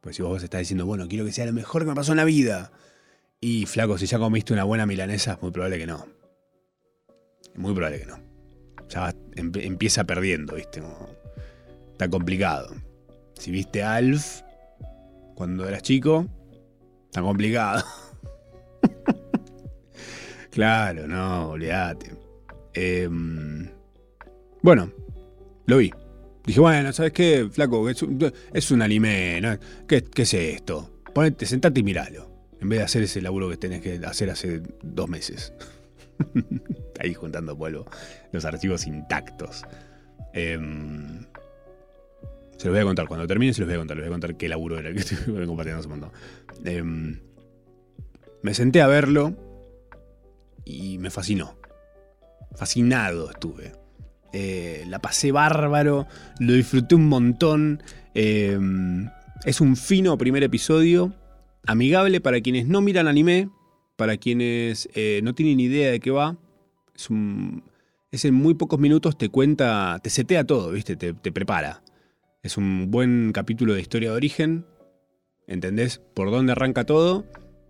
Pues 0.00 0.16
si 0.16 0.22
vos 0.22 0.42
estás 0.42 0.60
diciendo, 0.60 0.86
bueno, 0.86 1.06
quiero 1.06 1.26
que 1.26 1.32
sea 1.32 1.44
lo 1.44 1.52
mejor 1.52 1.82
que 1.82 1.88
me 1.88 1.94
pasó 1.94 2.12
en 2.12 2.16
la 2.16 2.24
vida. 2.24 2.72
Y 3.42 3.66
flaco, 3.66 3.98
si 3.98 4.06
ya 4.06 4.18
comiste 4.18 4.54
una 4.54 4.64
buena 4.64 4.86
milanesa, 4.86 5.34
es 5.34 5.42
muy 5.42 5.50
probable 5.50 5.76
que 5.76 5.86
no. 5.86 6.08
Muy 7.56 7.74
probable 7.74 7.98
que 7.98 8.06
no. 8.06 8.18
Ya 8.88 9.14
empieza 9.36 10.04
perdiendo, 10.04 10.54
¿viste? 10.54 10.82
está 11.92 12.08
complicado. 12.08 12.74
Si 13.38 13.50
viste 13.50 13.82
Alf, 13.82 14.43
cuando 15.34 15.66
eras 15.66 15.82
chico, 15.82 16.26
está 17.06 17.22
complicado. 17.22 17.84
claro, 20.50 21.06
no, 21.06 21.50
olvídate. 21.50 22.12
Em, 22.74 23.68
bueno, 24.62 24.90
lo 25.66 25.78
vi. 25.78 25.92
Dije, 26.44 26.60
bueno, 26.60 26.92
¿sabes 26.92 27.12
qué, 27.12 27.48
flaco? 27.50 27.88
Es 27.88 28.02
un, 28.70 28.82
anime, 28.82 29.40
¿no? 29.40 29.58
¿Qué, 29.86 30.04
es 30.14 30.34
esto? 30.34 31.02
Ponete, 31.14 31.46
sentate 31.46 31.80
y 31.80 31.82
miralo. 31.82 32.30
En 32.60 32.68
vez 32.68 32.80
de 32.80 32.84
hacer 32.84 33.02
ese 33.02 33.22
laburo 33.22 33.48
que 33.48 33.56
tenés 33.56 33.80
que 33.80 34.00
hacer 34.04 34.30
hace 34.30 34.62
dos 34.82 35.08
meses. 35.08 35.52
Ahí 37.00 37.14
juntando 37.14 37.56
polvo. 37.56 37.86
Los 38.32 38.44
archivos 38.44 38.86
intactos. 38.86 39.64
Eh, 40.34 40.58
se 42.56 42.68
los 42.68 42.74
voy 42.74 42.82
a 42.82 42.84
contar. 42.84 43.08
Cuando 43.08 43.26
termine 43.26 43.52
se 43.52 43.60
los 43.60 43.68
voy 43.68 43.76
a 43.76 43.78
contar. 43.78 43.96
Les 43.96 44.04
voy 44.04 44.10
a 44.10 44.14
contar 44.14 44.36
qué 44.36 44.48
laburo 44.48 44.78
era 44.78 44.92
que 44.92 44.98
estoy 45.00 45.46
compartiendo 45.46 45.80
ese 45.80 45.88
montón. 45.88 46.10
Em, 46.64 47.20
me 48.42 48.54
senté 48.54 48.82
a 48.82 48.86
verlo 48.86 49.34
y 50.64 50.98
me 50.98 51.10
fascinó. 51.10 51.56
Fascinado 52.54 53.30
estuve. 53.30 53.72
Eh, 54.32 54.84
la 54.88 54.98
pasé 54.98 55.32
bárbaro, 55.32 56.06
lo 56.40 56.52
disfruté 56.52 56.94
un 56.94 57.08
montón. 57.08 57.82
Em, 58.14 59.08
es 59.44 59.60
un 59.60 59.76
fino 59.76 60.16
primer 60.18 60.42
episodio, 60.42 61.14
amigable 61.66 62.20
para 62.20 62.40
quienes 62.40 62.66
no 62.66 62.80
miran 62.80 63.08
anime, 63.08 63.48
para 63.96 64.16
quienes 64.16 64.88
eh, 64.94 65.20
no 65.22 65.34
tienen 65.34 65.60
idea 65.60 65.90
de 65.90 66.00
qué 66.00 66.10
va. 66.10 66.36
Un, 67.10 67.64
es 68.10 68.24
en 68.24 68.34
muy 68.34 68.54
pocos 68.54 68.78
minutos 68.78 69.18
te 69.18 69.28
cuenta, 69.28 70.00
te 70.02 70.10
setea 70.10 70.44
todo, 70.44 70.70
¿viste? 70.70 70.96
te 70.96 71.32
prepara. 71.32 71.83
Es 72.44 72.58
un 72.58 72.90
buen 72.90 73.32
capítulo 73.32 73.72
de 73.72 73.80
historia 73.80 74.10
de 74.10 74.16
origen. 74.16 74.66
¿Entendés 75.46 76.02
por 76.12 76.30
dónde 76.30 76.52
arranca 76.52 76.84
todo? 76.84 77.24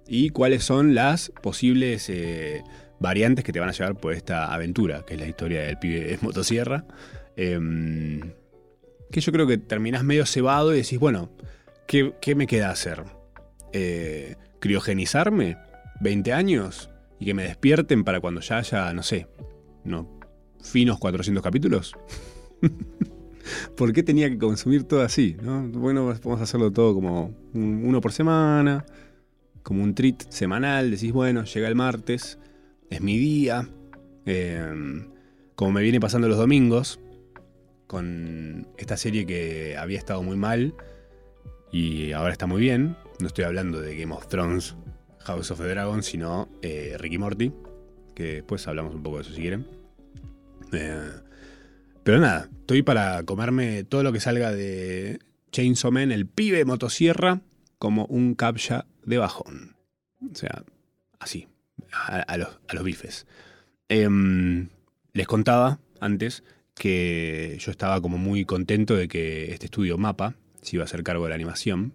Y 0.09 0.31
cuáles 0.31 0.65
son 0.65 0.97
las 0.97 1.31
posibles 1.43 2.11
eh, 2.11 2.65
variantes 2.99 3.45
que 3.45 3.53
te 3.53 3.61
van 3.61 3.69
a 3.69 3.73
llevar 3.73 3.95
por 3.95 4.15
esta 4.15 4.53
aventura, 4.53 5.05
que 5.07 5.15
es 5.15 5.21
la 5.21 5.29
historia 5.29 5.63
del 5.63 5.79
pibe 5.79 6.01
de 6.01 6.19
motosierra. 6.23 6.87
Em, 7.37 8.33
que 9.13 9.21
yo 9.21 9.31
creo 9.31 9.47
que 9.47 9.59
terminás 9.59 10.03
medio 10.03 10.27
cebado 10.27 10.75
y 10.75 10.79
decís, 10.79 10.99
bueno, 10.99 11.31
¿qué, 11.87 12.35
me 12.35 12.49
queda 12.49 12.71
hacer? 12.71 13.05
Eh, 13.73 14.35
¿Criogenizarme? 14.59 15.57
¿20 16.01 16.33
años? 16.33 16.91
¿Y 17.21 17.27
que 17.27 17.35
me 17.35 17.45
despierten 17.45 18.03
para 18.03 18.19
cuando 18.19 18.41
ya 18.41 18.59
haya, 18.59 18.93
no 18.93 19.05
sé, 19.05 19.29
no, 19.85 20.19
finos 20.61 20.99
400 20.99 21.45
capítulos? 21.45 21.95
¿Por 23.77 23.93
qué 23.93 24.03
tenía 24.03 24.29
que 24.29 24.39
consumir 24.39 24.85
todo 24.85 25.03
así? 25.03 25.37
Bueno, 25.43 26.07
vamos 26.07 26.41
a 26.41 26.45
hacerlo 26.45 26.71
todo 26.71 26.95
como 26.95 27.35
uno 27.55 28.01
por 28.01 28.13
semana, 28.13 28.85
como 29.63 29.83
un 29.83 29.95
treat 29.95 30.31
semanal. 30.31 30.91
Decís, 30.91 31.13
bueno, 31.13 31.45
llega 31.45 31.69
el 31.69 31.75
martes, 31.75 32.39
es 32.91 33.01
mi 33.01 33.19
día. 33.19 33.69
Em, 34.27 35.09
como 35.55 35.73
me 35.73 35.83
viene 35.83 36.01
pasando 36.01 36.29
los 36.29 36.39
domingos, 36.39 36.99
con 37.87 38.67
esta 38.77 38.97
serie 38.97 39.27
que 39.27 39.77
había 39.77 39.99
estado 39.99 40.23
muy 40.23 40.37
mal 40.37 40.75
y 41.71 42.13
ahora 42.13 42.33
está 42.33 42.47
muy 42.47 42.61
bien. 42.61 42.97
No 43.21 43.27
estoy 43.27 43.45
hablando 43.45 43.81
de 43.81 43.97
Game 43.97 44.15
of 44.15 44.27
Thrones, 44.29 44.77
House 45.21 45.51
of 45.51 45.61
the 45.61 45.69
Dragon, 45.69 46.03
sino 46.03 46.49
eh, 46.63 46.97
Ricky 46.99 47.19
Morty, 47.19 47.53
que 48.15 48.35
después 48.35 48.67
hablamos 48.67 48.95
un 48.95 49.03
poco 49.03 49.19
de 49.19 49.23
eso 49.23 49.33
si 49.33 49.41
quieren. 49.41 49.67
Eh, 50.73 51.11
pero 52.05 52.21
nada, 52.21 52.49
estoy 52.61 52.83
para 52.83 53.23
comerme 53.25 53.83
todo 53.85 54.03
lo 54.03 54.13
que 54.13 54.21
salga 54.21 54.53
de 54.53 55.19
Chainsaw 55.53 55.91
Man, 55.91 56.13
el 56.13 56.27
pibe 56.27 56.65
motosierra, 56.65 57.41
como 57.79 58.05
un 58.07 58.35
captcha 58.35 58.87
de 59.05 59.19
bajón. 59.19 59.77
O 60.31 60.35
sea, 60.35 60.65
así, 61.19 61.49
a, 61.93 62.37
los, 62.37 62.85
bifes. 62.85 63.27
Em, 63.89 64.69
les 65.13 65.27
contaba 65.27 65.79
antes 66.01 66.45
que 66.75 67.57
yo 67.61 67.71
estaba 67.71 68.01
como 68.01 68.19
muy 68.19 68.45
contento 68.45 68.97
de 68.97 69.09
que 69.09 69.53
este 69.53 69.67
estudio 69.67 69.97
Mapa 69.97 70.35
se 70.61 70.77
iba 70.77 70.83
a 70.83 70.87
hacer 70.87 71.03
cargo 71.03 71.25
de 71.25 71.31
la 71.31 71.35
animación 71.37 71.95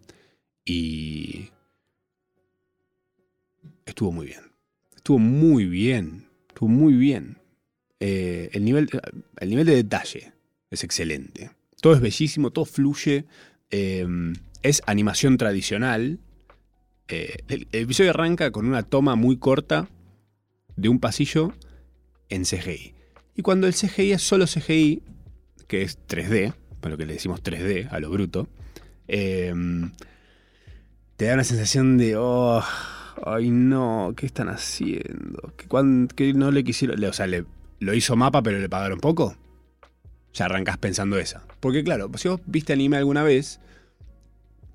y 0.65 1.49
estuvo 3.85 4.11
muy 4.11 4.27
bien. 4.27 4.41
Estuvo 4.95 5.19
muy 5.19 5.65
bien. 5.65 6.27
Estuvo 6.47 6.69
muy 6.69 6.93
bien. 6.93 7.37
Eh, 7.99 8.49
el, 8.53 8.63
nivel, 8.63 8.89
el 9.39 9.49
nivel 9.49 9.65
de 9.65 9.75
detalle 9.75 10.33
es 10.69 10.83
excelente. 10.83 11.51
Todo 11.81 11.93
es 11.93 12.01
bellísimo, 12.01 12.51
todo 12.51 12.65
fluye. 12.65 13.25
Em, 13.69 14.33
es 14.63 14.81
animación 14.85 15.37
tradicional. 15.37 16.19
Eh, 17.07 17.37
el, 17.47 17.67
episodio 17.71 18.11
arranca 18.11 18.51
con 18.51 18.65
una 18.65 18.83
toma 18.83 19.15
muy 19.15 19.37
corta 19.37 19.89
de 20.75 20.89
un 20.89 20.99
pasillo 20.99 21.53
en 22.29 22.43
CGI. 22.43 22.93
Y 23.35 23.41
cuando 23.41 23.67
el 23.67 23.73
CGI 23.73 24.13
es 24.13 24.21
solo 24.21 24.45
CGI, 24.45 25.01
que 25.67 25.81
es 25.81 25.99
3D, 26.07 26.53
para 26.81 26.91
lo 26.91 26.97
que 26.97 27.05
le 27.05 27.13
decimos 27.13 27.41
3D 27.41 27.91
a 27.91 27.99
lo 27.99 28.09
bruto, 28.09 28.47
em, 29.07 29.91
te 31.17 31.25
da 31.25 31.33
una 31.33 31.43
sensación 31.43 31.97
de, 31.97 32.15
oh, 32.17 32.63
ay 33.25 33.49
no, 33.49 34.13
¿qué 34.15 34.25
están 34.25 34.49
haciendo? 34.49 35.53
Que, 36.15 36.33
no 36.33 36.51
le 36.51 36.63
quisieron, 36.63 37.03
o 37.03 37.13
sea, 37.13 37.27
le, 37.27 37.45
lo 37.79 37.93
hizo 37.93 38.15
Mapa 38.15 38.41
pero 38.43 38.59
le 38.59 38.69
pagaron 38.69 38.99
poco, 38.99 39.35
ya 40.33 40.45
arrancas 40.45 40.77
pensando 40.77 41.17
esa. 41.17 41.43
Porque 41.59 41.83
claro, 41.83 42.09
si 42.17 42.27
vos 42.27 42.41
viste 42.45 42.73
anime 42.73 42.97
alguna 42.97 43.23
vez, 43.23 43.59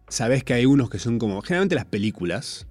sabes 0.08 0.44
que 0.44 0.54
hay 0.54 0.66
unos 0.66 0.90
que 0.90 0.98
son 0.98 1.18
como. 1.18 1.40
Generalmente 1.42 1.74
las 1.74 1.86
películas. 1.86 2.66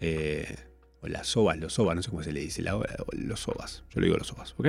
eh, 0.00 0.56
o 1.02 1.08
las 1.08 1.26
sobas, 1.28 1.58
los 1.58 1.72
sobas, 1.74 1.96
no 1.96 2.02
sé 2.02 2.10
cómo 2.10 2.22
se 2.22 2.32
le 2.32 2.40
dice. 2.40 2.60
la- 2.62 2.78
los 3.12 3.40
sobas. 3.40 3.84
Yo 3.94 4.00
le 4.00 4.06
digo 4.06 4.18
los 4.18 4.26
sobas, 4.26 4.54
¿ok? 4.58 4.68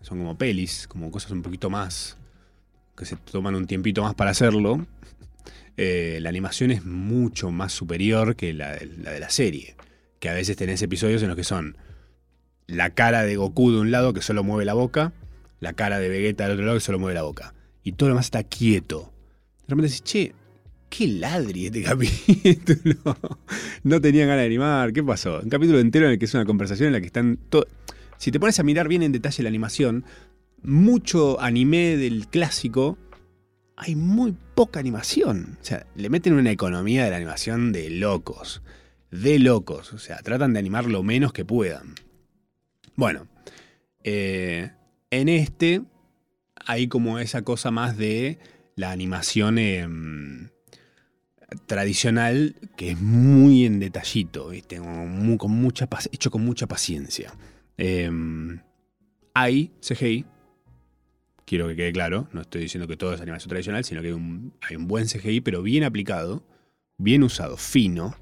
Son 0.00 0.18
como 0.18 0.36
pelis, 0.36 0.86
como 0.88 1.10
cosas 1.10 1.30
un 1.32 1.42
poquito 1.42 1.70
más. 1.70 2.16
que 2.96 3.04
se 3.06 3.16
toman 3.16 3.54
un 3.54 3.66
tiempito 3.66 4.02
más 4.02 4.14
para 4.14 4.32
hacerlo. 4.32 4.84
Eh, 5.76 6.18
la 6.20 6.28
animación 6.28 6.70
es 6.70 6.84
mucho 6.84 7.50
más 7.50 7.72
superior 7.72 8.36
que 8.36 8.52
la, 8.52 8.76
la 8.98 9.12
de 9.12 9.20
la 9.20 9.30
serie. 9.30 9.76
Que 10.20 10.28
a 10.28 10.34
veces 10.34 10.56
tenés 10.56 10.82
episodios 10.82 11.22
en 11.22 11.28
los 11.28 11.36
que 11.36 11.44
son 11.44 11.76
la 12.72 12.90
cara 12.90 13.22
de 13.22 13.36
Goku 13.36 13.70
de 13.70 13.80
un 13.80 13.90
lado 13.90 14.14
que 14.14 14.22
solo 14.22 14.42
mueve 14.42 14.64
la 14.64 14.72
boca, 14.72 15.12
la 15.60 15.74
cara 15.74 15.98
de 15.98 16.08
Vegeta 16.08 16.44
del 16.44 16.54
otro 16.54 16.64
lado 16.64 16.78
que 16.78 16.84
solo 16.84 16.98
mueve 16.98 17.14
la 17.14 17.22
boca. 17.22 17.54
Y 17.84 17.92
todo 17.92 18.08
lo 18.08 18.14
demás 18.14 18.26
está 18.26 18.42
quieto. 18.44 19.12
De 19.66 19.74
repente 19.74 19.88
decís, 19.88 20.02
che, 20.02 20.34
qué 20.88 21.06
ladri 21.06 21.66
este 21.66 21.82
capítulo. 21.84 23.16
no 23.82 24.00
tenían 24.00 24.28
ganas 24.28 24.40
de 24.40 24.46
animar, 24.46 24.92
¿qué 24.92 25.02
pasó? 25.02 25.40
Un 25.40 25.50
capítulo 25.50 25.80
entero 25.80 26.06
en 26.06 26.12
el 26.12 26.18
que 26.18 26.24
es 26.24 26.34
una 26.34 26.46
conversación 26.46 26.88
en 26.88 26.92
la 26.94 27.00
que 27.00 27.06
están 27.06 27.38
todos... 27.48 27.66
Si 28.16 28.30
te 28.30 28.40
pones 28.40 28.58
a 28.58 28.62
mirar 28.62 28.88
bien 28.88 29.02
en 29.02 29.12
detalle 29.12 29.42
la 29.42 29.48
animación, 29.48 30.04
mucho 30.62 31.40
anime 31.40 31.96
del 31.96 32.28
clásico, 32.28 32.96
hay 33.76 33.96
muy 33.96 34.34
poca 34.54 34.80
animación. 34.80 35.58
O 35.60 35.64
sea, 35.64 35.86
le 35.94 36.08
meten 36.08 36.34
una 36.34 36.50
economía 36.50 37.04
de 37.04 37.10
la 37.10 37.16
animación 37.16 37.72
de 37.72 37.90
locos. 37.90 38.62
De 39.10 39.38
locos. 39.38 39.92
O 39.92 39.98
sea, 39.98 40.18
tratan 40.18 40.52
de 40.54 40.60
animar 40.60 40.86
lo 40.86 41.02
menos 41.02 41.32
que 41.32 41.44
puedan. 41.44 41.94
Bueno, 42.96 43.26
eh, 44.04 44.70
en 45.10 45.28
este 45.28 45.82
hay 46.66 46.88
como 46.88 47.18
esa 47.18 47.42
cosa 47.42 47.70
más 47.70 47.96
de 47.96 48.38
la 48.76 48.90
animación 48.90 49.58
em, 49.58 50.48
tradicional 51.66 52.56
que 52.76 52.92
es 52.92 53.00
muy 53.00 53.64
en 53.64 53.80
detallito, 53.80 54.48
¿viste? 54.48 54.78
Con 54.78 55.50
mucha, 55.50 55.88
hecho 56.10 56.30
con 56.30 56.44
mucha 56.44 56.66
paciencia. 56.66 57.32
Em, 57.76 58.60
hay 59.34 59.72
CGI, 59.80 60.24
quiero 61.44 61.68
que 61.68 61.76
quede 61.76 61.92
claro, 61.92 62.28
no 62.32 62.42
estoy 62.42 62.62
diciendo 62.62 62.86
que 62.86 62.96
todo 62.96 63.14
es 63.14 63.20
animación 63.20 63.48
tradicional, 63.48 63.84
sino 63.84 64.02
que 64.02 64.08
hay 64.08 64.12
un, 64.12 64.54
hay 64.60 64.76
un 64.76 64.86
buen 64.86 65.06
CGI, 65.06 65.40
pero 65.40 65.62
bien 65.62 65.84
aplicado, 65.84 66.46
bien 66.98 67.22
usado, 67.22 67.56
fino. 67.56 68.16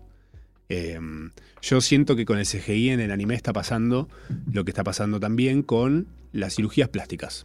Em, 0.70 1.30
yo 1.60 1.80
siento 1.80 2.14
que 2.16 2.24
con 2.24 2.38
el 2.38 2.46
CGI 2.46 2.90
en 2.90 3.00
el 3.00 3.10
anime 3.10 3.34
está 3.34 3.52
pasando 3.52 4.08
lo 4.52 4.64
que 4.64 4.70
está 4.70 4.84
pasando 4.84 5.18
también 5.18 5.62
con 5.64 6.06
las 6.32 6.54
cirugías 6.54 6.88
plásticas. 6.88 7.44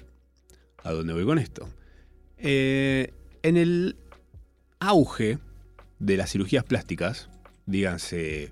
¿A 0.83 0.91
dónde 0.91 1.13
voy 1.13 1.25
con 1.25 1.39
esto? 1.39 1.67
Eh, 2.37 3.11
en 3.41 3.57
el 3.57 3.95
auge 4.79 5.39
de 5.97 6.17
las 6.17 6.31
cirugías 6.31 6.63
plásticas, 6.63 7.29
díganse 7.65 8.51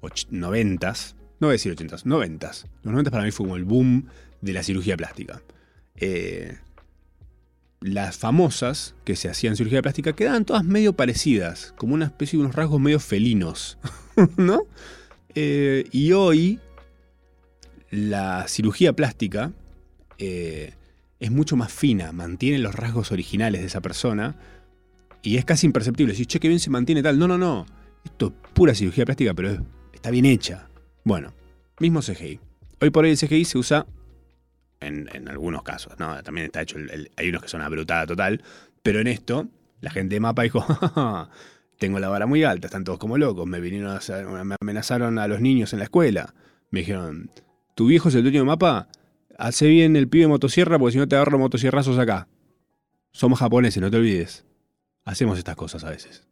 och- 0.00 0.26
noventas, 0.30 1.16
no 1.40 1.48
voy 1.48 1.52
a 1.52 1.58
decir 1.58 1.72
ochentas, 1.72 2.06
noventas. 2.06 2.66
Los 2.82 2.92
noventas 2.92 3.12
para 3.12 3.24
mí 3.24 3.30
fue 3.30 3.44
como 3.44 3.56
el 3.56 3.64
boom 3.64 4.06
de 4.40 4.52
la 4.54 4.62
cirugía 4.62 4.96
plástica. 4.96 5.42
Eh, 5.96 6.56
las 7.86 8.16
famosas 8.16 8.94
que 9.04 9.14
se 9.14 9.28
hacían 9.28 9.56
cirugía 9.56 9.82
plástica 9.82 10.14
quedaban 10.14 10.46
todas 10.46 10.64
medio 10.64 10.94
parecidas, 10.94 11.74
como 11.76 11.92
una 11.92 12.06
especie 12.06 12.38
de 12.38 12.44
unos 12.46 12.56
rasgos 12.56 12.80
medio 12.80 12.98
felinos, 12.98 13.76
¿no? 14.38 14.62
Eh, 15.34 15.84
y 15.92 16.12
hoy 16.12 16.60
la 17.90 18.46
cirugía 18.48 18.94
plástica 18.94 19.52
eh, 20.18 20.72
es 21.20 21.30
mucho 21.30 21.56
más 21.56 21.72
fina, 21.72 22.12
mantiene 22.12 22.58
los 22.58 22.74
rasgos 22.74 23.12
originales 23.12 23.60
de 23.60 23.66
esa 23.66 23.82
persona 23.82 24.36
y 25.22 25.36
es 25.36 25.44
casi 25.44 25.66
imperceptible. 25.66 26.14
Si, 26.14 26.24
che, 26.26 26.40
qué 26.40 26.48
bien 26.48 26.60
se 26.60 26.70
mantiene 26.70 27.02
tal. 27.02 27.18
No, 27.18 27.28
no, 27.28 27.36
no. 27.38 27.66
Esto 28.04 28.28
es 28.28 28.50
pura 28.52 28.74
cirugía 28.74 29.04
plástica, 29.04 29.34
pero 29.34 29.50
es- 29.50 29.60
está 29.92 30.10
bien 30.10 30.24
hecha. 30.26 30.68
Bueno, 31.04 31.32
mismo 31.80 32.00
CGI. 32.00 32.40
Hoy 32.80 32.90
por 32.90 33.04
hoy 33.04 33.10
el 33.10 33.18
CGI 33.18 33.44
se 33.44 33.58
usa 33.58 33.86
en, 34.84 35.28
algunos 35.28 35.62
casos, 35.62 35.98
¿no? 35.98 36.22
También 36.22 36.46
está 36.46 36.62
hecho, 36.62 36.78
el- 36.78 37.10
hay 37.16 37.28
unos 37.28 37.42
que 37.42 37.48
son 37.48 37.60
una 37.60 37.68
brutada 37.68 38.06
total, 38.06 38.42
pero 38.82 39.00
en 39.00 39.06
esto, 39.06 39.48
la 39.80 39.90
gente 39.90 40.14
de 40.16 40.20
Mapa 40.20 40.42
dijo, 40.42 40.60
"Ja, 40.60 40.74
ja, 40.74 40.88
ja, 40.88 41.30
tengo 41.78 41.98
la 41.98 42.08
vara 42.08 42.26
muy 42.26 42.44
alta, 42.44 42.68
están 42.68 42.84
todos 42.84 42.98
como 42.98 43.18
locos, 43.18 43.46
me 43.46 43.60
vinieron 43.60 43.90
a 43.90 43.96
hacer- 43.96 44.26
me 44.26 44.56
amenazaron 44.60 45.18
a 45.18 45.28
los 45.28 45.40
niños 45.40 45.72
en 45.72 45.80
la 45.80 45.84
escuela. 45.84 46.34
Me 46.70 46.80
dijeron, 46.80 47.30
¿tu 47.74 47.86
viejo 47.86 48.08
es 48.08 48.14
el 48.14 48.22
dueño 48.22 48.40
de 48.40 48.44
Mapa? 48.46 48.88
Hace 49.38 49.66
bien 49.68 49.96
el 49.96 50.08
pibe 50.08 50.26
motosierra 50.28 50.78
porque 50.78 50.92
si 50.92 50.98
no 50.98 51.08
te 51.08 51.16
agarro 51.16 51.38
motosierrazos 51.38 51.98
acá. 51.98 52.28
Somos 53.12 53.38
japoneses, 53.40 53.80
no 53.82 53.90
te 53.90 53.96
olvides. 53.96 54.44
Hacemos 55.04 55.38
estas 55.38 55.56
cosas 55.56 55.84
a 55.84 55.90
veces. 55.90 56.26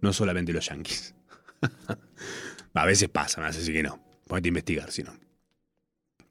No 0.00 0.12
solamente 0.12 0.52
los 0.52 0.68
yankees. 0.68 1.14
a 2.74 2.86
veces 2.86 3.08
pasa, 3.08 3.40
me 3.40 3.46
hace 3.48 3.60
así 3.60 3.72
que 3.72 3.82
no. 3.82 4.00
Ponete 4.26 4.48
a 4.48 4.50
investigar, 4.50 4.90
si 4.92 5.02
no. 5.02 5.12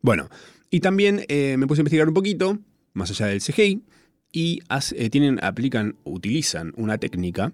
Bueno, 0.02 0.30
y 0.70 0.80
también 0.80 1.26
eh, 1.28 1.56
me 1.58 1.68
puse 1.68 1.82
a 1.82 1.84
investigar 1.84 2.08
un 2.08 2.14
poquito, 2.14 2.60
más 2.94 3.10
allá 3.12 3.28
del 3.28 3.42
CGI, 3.42 3.84
y 4.32 4.60
eh, 4.96 5.10
tienen, 5.10 5.44
aplican, 5.44 5.96
utilizan 6.04 6.74
una 6.76 6.98
técnica 6.98 7.54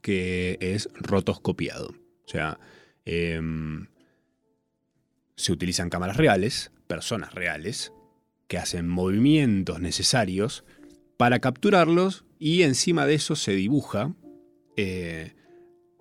que 0.00 0.58
es 0.60 0.88
rotoscopiado. 0.94 1.88
O 1.88 2.28
sea, 2.28 2.58
em, 3.04 3.86
se 5.36 5.52
utilizan 5.52 5.90
cámaras 5.90 6.16
reales, 6.16 6.72
personas 6.86 7.34
reales, 7.34 7.92
que 8.48 8.58
hacen 8.58 8.88
movimientos 8.88 9.80
necesarios 9.80 10.64
para 11.16 11.40
capturarlos 11.40 12.24
y 12.38 12.62
encima 12.62 13.06
de 13.06 13.14
eso 13.14 13.36
se 13.36 13.52
dibuja, 13.52 14.14
eh, 14.76 15.32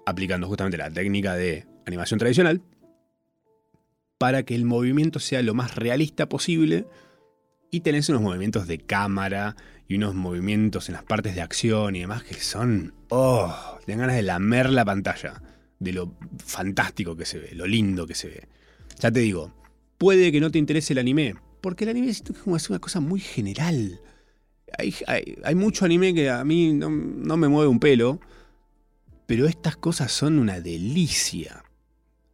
aplicando 0.05 0.47
justamente 0.47 0.77
la 0.77 0.91
técnica 0.91 1.35
de 1.35 1.65
animación 1.85 2.19
tradicional, 2.19 2.61
para 4.21 4.43
que 4.43 4.53
el 4.53 4.65
movimiento 4.65 5.17
sea 5.19 5.41
lo 5.41 5.55
más 5.55 5.73
realista 5.73 6.29
posible 6.29 6.85
y 7.71 7.79
tenés 7.79 8.07
unos 8.07 8.21
movimientos 8.21 8.67
de 8.67 8.77
cámara 8.77 9.55
y 9.87 9.95
unos 9.95 10.13
movimientos 10.13 10.89
en 10.89 10.93
las 10.93 11.03
partes 11.03 11.33
de 11.33 11.41
acción 11.41 11.95
y 11.95 12.01
demás 12.01 12.21
que 12.21 12.35
son, 12.35 12.93
oh, 13.09 13.79
te 13.83 13.95
ganas 13.95 14.15
de 14.15 14.21
lamer 14.21 14.69
la 14.69 14.85
pantalla, 14.85 15.41
de 15.79 15.93
lo 15.93 16.13
fantástico 16.45 17.15
que 17.15 17.25
se 17.25 17.39
ve, 17.39 17.55
lo 17.55 17.65
lindo 17.65 18.05
que 18.05 18.13
se 18.13 18.27
ve. 18.27 18.47
Ya 18.99 19.09
te 19.11 19.21
digo, 19.21 19.55
puede 19.97 20.31
que 20.31 20.39
no 20.39 20.51
te 20.51 20.59
interese 20.59 20.93
el 20.93 20.99
anime, 20.99 21.33
porque 21.59 21.85
el 21.85 21.89
anime 21.89 22.09
es 22.11 22.21
una 22.45 22.77
cosa 22.77 22.99
muy 22.99 23.21
general. 23.21 24.01
Hay, 24.77 24.93
hay- 25.07 25.35
hay 25.43 25.55
mucho 25.55 25.83
anime 25.83 26.13
que 26.13 26.29
a 26.29 26.43
mí 26.43 26.73
no, 26.73 26.91
no 26.91 27.37
me 27.37 27.47
mueve 27.47 27.69
un 27.69 27.79
pelo, 27.79 28.19
pero 29.25 29.47
estas 29.47 29.77
cosas 29.77 30.11
son 30.11 30.37
una 30.37 30.59
delicia. 30.61 31.63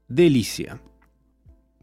Delicia. 0.09 0.81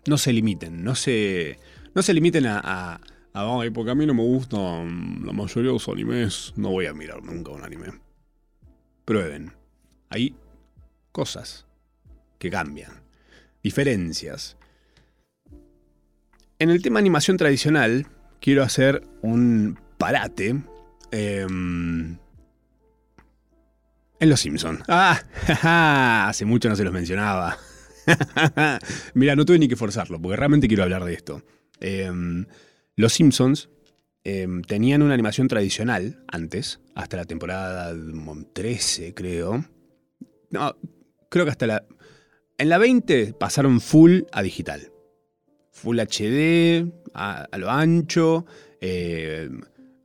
No 0.06 0.18
se 0.18 0.32
limiten, 0.32 0.84
no 0.84 0.94
se, 0.94 1.58
no 1.94 2.02
se 2.02 2.12
limiten 2.14 2.46
a, 2.46 2.58
a, 2.62 3.00
a, 3.32 3.60
"Ay, 3.60 3.70
porque 3.70 3.90
a 3.90 3.94
mí 3.94 4.04
no 4.06 4.14
me 4.14 4.22
gustan 4.22 5.22
la 5.24 5.32
mayoría 5.32 5.68
de 5.70 5.74
los 5.74 5.88
animes, 5.88 6.52
no 6.56 6.70
voy 6.70 6.86
a 6.86 6.92
mirar 6.94 7.22
nunca 7.22 7.52
un 7.52 7.64
anime. 7.64 7.86
Prueben. 9.04 9.52
Hay 10.10 10.34
cosas 11.12 11.66
que 12.38 12.50
cambian, 12.50 13.02
diferencias. 13.62 14.56
En 16.58 16.70
el 16.70 16.82
tema 16.82 16.98
animación 17.00 17.36
tradicional, 17.36 18.06
quiero 18.40 18.62
hacer 18.62 19.06
un 19.22 19.78
parate. 19.98 20.62
em, 21.10 22.18
en 24.20 24.28
Los 24.30 24.40
Simpson. 24.40 24.82
Ah, 24.88 25.20
hace 26.28 26.44
mucho 26.44 26.68
no 26.68 26.76
se 26.76 26.84
los 26.84 26.92
mencionaba. 26.92 27.58
Mira, 29.14 29.36
no 29.36 29.44
tuve 29.44 29.58
ni 29.58 29.68
que 29.68 29.76
forzarlo, 29.76 30.20
porque 30.20 30.36
realmente 30.36 30.68
quiero 30.68 30.82
hablar 30.82 31.04
de 31.04 31.14
esto. 31.14 31.42
Em, 31.80 32.46
los 32.96 33.12
Simpsons 33.12 33.68
em, 34.24 34.62
tenían 34.62 35.02
una 35.02 35.14
animación 35.14 35.48
tradicional 35.48 36.24
antes, 36.28 36.80
hasta 36.94 37.16
la 37.16 37.24
temporada 37.24 37.94
13, 38.52 39.14
creo. 39.14 39.64
No, 40.50 40.76
creo 41.28 41.44
que 41.44 41.50
hasta 41.50 41.66
la... 41.66 41.84
En 42.56 42.68
la 42.68 42.78
20 42.78 43.34
pasaron 43.34 43.80
full 43.80 44.22
a 44.32 44.42
digital. 44.42 44.92
Full 45.72 45.98
HD, 45.98 46.86
a, 47.14 47.48
lo 47.58 47.68
ancho, 47.68 48.46
eh, 48.80 49.50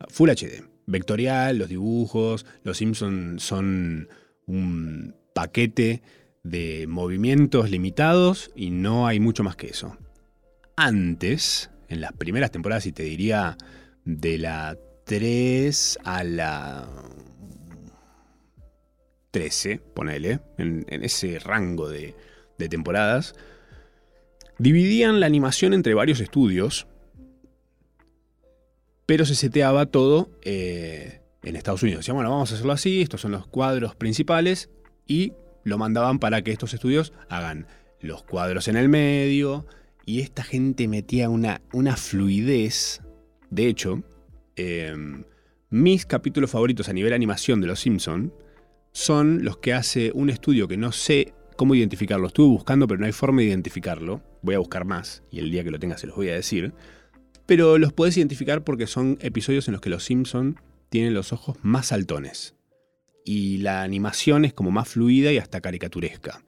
Full 0.07 0.29
HD. 0.29 0.63
Vectorial, 0.87 1.57
los 1.57 1.69
dibujos. 1.69 2.45
Los 2.63 2.77
Simpsons 2.77 3.43
son 3.43 4.09
un 4.47 5.15
paquete 5.33 6.01
de 6.43 6.85
movimientos 6.87 7.69
limitados 7.69 8.51
y 8.55 8.71
no 8.71 9.07
hay 9.07 9.19
mucho 9.19 9.43
más 9.43 9.55
que 9.55 9.67
eso. 9.67 9.97
Antes, 10.75 11.69
en 11.87 12.01
las 12.01 12.13
primeras 12.13 12.51
temporadas, 12.51 12.85
y 12.85 12.91
te 12.91 13.03
diría 13.03 13.57
de 14.05 14.37
la 14.37 14.77
3 15.05 15.99
a 16.03 16.23
la 16.23 16.87
13, 19.31 19.79
ponele, 19.93 20.39
en, 20.57 20.85
ese 20.89 21.39
rango 21.39 21.89
de, 21.89 22.15
de 22.57 22.69
temporadas, 22.69 23.35
dividían 24.57 25.19
la 25.19 25.25
animación 25.25 25.73
entre 25.73 25.93
varios 25.93 26.19
estudios, 26.19 26.87
pero 29.05 29.25
se 29.25 29.33
seteaba 29.33 29.87
todo 29.87 30.29
eh, 30.43 31.21
en 31.41 31.55
Estados 31.55 31.81
Unidos. 31.81 32.01
Decían, 32.01 32.15
bueno, 32.15 32.29
vamos 32.29 32.51
a 32.51 32.55
hacerlo 32.55 32.73
así, 32.73 33.01
estos 33.01 33.21
son 33.21 33.31
los 33.31 33.47
cuadros 33.47 33.95
principales, 33.95 34.69
y 35.07 35.33
lo 35.63 35.77
mandaban 35.77 36.19
para 36.19 36.41
que 36.41 36.51
estos 36.51 36.73
estudios 36.73 37.13
hagan 37.29 37.67
los 38.01 38.23
cuadros 38.23 38.67
en 38.67 38.77
el 38.77 38.89
medio 38.89 39.65
y 40.05 40.21
esta 40.21 40.43
gente 40.43 40.87
metía 40.87 41.29
una, 41.29 41.61
una 41.73 41.95
fluidez. 41.95 43.01
De 43.49 43.67
hecho, 43.67 44.03
em, 44.55 45.23
mis 45.69 46.05
capítulos 46.05 46.49
favoritos 46.51 46.89
a 46.89 46.93
nivel 46.93 47.13
animación 47.13 47.61
de 47.61 47.67
Los 47.67 47.81
Simpson 47.81 48.33
son 48.91 49.43
los 49.43 49.57
que 49.57 49.73
hace 49.73 50.11
un 50.13 50.29
estudio 50.29 50.67
que 50.67 50.77
no 50.77 50.91
sé 50.91 51.33
cómo 51.55 51.75
identificarlo. 51.75 52.27
Estuve 52.27 52.47
buscando, 52.47 52.87
pero 52.87 52.99
no 52.99 53.05
hay 53.05 53.11
forma 53.11 53.41
de 53.41 53.47
identificarlo. 53.47 54.23
Voy 54.41 54.55
a 54.55 54.59
buscar 54.59 54.85
más 54.85 55.23
y 55.29 55.39
el 55.39 55.51
día 55.51 55.63
que 55.63 55.71
lo 55.71 55.79
tenga 55.79 55.97
se 55.97 56.07
los 56.07 56.15
voy 56.15 56.29
a 56.29 56.33
decir. 56.33 56.73
Pero 57.45 57.77
los 57.77 57.93
puedes 57.93 58.17
identificar 58.17 58.63
porque 58.63 58.87
son 58.87 59.17
episodios 59.21 59.67
en 59.67 59.73
los 59.73 59.81
que 59.81 59.89
los 59.89 60.03
Simpson 60.03 60.59
tienen 60.89 61.13
los 61.13 61.33
ojos 61.33 61.57
más 61.61 61.87
saltones. 61.87 62.55
Y 63.31 63.59
la 63.59 63.83
animación 63.83 64.43
es 64.43 64.53
como 64.53 64.71
más 64.71 64.87
fluida 64.87 65.31
y 65.31 65.37
hasta 65.37 65.61
caricaturesca. 65.61 66.43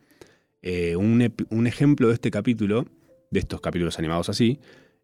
Eh, 0.64 0.96
un, 0.96 1.68
ejemplo 1.68 2.08
de 2.08 2.16
este 2.16 2.32
capítulo, 2.32 2.88
de 3.30 3.40
estos 3.40 3.62
capítulos 3.62 4.00
animados 4.00 4.30
así, 4.30 4.60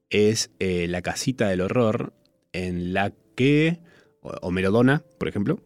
es 0.09 0.49
eh, 0.57 0.87
la 0.87 1.03
casita 1.03 1.49
del 1.49 1.61
horror 1.61 2.15
en 2.51 2.95
la 2.95 3.13
que 3.35 3.79
Homerodona, 4.21 5.03
por 5.19 5.27
ejemplo, 5.27 5.61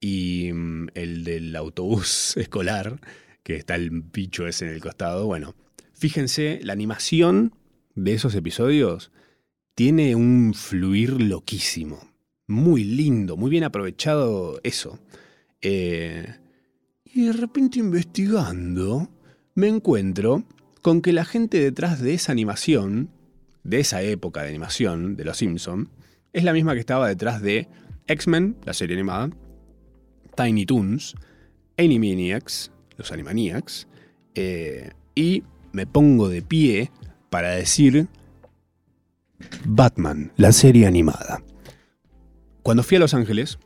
y 0.00 0.50
mm, 0.52 0.88
el 0.94 1.22
del 1.22 1.54
autobús 1.54 2.36
escolar 2.38 2.98
que 3.44 3.54
está 3.54 3.76
el 3.76 3.90
bicho 3.90 4.48
ese 4.48 4.66
en 4.66 4.72
el 4.72 4.80
costado. 4.80 5.26
Bueno, 5.26 5.54
fíjense, 5.92 6.58
la 6.64 6.72
animación 6.72 7.54
de 7.94 8.14
esos 8.14 8.34
episodios 8.34 9.12
tiene 9.76 10.16
un 10.16 10.54
fluir 10.54 11.22
loquísimo. 11.22 12.00
Muy 12.48 12.82
lindo, 12.82 13.36
muy 13.36 13.48
bien 13.48 13.62
aprovechado 13.62 14.58
eso. 14.64 14.98
Eh, 15.62 16.26
y 17.04 17.26
de 17.26 17.32
repente 17.32 17.78
investigando, 17.78 19.08
me 19.54 19.68
encuentro 19.68 20.44
con 20.82 21.00
que 21.00 21.12
la 21.12 21.24
gente 21.24 21.58
detrás 21.60 22.00
de 22.00 22.14
esa 22.14 22.32
animación, 22.32 23.10
de 23.62 23.80
esa 23.80 24.02
época 24.02 24.42
de 24.42 24.48
animación 24.48 25.16
de 25.16 25.24
Los 25.24 25.38
Simpson, 25.38 25.88
es 26.32 26.44
la 26.44 26.52
misma 26.52 26.74
que 26.74 26.80
estaba 26.80 27.08
detrás 27.08 27.40
de 27.40 27.68
X-Men, 28.06 28.56
la 28.64 28.74
serie 28.74 28.96
animada, 28.96 29.30
Tiny 30.36 30.66
Toons, 30.66 31.14
Animaniacs, 31.78 32.72
los 32.96 33.12
Animaniacs, 33.12 33.86
eh, 34.34 34.90
y 35.14 35.44
me 35.72 35.86
pongo 35.86 36.28
de 36.28 36.42
pie 36.42 36.90
para 37.30 37.50
decir 37.50 38.08
Batman, 39.64 40.32
la 40.36 40.52
serie 40.52 40.86
animada. 40.86 41.42
Cuando 42.62 42.82
fui 42.82 42.96
a 42.96 43.00
Los 43.00 43.14
Ángeles, 43.14 43.58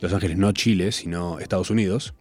Los 0.00 0.12
Ángeles 0.12 0.38
no 0.38 0.52
Chile, 0.52 0.92
sino 0.92 1.38
Estados 1.38 1.70
Unidos, 1.70 2.14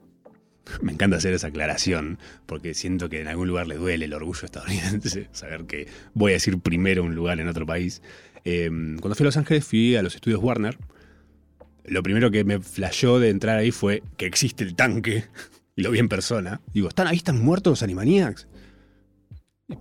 me 0.82 0.94
encanta 0.94 1.18
hacer 1.18 1.34
esa 1.34 1.48
aclaración, 1.48 2.20
porque 2.46 2.74
siento 2.74 3.10
que 3.10 3.22
en 3.22 3.28
algún 3.28 3.48
lugar 3.48 3.68
le 3.68 3.76
duele 3.76 4.06
el 4.06 4.14
orgullo 4.14 4.46
estadounidense, 4.46 5.30
saber 5.34 5.66
que 5.66 5.88
voy 6.14 6.32
a 6.32 6.36
decir 6.36 6.60
primero 6.60 7.04
un 7.04 7.16
lugar 7.16 7.40
en 7.40 7.48
otro 7.48 7.66
país. 7.66 8.02
Eh, 8.46 8.70
cuando 9.00 9.16
fui 9.16 9.24
a 9.24 9.28
Los 9.28 9.38
Ángeles 9.38 9.66
fui 9.66 9.96
a 9.96 10.04
los 10.04 10.16
estudios 10.16 10.42
Warner. 10.42 10.78
Lo 11.86 12.02
primero 12.02 12.32
que 12.32 12.46
me 12.46 12.60
flashó 12.60 13.20
de 13.20 13.30
entrar 13.30 13.58
ahí 13.58 13.72
fue 13.72 14.04
que 14.18 14.26
existe 14.26 14.64
el 14.64 14.76
tanque 14.76 15.26
lo 15.76 15.92
vi 15.92 16.00
en 16.00 16.10
persona, 16.10 16.62
digo, 16.74 16.88
¿están 16.88 17.08
ahí 17.08 17.18
están 17.18 17.44
muertos 17.44 17.72
los 17.72 17.84
Animaniacs? 17.84 18.48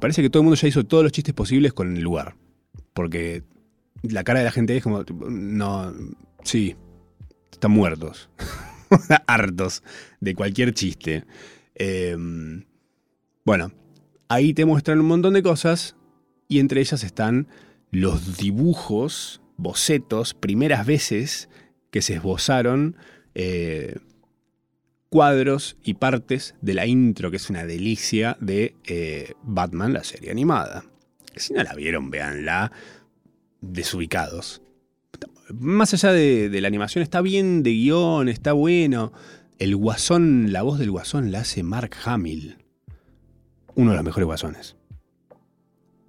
Parece 0.00 0.22
que 0.22 0.30
todo 0.30 0.40
el 0.40 0.44
mundo 0.44 0.56
ya 0.56 0.68
hizo 0.68 0.84
todos 0.84 1.02
los 1.02 1.12
chistes 1.12 1.34
posibles 1.34 1.72
con 1.72 1.96
el 1.96 2.02
lugar. 2.02 2.34
Porque 2.94 3.42
la 4.02 4.24
cara 4.24 4.40
de 4.40 4.44
la 4.46 4.52
gente 4.52 4.76
es 4.76 4.82
como, 4.82 5.04
no, 5.28 5.92
sí, 6.44 6.76
están 7.52 7.70
muertos. 7.70 8.28
Hartos 9.26 9.82
de 10.20 10.34
cualquier 10.34 10.74
chiste. 10.74 11.24
Em, 11.74 12.64
bueno, 13.44 13.72
ahí 14.28 14.54
te 14.54 14.64
muestran 14.64 15.00
un 15.00 15.06
montón 15.06 15.34
de 15.34 15.42
cosas 15.42 15.96
y 16.48 16.58
entre 16.58 16.80
ellas 16.80 17.02
están 17.04 17.48
los 17.90 18.36
dibujos, 18.36 19.40
bocetos, 19.56 20.34
primeras 20.34 20.86
veces 20.86 21.48
que 21.90 22.02
se 22.02 22.14
esbozaron 22.14 22.96
eh, 23.34 23.96
cuadros 25.08 25.76
y 25.84 25.94
partes 25.94 26.54
de 26.62 26.74
la 26.74 26.86
intro, 26.86 27.30
que 27.30 27.36
es 27.36 27.50
una 27.50 27.64
delicia, 27.64 28.36
de 28.40 28.76
eh, 28.84 29.34
Batman, 29.42 29.92
la 29.92 30.04
serie 30.04 30.30
animada. 30.30 30.84
Si 31.36 31.52
no 31.52 31.62
la 31.62 31.74
vieron, 31.74 32.10
véanla 32.10 32.72
desubicados. 33.60 34.62
Más 35.58 35.92
allá 35.94 36.12
de, 36.12 36.60
la 36.60 36.68
animación, 36.68 37.02
está 37.02 37.20
bien 37.20 37.62
de 37.62 37.70
guion, 37.70 38.28
está 38.28 38.52
bueno. 38.52 39.12
El 39.58 39.76
guasón, 39.76 40.52
la 40.52 40.62
voz 40.62 40.78
del 40.78 40.90
guasón 40.90 41.30
la 41.30 41.40
hace 41.40 41.62
Mark 41.62 41.94
Hamill. 42.04 42.56
Uno 43.74 43.90
de 43.90 43.96
los 43.96 44.04
mejores 44.04 44.26
guasones. 44.26 44.76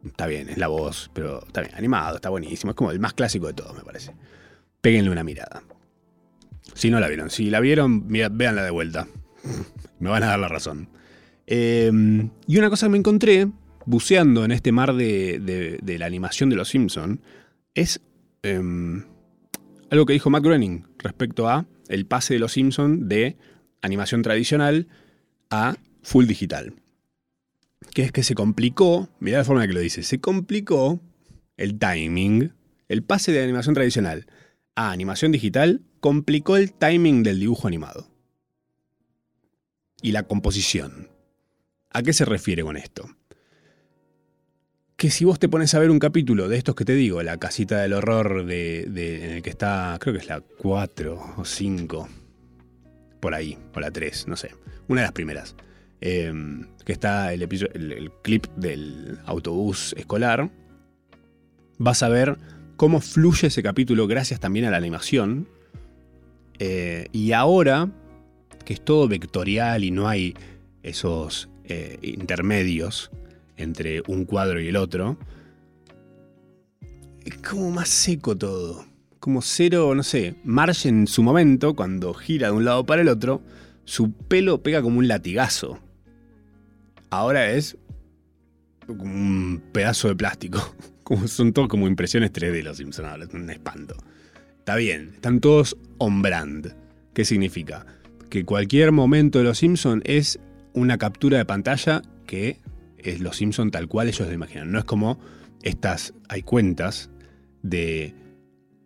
Está 0.05 0.27
bien, 0.27 0.49
es 0.49 0.57
la 0.57 0.67
voz, 0.67 1.09
pero 1.13 1.45
está 1.45 1.61
bien, 1.61 1.75
animado, 1.75 2.15
está 2.15 2.29
buenísimo. 2.29 2.71
Es 2.71 2.75
como 2.75 2.91
el 2.91 2.99
más 2.99 3.13
clásico 3.13 3.47
de 3.47 3.53
todos, 3.53 3.75
me 3.75 3.83
parece. 3.83 4.13
Péguenle 4.81 5.11
una 5.11 5.23
mirada. 5.23 5.63
Si 6.73 6.89
no 6.89 6.99
la 6.99 7.07
vieron, 7.07 7.29
si 7.29 7.49
la 7.49 7.59
vieron, 7.59 8.07
véanla 8.07 8.63
de 8.63 8.71
vuelta. 8.71 9.07
me 9.99 10.09
van 10.09 10.23
a 10.23 10.27
dar 10.27 10.39
la 10.39 10.47
razón. 10.47 10.89
Em, 11.45 12.29
y 12.47 12.57
una 12.57 12.69
cosa 12.69 12.87
que 12.87 12.91
me 12.91 12.97
encontré 12.97 13.47
buceando 13.85 14.45
en 14.45 14.51
este 14.51 14.71
mar 14.71 14.93
de, 14.93 15.79
la 15.99 16.05
animación 16.05 16.49
de 16.49 16.55
Los 16.55 16.69
Simpson 16.69 17.21
es 17.75 18.01
em, 18.43 19.03
algo 19.93 20.07
que 20.07 20.13
dijo 20.13 20.31
Matt 20.31 20.43
Groening 20.43 20.87
respecto 20.97 21.47
a 21.47 21.67
el 21.87 22.07
pase 22.07 22.33
de 22.33 22.39
Los 22.39 22.53
Simpson 22.53 23.07
de 23.07 23.37
animación 23.83 24.23
tradicional 24.23 24.87
a 25.51 25.77
full 26.01 26.25
digital. 26.25 26.73
Que 27.93 28.01
es 28.01 28.11
que 28.11 28.23
se 28.23 28.33
complicó, 28.33 29.09
mirá 29.19 29.37
la 29.37 29.43
forma 29.43 29.63
en 29.63 29.69
que 29.69 29.75
lo 29.75 29.81
dice, 29.81 30.01
se 30.01 30.19
complicó 30.19 30.99
el 31.57 31.77
timing, 31.77 32.53
el 32.87 33.03
pase 33.03 33.31
de 33.33 33.43
animación 33.43 33.75
tradicional 33.75 34.25
a 34.75 34.89
animación 34.89 35.31
digital 35.31 35.83
complicó 35.99 36.57
el 36.57 36.73
timing 36.73 37.21
del 37.21 37.39
dibujo 37.39 37.67
animado. 37.67 38.09
Y 40.01 40.11
la 40.11 40.23
composición. 40.23 41.09
¿A 41.91 42.01
qué 42.01 42.13
se 42.13 42.25
refiere 42.25 42.63
con 42.63 42.77
esto? 42.77 43.15
Que 45.03 45.11
si 45.11 45.25
vos 45.25 45.37
te 45.37 45.49
pones 45.49 45.73
a 45.73 45.79
ver 45.79 45.91
un 45.91 45.99
capítulo 45.99 46.47
de 46.47 46.55
estos 46.55 46.75
que 46.75 46.85
te 46.85 46.93
digo, 46.93 47.21
la 47.23 47.35
casita 47.35 47.81
del 47.81 47.91
horror 47.91 48.45
de, 48.45 48.83
en 48.85 49.31
el 49.31 49.41
que 49.41 49.49
está, 49.49 49.97
creo 49.99 50.13
que 50.13 50.21
es 50.21 50.29
la 50.29 50.39
4 50.39 51.33
o 51.35 51.43
5, 51.43 52.07
por 53.19 53.33
ahí, 53.33 53.57
o 53.75 53.81
la 53.81 53.91
3, 53.91 54.29
no 54.29 54.37
sé, 54.37 54.51
una 54.87 55.01
de 55.01 55.07
las 55.07 55.11
primeras, 55.11 55.57
em, 55.99 56.67
que 56.85 56.93
está 56.93 57.33
el, 57.33 57.41
el 57.41 58.11
clip 58.21 58.47
del 58.55 59.19
autobús 59.25 59.93
escolar, 59.97 60.49
vas 61.79 62.01
a 62.01 62.07
ver 62.07 62.37
cómo 62.77 63.01
fluye 63.01 63.49
ese 63.49 63.61
capítulo 63.61 64.07
gracias 64.07 64.39
también 64.39 64.63
a 64.63 64.71
la 64.71 64.77
animación, 64.77 65.49
eh, 66.59 67.07
y 67.11 67.33
ahora, 67.33 67.91
que 68.63 68.71
es 68.71 68.79
todo 68.79 69.09
vectorial 69.09 69.83
y 69.83 69.91
no 69.91 70.07
hay 70.07 70.33
esos 70.81 71.49
eh, 71.65 71.97
intermedios 72.03 73.11
entre 73.57 74.01
un 74.07 74.25
cuadro 74.25 74.59
y 74.59 74.67
el 74.67 74.75
otro, 74.75 75.17
es 77.25 77.37
como 77.37 77.71
más 77.71 77.89
seco 77.89 78.37
todo. 78.37 78.85
Como 79.19 79.41
cero, 79.41 79.95
no 79.95 80.03
sé, 80.03 80.35
Marge 80.43 80.89
en 80.89 81.07
su 81.07 81.23
momento, 81.23 81.75
cuando 81.75 82.13
gira 82.13 82.47
de 82.47 82.53
un 82.53 82.65
lado 82.65 82.85
para 82.85 83.01
el 83.01 83.07
otro, 83.07 83.41
su 83.85 84.11
pelo 84.11 84.61
pega 84.61 84.81
como 84.81 84.99
un 84.99 85.07
latigazo. 85.07 85.79
Ahora 87.09 87.51
es 87.51 87.77
un 88.87 89.61
pedazo 89.71 90.09
de 90.09 90.15
plástico. 90.15 90.75
Como 91.03 91.27
son 91.27 91.51
todos 91.51 91.67
como 91.67 91.89
impresiones 91.89 92.31
3D 92.31 92.63
los 92.63 92.77
Simpsons, 92.77 93.33
un 93.33 93.49
espanto. 93.49 93.97
Está 94.59 94.77
bien, 94.77 95.11
están 95.15 95.41
todos 95.41 95.75
on 95.97 96.21
brand. 96.21 96.73
¿Qué 97.13 97.25
significa? 97.25 97.85
Que 98.29 98.45
cualquier 98.45 98.93
momento 98.93 99.39
de 99.39 99.43
Los 99.43 99.57
Simpson 99.57 100.01
es 100.05 100.39
una 100.71 100.97
captura 100.97 101.37
de 101.37 101.43
pantalla 101.43 102.01
que 102.25 102.61
es 103.03 103.19
Los 103.19 103.37
Simpson 103.37 103.71
tal 103.71 103.87
cual 103.87 104.07
ellos 104.07 104.27
lo 104.27 104.33
imaginan. 104.33 104.71
No 104.71 104.79
es 104.79 104.85
como 104.85 105.19
estas, 105.61 106.13
hay 106.29 106.41
cuentas 106.41 107.09
de 107.61 108.13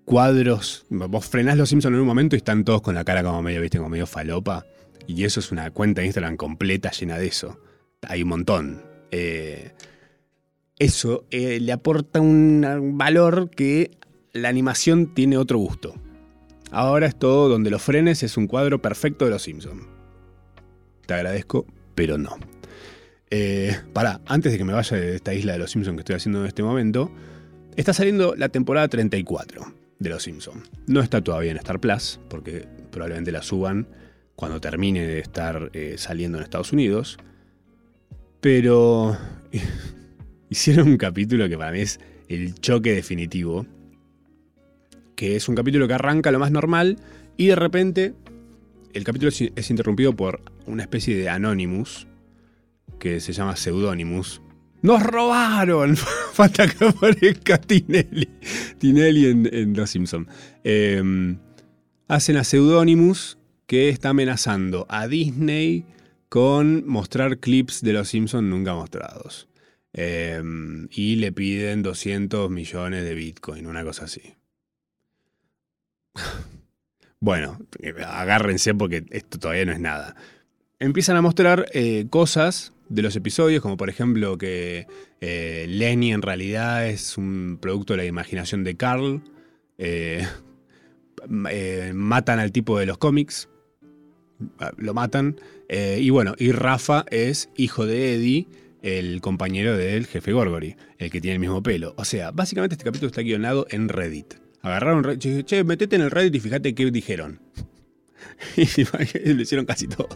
cuadros. 0.05 0.86
Vos 0.89 1.26
frenás 1.26 1.57
Los 1.57 1.70
Simpson 1.70 1.93
en 1.93 1.99
un 1.99 2.07
momento 2.07 2.36
y 2.36 2.38
están 2.38 2.63
todos 2.63 2.82
con 2.82 2.95
la 2.95 3.03
cara 3.03 3.24
como 3.24 3.41
medio, 3.41 3.61
viste, 3.61 3.78
como 3.78 3.89
medio 3.89 4.07
falopa. 4.07 4.65
Y 5.07 5.24
eso 5.24 5.39
es 5.39 5.51
una 5.51 5.72
cuenta 5.72 6.01
de 6.01 6.07
Instagram 6.07 6.38
completa 6.38 6.91
llena 6.91 7.18
de 7.18 7.28
eso. 7.28 7.59
Hay 8.07 8.24
un 8.24 8.30
montón. 8.30 8.82
Eh, 9.11 9.72
eso 10.80 11.26
eh, 11.32 11.59
le 11.59 11.72
aporta 11.72 12.20
un 12.22 12.97
valor 12.97 13.49
que 13.49 13.91
la 14.34 14.49
animación 14.49 15.13
tiene 15.13 15.38
otro 15.38 15.57
gusto. 15.57 15.95
Ahora 16.72 17.07
es 17.07 17.18
todo 17.18 17.49
donde 17.49 17.70
los 17.70 17.82
frenes 17.82 18.24
es 18.24 18.38
un 18.38 18.47
cuadro 18.47 18.82
perfecto 18.82 19.26
de 19.26 19.32
los 19.32 19.43
Simpsons. 19.43 19.84
Te 21.05 21.13
agradezco, 21.13 21.65
pero 21.95 22.18
no. 22.18 22.38
Eh, 23.30 23.75
para, 23.93 24.21
antes 24.25 24.51
de 24.51 24.57
que 24.57 24.63
me 24.63 24.73
vaya 24.73 24.95
de 24.95 25.15
esta 25.15 25.34
isla 25.34 25.53
de 25.53 25.59
los 25.59 25.71
Simpsons 25.71 25.95
que 25.95 26.01
estoy 26.01 26.15
haciendo 26.15 26.41
en 26.41 26.47
este 26.47 26.63
momento, 26.63 27.11
está 27.75 27.93
saliendo 27.93 28.36
la 28.36 28.49
temporada 28.49 28.88
34 28.88 29.73
de 29.99 30.09
los 30.09 30.23
Simpsons. 30.23 30.69
No 30.88 31.01
está 31.01 31.21
todavía 31.21 31.51
en 31.51 31.57
Star 31.57 31.80
Plus, 31.80 32.19
porque 32.30 32.65
probablemente 32.91 33.32
la 33.32 33.41
suban 33.41 33.88
cuando 34.36 34.61
termine 34.61 35.05
de 35.05 35.19
estar 35.19 35.71
eh, 35.73 35.95
saliendo 35.97 36.38
en 36.38 36.43
Estados 36.43 36.71
Unidos. 36.71 37.17
Pero 38.39 39.17
hicieron 40.49 40.88
un 40.88 40.97
capítulo 40.97 41.49
que 41.49 41.57
para 41.57 41.71
mí 41.71 41.82
es 41.82 41.99
el 42.30 42.55
choque 42.55 42.93
definitivo. 42.93 43.65
Que 45.15 45.36
es 45.36 45.49
un 45.49 45.55
capítulo 45.55 45.88
que 45.88 45.95
arranca 45.95 46.32
lo 46.32 46.39
más 46.39 46.51
normal 46.51 46.97
y 47.36 47.47
de 47.47 47.55
repente 47.55 48.13
el 48.93 49.03
capítulo 49.03 49.30
es 49.30 49.69
interrumpido 49.69 50.15
por 50.15 50.41
una 50.67 50.84
especie 50.84 51.17
de 51.17 51.30
Anonymous 51.30 52.07
que 52.99 53.19
se 53.19 53.33
llama 53.33 53.55
Pseudonymous. 53.55 54.41
¡Nos 54.81 55.01
robaron! 55.03 55.95
Falta 56.33 56.67
que 56.67 56.85
aparezca 56.85 57.57
Tinelli. 57.57 58.29
Tinelli 58.77 59.25
en, 59.25 59.73
Los 59.75 59.89
Simpsons. 59.89 60.27
Em, 60.63 61.37
hacen 62.07 62.37
a 62.37 62.43
Pseudonymous 62.43 63.37
que 63.65 63.89
está 63.89 64.09
amenazando 64.09 64.85
a 64.89 65.07
Disney 65.07 65.85
con 66.29 66.87
mostrar 66.87 67.39
clips 67.39 67.81
de 67.81 67.93
Los 67.93 68.09
Simpsons 68.09 68.47
nunca 68.47 68.73
mostrados. 68.73 69.47
Em, 69.93 70.87
y 70.91 71.15
le 71.15 71.31
piden 71.31 71.81
200 71.81 72.49
millones 72.51 73.03
de 73.03 73.15
Bitcoin, 73.15 73.65
una 73.65 73.83
cosa 73.83 74.05
así. 74.05 74.35
bueno, 77.19 77.57
agárrense 78.05 78.75
porque 78.75 79.05
esto 79.09 79.39
todavía 79.39 79.65
no 79.65 79.71
es 79.71 79.79
nada. 79.79 80.15
Empiezan 80.79 81.17
a 81.17 81.21
mostrar 81.21 81.65
eh, 81.73 82.05
cosas 82.09 82.73
de 82.89 83.01
los 83.01 83.15
episodios, 83.15 83.61
como 83.61 83.77
por 83.77 83.89
ejemplo 83.89 84.38
que 84.38 84.88
eh, 85.21 85.65
Lenny 85.69 86.13
en 86.13 86.21
realidad 86.21 86.88
es 86.88 87.17
un 87.17 87.57
producto 87.61 87.93
de 87.93 87.97
la 87.97 88.05
imaginación 88.05 88.63
de 88.63 88.75
Carl. 88.75 89.21
Eh, 89.77 90.25
matan 91.93 92.39
al 92.39 92.51
tipo 92.51 92.79
de 92.79 92.85
los 92.85 92.97
cómics. 92.97 93.49
Lo 94.77 94.93
matan. 94.93 95.39
y 95.69 96.09
bueno, 96.11 96.35
y 96.38 96.51
Rafa 96.51 97.05
es 97.09 97.49
hijo 97.55 97.85
de 97.85 98.15
Eddie 98.15 98.47
el 98.81 99.21
compañero 99.21 99.75
del 99.75 100.05
jefe 100.05 100.31
Gorgory, 100.31 100.75
el 100.97 101.11
que 101.11 101.21
tiene 101.21 101.35
el 101.35 101.39
mismo 101.39 101.61
pelo. 101.61 101.93
O 101.97 102.05
sea, 102.05 102.31
básicamente 102.31 102.75
este 102.75 102.85
capítulo 102.85 103.07
está 103.07 103.21
guionado 103.21 103.67
en 103.69 103.89
Reddit. 103.89 104.35
Agarraron 104.61 105.03
Reddit, 105.03 105.45
che, 105.45 105.63
metete 105.63 105.95
en 105.95 106.03
el 106.03 106.11
Reddit 106.11 106.35
y 106.35 106.39
fíjate 106.39 106.75
qué 106.75 106.89
dijeron. 106.91 107.41
y 108.57 108.65
lo 109.33 109.41
hicieron 109.41 109.65
casi 109.65 109.88
todo. 109.88 110.07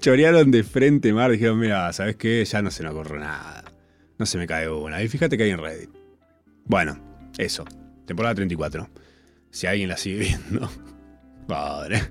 Chorearon 0.00 0.50
de 0.50 0.64
frente, 0.64 1.12
Mar, 1.12 1.30
dijeron, 1.30 1.58
mira, 1.58 1.92
¿sabes 1.92 2.16
qué? 2.16 2.44
Ya 2.44 2.62
no 2.62 2.70
se 2.70 2.82
me 2.82 2.90
ocurre 2.90 3.18
nada. 3.18 3.64
No 4.18 4.26
se 4.26 4.38
me 4.38 4.46
cae 4.46 4.68
una. 4.68 5.02
Y 5.02 5.08
fíjate 5.08 5.36
que 5.36 5.44
hay 5.44 5.50
en 5.50 5.58
Reddit. 5.58 5.90
Bueno, 6.64 6.98
eso. 7.38 7.64
Temporada 8.06 8.34
34. 8.34 8.88
Si 9.50 9.66
alguien 9.66 9.88
la 9.88 9.96
sigue 9.96 10.18
viendo. 10.18 10.70
Padre. 11.48 12.02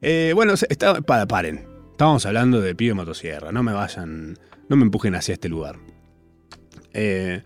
Eh, 0.00 0.32
bueno, 0.34 0.54
está, 0.54 1.00
para, 1.02 1.26
paren. 1.26 1.66
Estábamos 1.90 2.24
hablando 2.24 2.60
de 2.60 2.74
pibe 2.74 2.94
motosierra, 2.94 3.52
no 3.52 3.62
me 3.62 3.74
vayan, 3.74 4.38
no 4.68 4.76
me 4.76 4.84
empujen 4.84 5.14
hacia 5.14 5.34
este 5.34 5.50
lugar. 5.50 5.76
Eh, 6.94 7.42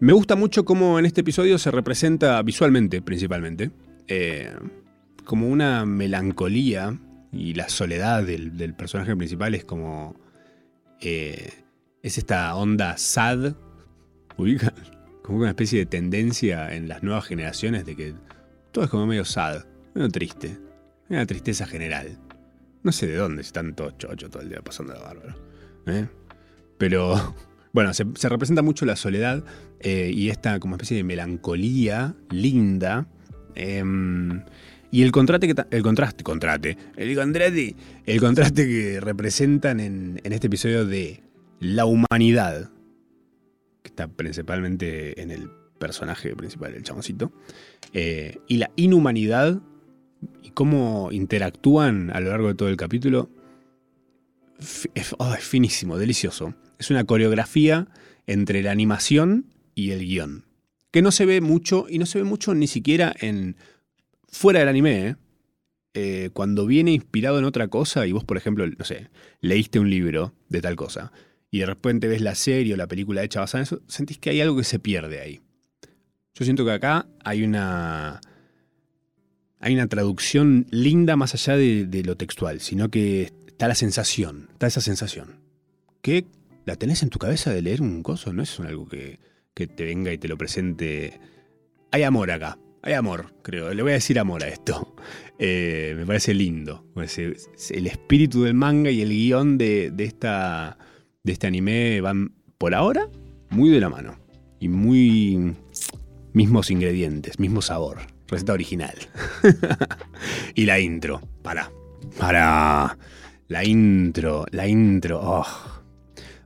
me 0.00 0.12
gusta 0.12 0.34
mucho 0.34 0.64
cómo 0.64 0.98
en 0.98 1.06
este 1.06 1.20
episodio 1.20 1.58
se 1.58 1.70
representa 1.70 2.42
visualmente, 2.42 3.00
principalmente, 3.02 3.70
eh, 4.08 4.52
como 5.24 5.48
una 5.48 5.86
melancolía 5.86 6.98
y 7.32 7.54
la 7.54 7.68
soledad 7.68 8.24
del, 8.24 8.74
personaje 8.74 9.14
principal 9.16 9.54
es 9.54 9.64
como... 9.64 10.14
Eh, 11.00 11.52
es 12.02 12.18
esta 12.18 12.54
onda 12.54 12.96
sad, 12.96 13.54
ubica, 14.36 14.72
como 15.22 15.38
una 15.38 15.50
especie 15.50 15.80
de 15.80 15.86
tendencia 15.86 16.74
en 16.74 16.88
las 16.88 17.02
nuevas 17.02 17.26
generaciones 17.26 17.84
de 17.84 17.96
que 17.96 18.14
todo 18.72 18.84
es 18.84 18.90
como 18.90 19.06
medio 19.06 19.24
sad, 19.24 19.64
medio 19.94 20.08
triste, 20.08 20.58
una 21.08 21.26
tristeza 21.26 21.66
general. 21.66 22.18
No 22.82 22.92
sé 22.92 23.06
de 23.06 23.16
dónde, 23.16 23.42
están 23.42 23.74
todos 23.74 23.98
chochos 23.98 24.30
todo 24.30 24.42
el 24.42 24.48
día 24.48 24.62
pasando 24.62 24.94
de 24.94 25.00
bárbaro. 25.00 25.34
¿eh? 25.86 26.08
Pero 26.78 27.34
bueno, 27.72 27.92
se, 27.92 28.04
representa 28.28 28.62
mucho 28.62 28.86
la 28.86 28.96
soledad 28.96 29.44
eh, 29.80 30.10
y 30.14 30.30
esta 30.30 30.60
como 30.60 30.76
especie 30.76 30.96
de 30.96 31.04
melancolía 31.04 32.14
linda. 32.30 33.06
Em, 33.54 34.44
y 34.90 35.02
el 35.02 35.12
contraste, 35.12 35.54
que 35.54 35.64
el 35.70 35.82
contraste, 35.82 36.24
contraste, 36.24 36.76
el 36.96 37.10
el 38.06 38.20
contraste 38.20 38.66
que 38.66 39.00
representan 39.00 39.80
en, 39.80 40.20
este 40.24 40.46
episodio 40.46 40.86
de 40.86 41.22
la 41.60 41.84
humanidad, 41.84 42.70
que 43.82 43.88
está 43.88 44.08
principalmente 44.08 45.20
en 45.20 45.30
el 45.30 45.50
personaje 45.78 46.34
principal, 46.34 46.74
el 46.74 46.82
chamoncito, 46.82 47.32
eh, 47.92 48.38
y 48.48 48.56
la 48.56 48.70
inhumanidad 48.76 49.60
y 50.42 50.50
cómo 50.50 51.10
interactúan 51.12 52.10
a 52.10 52.20
lo 52.20 52.30
largo 52.30 52.48
de 52.48 52.54
todo 52.54 52.68
el 52.68 52.76
capítulo, 52.76 53.30
oh, 55.18 55.34
es, 55.34 55.44
finísimo, 55.44 55.98
delicioso. 55.98 56.54
Es 56.78 56.90
una 56.90 57.04
coreografía 57.04 57.88
entre 58.26 58.62
la 58.62 58.70
animación 58.70 59.46
y 59.74 59.90
el 59.90 60.00
guion. 60.00 60.44
Que 60.90 61.02
no 61.02 61.10
se 61.10 61.26
ve 61.26 61.40
mucho, 61.40 61.86
y 61.88 61.98
no 61.98 62.06
se 62.06 62.18
ve 62.18 62.24
mucho 62.24 62.54
ni 62.54 62.66
siquiera 62.66 63.14
en. 63.20 63.56
Fuera 64.28 64.60
del 64.60 64.68
anime, 64.68 65.16
¿eh? 65.94 66.30
Cuando 66.32 66.66
viene 66.66 66.92
inspirado 66.92 67.38
en 67.38 67.44
otra 67.44 67.68
cosa, 67.68 68.06
y 68.06 68.12
vos, 68.12 68.24
por 68.24 68.36
ejemplo, 68.36 68.64
no 68.66 68.84
sé, 68.84 69.08
leíste 69.40 69.80
un 69.80 69.90
libro 69.90 70.32
de 70.48 70.60
tal 70.60 70.76
cosa, 70.76 71.12
y 71.50 71.58
de 71.58 71.66
repente 71.66 72.06
ves 72.06 72.20
la 72.20 72.36
serie 72.36 72.74
o 72.74 72.76
la 72.76 72.86
película 72.86 73.24
hecha 73.24 73.40
basada 73.40 73.62
en 73.62 73.64
eso, 73.64 73.82
sentís 73.88 74.18
que 74.18 74.30
hay 74.30 74.40
algo 74.40 74.56
que 74.56 74.64
se 74.64 74.78
pierde 74.78 75.20
ahí. 75.20 75.40
Yo 76.34 76.44
siento 76.44 76.64
que 76.64 76.70
acá 76.70 77.06
hay 77.24 77.42
una 77.42 78.20
hay 79.60 79.74
una 79.74 79.88
traducción 79.88 80.66
linda 80.70 81.16
más 81.16 81.34
allá 81.34 81.56
de, 81.56 82.02
lo 82.04 82.16
textual, 82.16 82.60
sino 82.60 82.90
que 82.90 83.32
está 83.46 83.66
la 83.66 83.74
sensación, 83.74 84.48
está 84.52 84.68
esa 84.68 84.80
sensación. 84.80 85.40
Que 86.00 86.26
la 86.64 86.76
tenés 86.76 87.02
en 87.02 87.10
tu 87.10 87.18
cabeza 87.18 87.50
de 87.50 87.62
leer 87.62 87.82
un 87.82 88.02
coso, 88.02 88.32
no 88.32 88.42
es 88.42 88.60
algo 88.60 88.88
que, 88.88 89.18
te 89.54 89.84
venga 89.84 90.12
y 90.12 90.18
te 90.18 90.28
lo 90.28 90.38
presente. 90.38 91.18
Hay 91.90 92.04
amor 92.04 92.30
acá, 92.30 92.56
hay 92.82 92.92
amor, 92.94 93.34
creo. 93.42 93.72
Le 93.72 93.82
voy 93.82 93.92
a 93.92 93.94
decir 93.94 94.18
amor 94.18 94.42
a 94.44 94.48
esto. 94.48 94.94
Eh, 95.38 95.94
me 95.96 96.06
parece 96.06 96.34
lindo. 96.34 96.84
El 97.70 97.86
espíritu 97.86 98.42
del 98.42 98.54
manga 98.54 98.90
y 98.90 99.02
el 99.02 99.10
guion 99.10 99.58
de, 99.58 99.92
esta, 99.98 100.78
de 101.22 101.32
este 101.32 101.46
anime 101.46 102.00
van, 102.00 102.32
por 102.58 102.74
ahora, 102.74 103.08
muy 103.50 103.70
de 103.70 103.80
la 103.80 103.88
mano. 103.88 104.18
Y 104.60 104.68
muy 104.68 105.54
mismos 106.32 106.70
ingredientes, 106.70 107.38
mismo 107.38 107.62
sabor. 107.62 107.98
Receta 108.26 108.52
original. 108.52 108.96
y 110.54 110.66
la 110.66 110.80
intro. 110.80 111.20
Para. 111.42 111.70
Para. 112.18 112.98
La 113.48 113.64
intro. 113.64 114.44
La 114.50 114.66
intro. 114.68 115.20
Oh. 115.22 115.46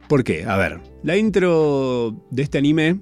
¿Por 0.09 0.23
qué? 0.23 0.45
A 0.45 0.57
ver. 0.57 0.81
La 1.03 1.17
intro 1.17 2.27
de 2.31 2.43
este 2.43 2.59
anime. 2.59 3.01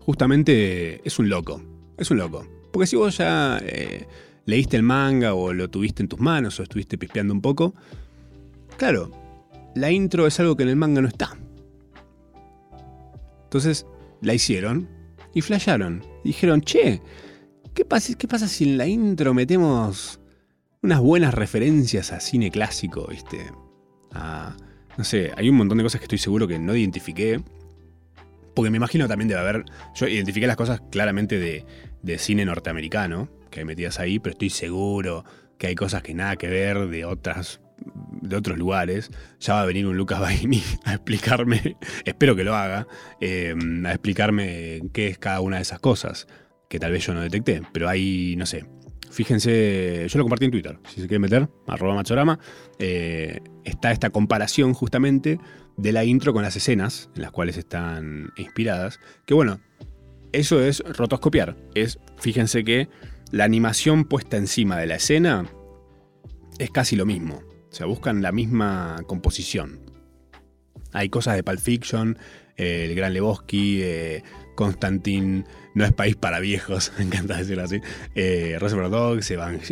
Justamente 0.00 1.00
es 1.06 1.18
un 1.18 1.28
loco. 1.28 1.73
Es 1.96 2.10
un 2.10 2.18
loco. 2.18 2.46
Porque 2.72 2.86
si 2.86 2.96
vos 2.96 3.18
ya 3.18 3.58
eh, 3.62 4.06
leíste 4.46 4.76
el 4.76 4.82
manga 4.82 5.34
o 5.34 5.52
lo 5.52 5.70
tuviste 5.70 6.02
en 6.02 6.08
tus 6.08 6.20
manos 6.20 6.58
o 6.58 6.62
estuviste 6.62 6.98
pispeando 6.98 7.32
un 7.32 7.40
poco. 7.40 7.74
Claro. 8.76 9.10
La 9.74 9.90
intro 9.90 10.26
es 10.26 10.38
algo 10.40 10.56
que 10.56 10.62
en 10.62 10.68
el 10.70 10.76
manga 10.76 11.00
no 11.00 11.08
está. 11.08 11.36
Entonces 13.44 13.86
la 14.20 14.34
hicieron 14.34 14.88
y 15.34 15.40
flasharon. 15.40 16.04
Dijeron, 16.24 16.62
che, 16.62 17.00
¿Qué 17.74 17.84
pasa, 17.84 18.14
¿Qué 18.14 18.28
pasa 18.28 18.46
si 18.46 18.64
en 18.64 18.78
la 18.78 18.86
intro 18.86 19.34
metemos 19.34 20.20
unas 20.80 21.00
buenas 21.00 21.34
referencias 21.34 22.12
a 22.12 22.20
cine 22.20 22.50
clásico, 22.50 23.08
viste? 23.08 23.50
no 24.96 25.02
sé, 25.02 25.32
hay 25.36 25.48
un 25.48 25.56
montón 25.56 25.78
de 25.78 25.84
cosas 25.84 26.00
que 26.00 26.04
estoy 26.04 26.18
seguro 26.18 26.46
que 26.46 26.56
no 26.56 26.76
identifiqué. 26.76 27.42
Porque 28.54 28.70
me 28.70 28.76
imagino 28.76 29.08
también 29.08 29.28
debe 29.28 29.40
haber. 29.40 29.64
Yo 29.94 30.06
identifiqué 30.06 30.46
las 30.46 30.56
cosas 30.56 30.80
claramente 30.90 31.38
de, 31.38 32.18
cine 32.18 32.44
norteamericano, 32.44 33.28
que 33.50 33.60
hay 33.60 33.66
metidas 33.66 33.98
ahí, 33.98 34.18
pero 34.18 34.32
estoy 34.32 34.50
seguro 34.50 35.24
que 35.58 35.68
hay 35.68 35.74
cosas 35.74 36.02
que 36.02 36.14
nada 36.14 36.36
que 36.36 36.48
ver 36.48 36.88
de 36.88 37.04
otras. 37.04 37.60
de 38.22 38.36
otros 38.36 38.58
lugares. 38.58 39.10
Ya 39.40 39.54
va 39.54 39.62
a 39.62 39.66
venir 39.66 39.86
un 39.86 39.96
Lucas 39.96 40.20
Baini 40.20 40.62
a 40.84 40.94
explicarme. 40.94 41.76
espero 42.04 42.36
que 42.36 42.44
lo 42.44 42.54
haga. 42.54 42.86
Eh, 43.20 43.54
a 43.84 43.90
explicarme 43.90 44.82
qué 44.92 45.08
es 45.08 45.18
cada 45.18 45.40
una 45.40 45.56
de 45.56 45.62
esas 45.62 45.80
cosas 45.80 46.26
que 46.68 46.80
tal 46.80 46.92
vez 46.92 47.06
yo 47.06 47.14
no 47.14 47.20
detecté, 47.20 47.62
pero 47.72 47.88
hay, 47.88 48.34
no 48.36 48.46
sé. 48.46 48.64
Fíjense, 49.14 50.06
yo 50.08 50.18
lo 50.18 50.24
compartí 50.24 50.46
en 50.46 50.50
Twitter, 50.50 50.76
si 50.88 51.00
se 51.00 51.06
quiere 51.06 51.20
meter, 51.20 51.48
arroba 51.68 51.94
machorama, 51.94 52.40
eh, 52.80 53.38
está 53.62 53.92
esta 53.92 54.10
comparación 54.10 54.74
justamente 54.74 55.38
de 55.76 55.92
la 55.92 56.04
intro 56.04 56.32
con 56.32 56.42
las 56.42 56.56
escenas 56.56 57.10
en 57.16 57.22
las 57.22 57.30
cuales 57.30 57.56
están 57.56 58.32
inspiradas, 58.36 59.00
que 59.26 59.34
bueno, 59.34 59.60
eso 60.32 60.60
es 60.60 60.80
rotoscopiar, 60.80 61.56
es, 61.74 61.98
fíjense 62.18 62.64
que 62.64 62.88
la 63.30 63.44
animación 63.44 64.04
puesta 64.04 64.36
encima 64.36 64.78
de 64.78 64.86
la 64.86 64.96
escena 64.96 65.46
es 66.58 66.70
casi 66.70 66.96
lo 66.96 67.06
mismo, 67.06 67.42
o 67.70 67.74
sea, 67.74 67.86
buscan 67.86 68.22
la 68.22 68.32
misma 68.32 68.98
composición. 69.06 69.80
Hay 70.92 71.08
cosas 71.08 71.34
de 71.34 71.42
Pulp 71.42 71.58
Fiction, 71.58 72.18
eh, 72.56 72.86
el 72.88 72.94
Gran 72.94 73.12
Lebowski, 73.12 73.80
eh, 73.82 74.22
Constantine 74.54 75.44
no 75.74 75.84
es 75.84 75.92
país 75.92 76.14
para 76.14 76.38
viejos, 76.38 76.92
me 76.98 77.04
encanta 77.04 77.36
decirlo 77.36 77.64
así. 77.64 77.80
Eh, 78.14 78.56
Reservoir 78.60 79.20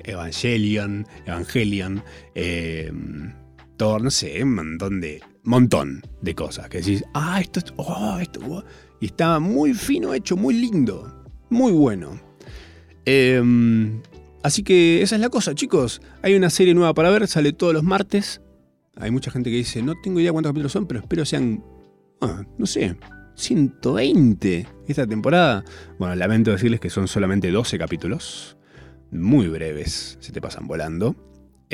Evangelion, 0.04 1.06
Evangelion, 1.24 2.02
Thor, 3.76 4.02
no 4.02 4.10
sé, 4.10 4.42
un 4.42 4.78
montón 5.44 6.02
de, 6.20 6.34
cosas 6.34 6.68
que 6.68 6.78
decís, 6.78 7.04
ah, 7.14 7.40
esto, 7.40 7.60
oh, 7.76 8.18
esto, 8.20 8.40
oh", 8.48 8.62
y 9.00 9.06
está 9.06 9.38
muy 9.38 9.74
fino 9.74 10.14
hecho, 10.14 10.36
muy 10.36 10.54
lindo, 10.54 11.24
muy 11.50 11.72
bueno. 11.72 12.20
Em, 13.04 14.00
así 14.42 14.62
que 14.62 15.02
esa 15.02 15.16
es 15.16 15.20
la 15.20 15.28
cosa, 15.28 15.54
chicos. 15.54 16.00
Hay 16.22 16.34
una 16.34 16.50
serie 16.50 16.74
nueva 16.74 16.94
para 16.94 17.10
ver, 17.10 17.26
sale 17.26 17.52
todos 17.52 17.74
los 17.74 17.82
martes. 17.82 18.40
Hay 18.96 19.10
mucha 19.10 19.30
gente 19.30 19.50
que 19.50 19.56
dice, 19.56 19.82
no 19.82 19.94
tengo 20.00 20.20
idea 20.20 20.32
cuántos 20.32 20.50
capítulos 20.50 20.72
son, 20.72 20.86
pero 20.86 21.00
espero 21.00 21.24
sean, 21.24 21.64
ah, 22.20 22.44
no 22.58 22.66
sé, 22.66 22.96
120 23.34 24.68
esta 24.86 25.06
temporada. 25.06 25.64
Bueno, 25.98 26.14
lamento 26.14 26.50
decirles 26.50 26.80
que 26.80 26.90
son 26.90 27.08
solamente 27.08 27.50
12 27.50 27.78
capítulos. 27.78 28.56
Muy 29.10 29.48
breves, 29.48 30.16
se 30.20 30.32
te 30.32 30.40
pasan 30.40 30.66
volando. 30.66 31.16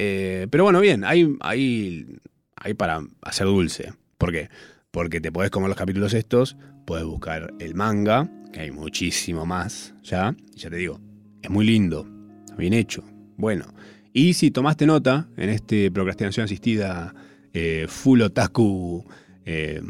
Eh, 0.01 0.47
pero 0.49 0.63
bueno, 0.63 0.81
bien, 0.81 1.03
hay, 1.03 1.37
hay, 1.41 2.07
hay 2.55 2.75
para 2.75 3.01
hacer 3.23 3.49
dulce. 3.49 3.93
¿Por 4.17 4.31
qué? 4.31 4.49
Porque 4.93 5.21
te 5.21 5.33
podés 5.33 5.51
comer 5.51 5.69
los 5.69 5.77
capítulos 5.77 6.15
estos, 6.15 6.57
puedes 6.87 7.05
buscar 7.05 7.53
el 7.59 7.75
manga, 7.75 8.31
que 8.53 8.61
hay 8.61 8.71
muchísimo 8.71 9.45
más 9.45 9.95
ya. 10.05 10.37
Y 10.55 10.61
ya 10.61 10.71
te 10.71 10.77
digo, 10.77 11.01
es 11.43 11.51
muy 11.51 11.67
lindo, 11.67 12.09
bien 12.57 12.75
hecho, 12.75 13.03
bueno. 13.37 13.67
Y 14.13 14.35
si 14.35 14.53
tomaste 14.53 14.87
nota 14.87 15.29
en 15.37 15.51
este 15.51 15.91
procrastinación 15.91 16.45
asistida 16.45 17.13
eh, 17.53 17.87
Full 17.89 18.23
Otaku 18.23 19.05
eh, 19.45 19.83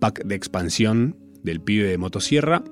pack 0.00 0.24
de 0.24 0.36
expansión 0.36 1.16
del 1.42 1.60
pibe 1.60 1.86
de 1.86 1.98
motosierra, 1.98 2.64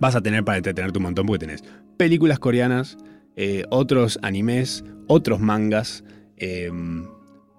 vas 0.00 0.16
a 0.16 0.20
tener 0.22 0.42
para 0.42 0.58
entretenerte 0.58 0.98
un 0.98 1.04
montón 1.04 1.26
porque 1.26 1.46
tenés 1.46 1.62
películas 1.96 2.40
coreanas, 2.40 2.98
eh, 3.36 3.64
otros 3.70 4.18
animes, 4.22 4.84
otros 5.06 5.40
mangas, 5.40 6.04
em, 6.36 7.06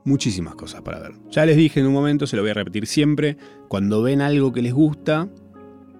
muchísimas 0.06 0.56
cosas 0.56 0.82
para 0.82 1.00
ver. 1.00 1.14
Ya 1.30 1.46
les 1.46 1.58
dije 1.58 1.80
en 1.80 1.88
un 1.88 1.94
momento, 1.94 2.28
se 2.28 2.36
lo 2.36 2.42
voy 2.42 2.52
a 2.52 2.56
repetir 2.56 2.88
siempre, 2.88 3.38
cuando 3.68 4.02
ven 4.02 4.22
algo 4.22 4.52
que 4.52 4.62
les 4.62 4.74
gusta, 4.74 5.30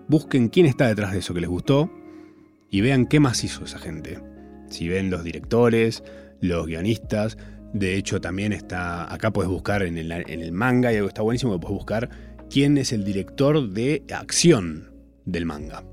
busquen 0.08 0.50
quién 0.50 0.66
está 0.66 0.88
detrás 0.88 1.12
de 1.14 1.20
eso 1.20 1.34
que 1.34 1.42
les 1.42 1.50
gustó 1.50 1.90
y 2.70 2.82
vean 2.82 3.06
qué 3.06 3.20
más 3.20 3.44
hizo 3.44 3.64
esa 3.64 3.80
gente. 3.80 4.20
Si 4.70 4.88
ven 4.88 5.10
los 5.10 5.24
directores, 5.24 6.04
los 6.42 6.68
guionistas, 6.68 7.38
de 7.74 7.96
hecho 7.96 8.22
también 8.22 8.54
está, 8.54 9.12
acá 9.12 9.32
puedes 9.32 9.50
buscar 9.50 9.84
en 9.84 9.98
el, 9.98 10.12
en 10.12 10.42
el 10.42 10.52
manga 10.52 10.92
y 10.92 10.98
algo 10.98 11.08
está 11.08 11.22
buenísimo, 11.22 11.60
puedes 11.60 11.76
buscar 11.76 12.10
quién 12.50 12.78
es 12.78 12.92
el 12.92 13.04
director 13.04 13.70
de 13.70 14.04
acción 14.12 14.92
del 15.26 15.46
manga. 15.46 15.84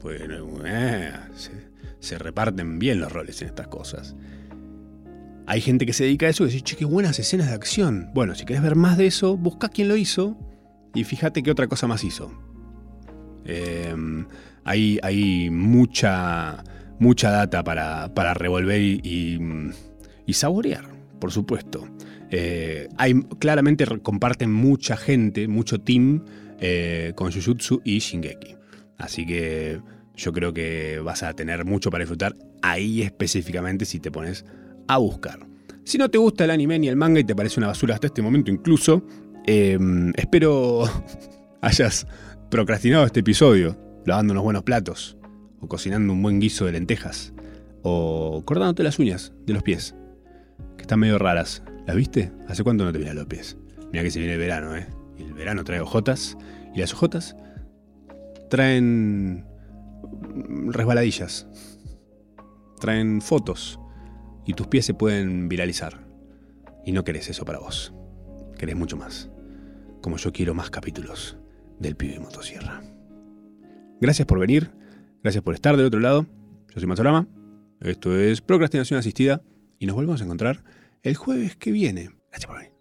Pues 0.00 0.20
eh, 0.64 1.12
se, 2.00 2.18
reparten 2.18 2.78
bien 2.78 3.00
los 3.00 3.12
roles 3.12 3.42
en 3.42 3.48
estas 3.48 3.68
cosas. 3.68 4.16
Hay 5.46 5.60
gente 5.60 5.86
que 5.86 5.92
se 5.92 6.04
dedica 6.04 6.26
a 6.26 6.28
eso 6.28 6.44
y 6.44 6.46
dice, 6.46 6.60
che, 6.60 6.76
qué 6.76 6.84
buenas 6.84 7.18
escenas 7.18 7.48
de 7.48 7.54
acción. 7.54 8.10
Bueno, 8.14 8.34
si 8.34 8.44
querés 8.44 8.62
ver 8.62 8.76
más 8.76 8.98
de 8.98 9.06
eso, 9.06 9.36
busca 9.36 9.68
quién 9.68 9.88
lo 9.88 9.96
hizo 9.96 10.36
y 10.94 11.04
fíjate 11.04 11.42
qué 11.42 11.50
otra 11.50 11.68
cosa 11.68 11.86
más 11.86 12.04
hizo. 12.04 12.30
Em, 13.44 14.26
hay, 14.64 15.48
mucha, 15.50 16.62
mucha 16.98 17.30
data 17.30 17.64
para, 17.64 18.34
revolver 18.34 18.80
y, 18.80 19.40
y 20.26 20.32
saborear, 20.34 20.84
por 21.18 21.32
supuesto. 21.32 21.88
Eh, 22.30 22.88
hay, 22.98 23.14
claramente 23.38 23.86
comparten 24.02 24.52
mucha 24.52 24.96
gente, 24.96 25.48
mucho 25.48 25.80
team 25.80 26.24
eh, 26.60 27.12
con 27.14 27.32
Jujutsu 27.32 27.80
y 27.84 27.98
Shingeki. 27.98 28.57
Así 28.98 29.24
que 29.24 29.80
yo 30.16 30.32
creo 30.32 30.52
que 30.52 31.00
vas 31.02 31.22
a 31.22 31.32
tener 31.32 31.64
mucho 31.64 31.90
para 31.90 32.02
disfrutar 32.02 32.36
ahí 32.62 33.02
específicamente 33.02 33.84
si 33.84 34.00
te 34.00 34.10
pones 34.10 34.44
a 34.88 34.98
buscar. 34.98 35.38
Si 35.84 35.96
no 35.96 36.10
te 36.10 36.18
gusta 36.18 36.44
el 36.44 36.50
anime 36.50 36.78
ni 36.78 36.88
el 36.88 36.96
manga 36.96 37.20
y 37.20 37.24
te 37.24 37.34
parece 37.34 37.60
una 37.60 37.68
basura 37.68 37.94
hasta 37.94 38.08
este 38.08 38.20
momento 38.20 38.50
incluso, 38.50 39.02
em, 39.46 40.12
espero 40.16 40.84
hayas 41.62 42.06
procrastinado 42.50 43.06
este 43.06 43.20
episodio, 43.20 43.78
lavando 44.04 44.32
unos 44.32 44.44
buenos 44.44 44.62
platos, 44.64 45.16
o 45.60 45.68
cocinando 45.68 46.12
un 46.12 46.22
buen 46.22 46.40
guiso 46.40 46.66
de 46.66 46.72
lentejas, 46.72 47.32
o 47.82 48.42
cortándote 48.44 48.82
las 48.82 48.98
uñas 48.98 49.32
de 49.46 49.54
los 49.54 49.62
pies, 49.62 49.94
que 50.76 50.82
están 50.82 51.00
medio 51.00 51.18
raras. 51.18 51.62
¿La 51.86 51.94
viste? 51.94 52.32
¿Hace 52.48 52.64
cuánto 52.64 52.84
no 52.84 52.92
te 52.92 52.98
miras 52.98 53.14
los 53.14 53.26
pies? 53.26 53.56
Mira 53.92 54.02
que 54.02 54.10
se 54.10 54.18
viene 54.18 54.34
el 54.34 54.40
verano, 54.40 54.76
¿eh? 54.76 54.86
Y 55.16 55.22
el 55.22 55.32
verano 55.32 55.64
trae 55.64 55.80
ojotas. 55.80 56.36
Y 56.74 56.80
las 56.80 56.92
ojotas 56.92 57.34
traen 58.48 59.46
resbaladillas. 60.66 61.46
Traen 62.80 63.20
fotos. 63.20 63.78
Y 64.46 64.54
tus 64.54 64.66
pies 64.66 64.86
se 64.86 64.94
pueden 64.94 65.48
viralizar. 65.48 66.06
Y 66.84 66.92
no 66.92 67.04
querés 67.04 67.28
eso 67.28 67.44
para 67.44 67.58
vos. 67.58 67.92
Querés 68.58 68.76
mucho 68.76 68.96
más. 68.96 69.30
Como 70.00 70.16
yo 70.16 70.32
quiero 70.32 70.54
más 70.54 70.70
capítulos 70.70 71.36
del 71.78 71.96
Pibe 71.96 72.18
Motosierra. 72.18 72.82
Gracias 74.00 74.26
por 74.26 74.38
venir. 74.38 74.70
Gracias 75.22 75.42
por 75.42 75.54
estar 75.54 75.76
del 75.76 75.86
otro 75.86 76.00
lado. 76.00 76.26
Yo 76.68 76.80
soy 76.80 76.86
Matsorama. 76.86 77.28
Esto 77.80 78.16
es 78.18 78.40
Procrastinación 78.40 78.98
Asistida. 78.98 79.42
Y 79.78 79.86
nos 79.86 79.96
volvemos 79.96 80.20
a 80.20 80.24
encontrar 80.24 80.64
el 81.02 81.16
jueves 81.16 81.56
que 81.56 81.70
viene. 81.70 82.10
Gracias 82.30 82.46
por 82.46 82.56
venir. 82.56 82.77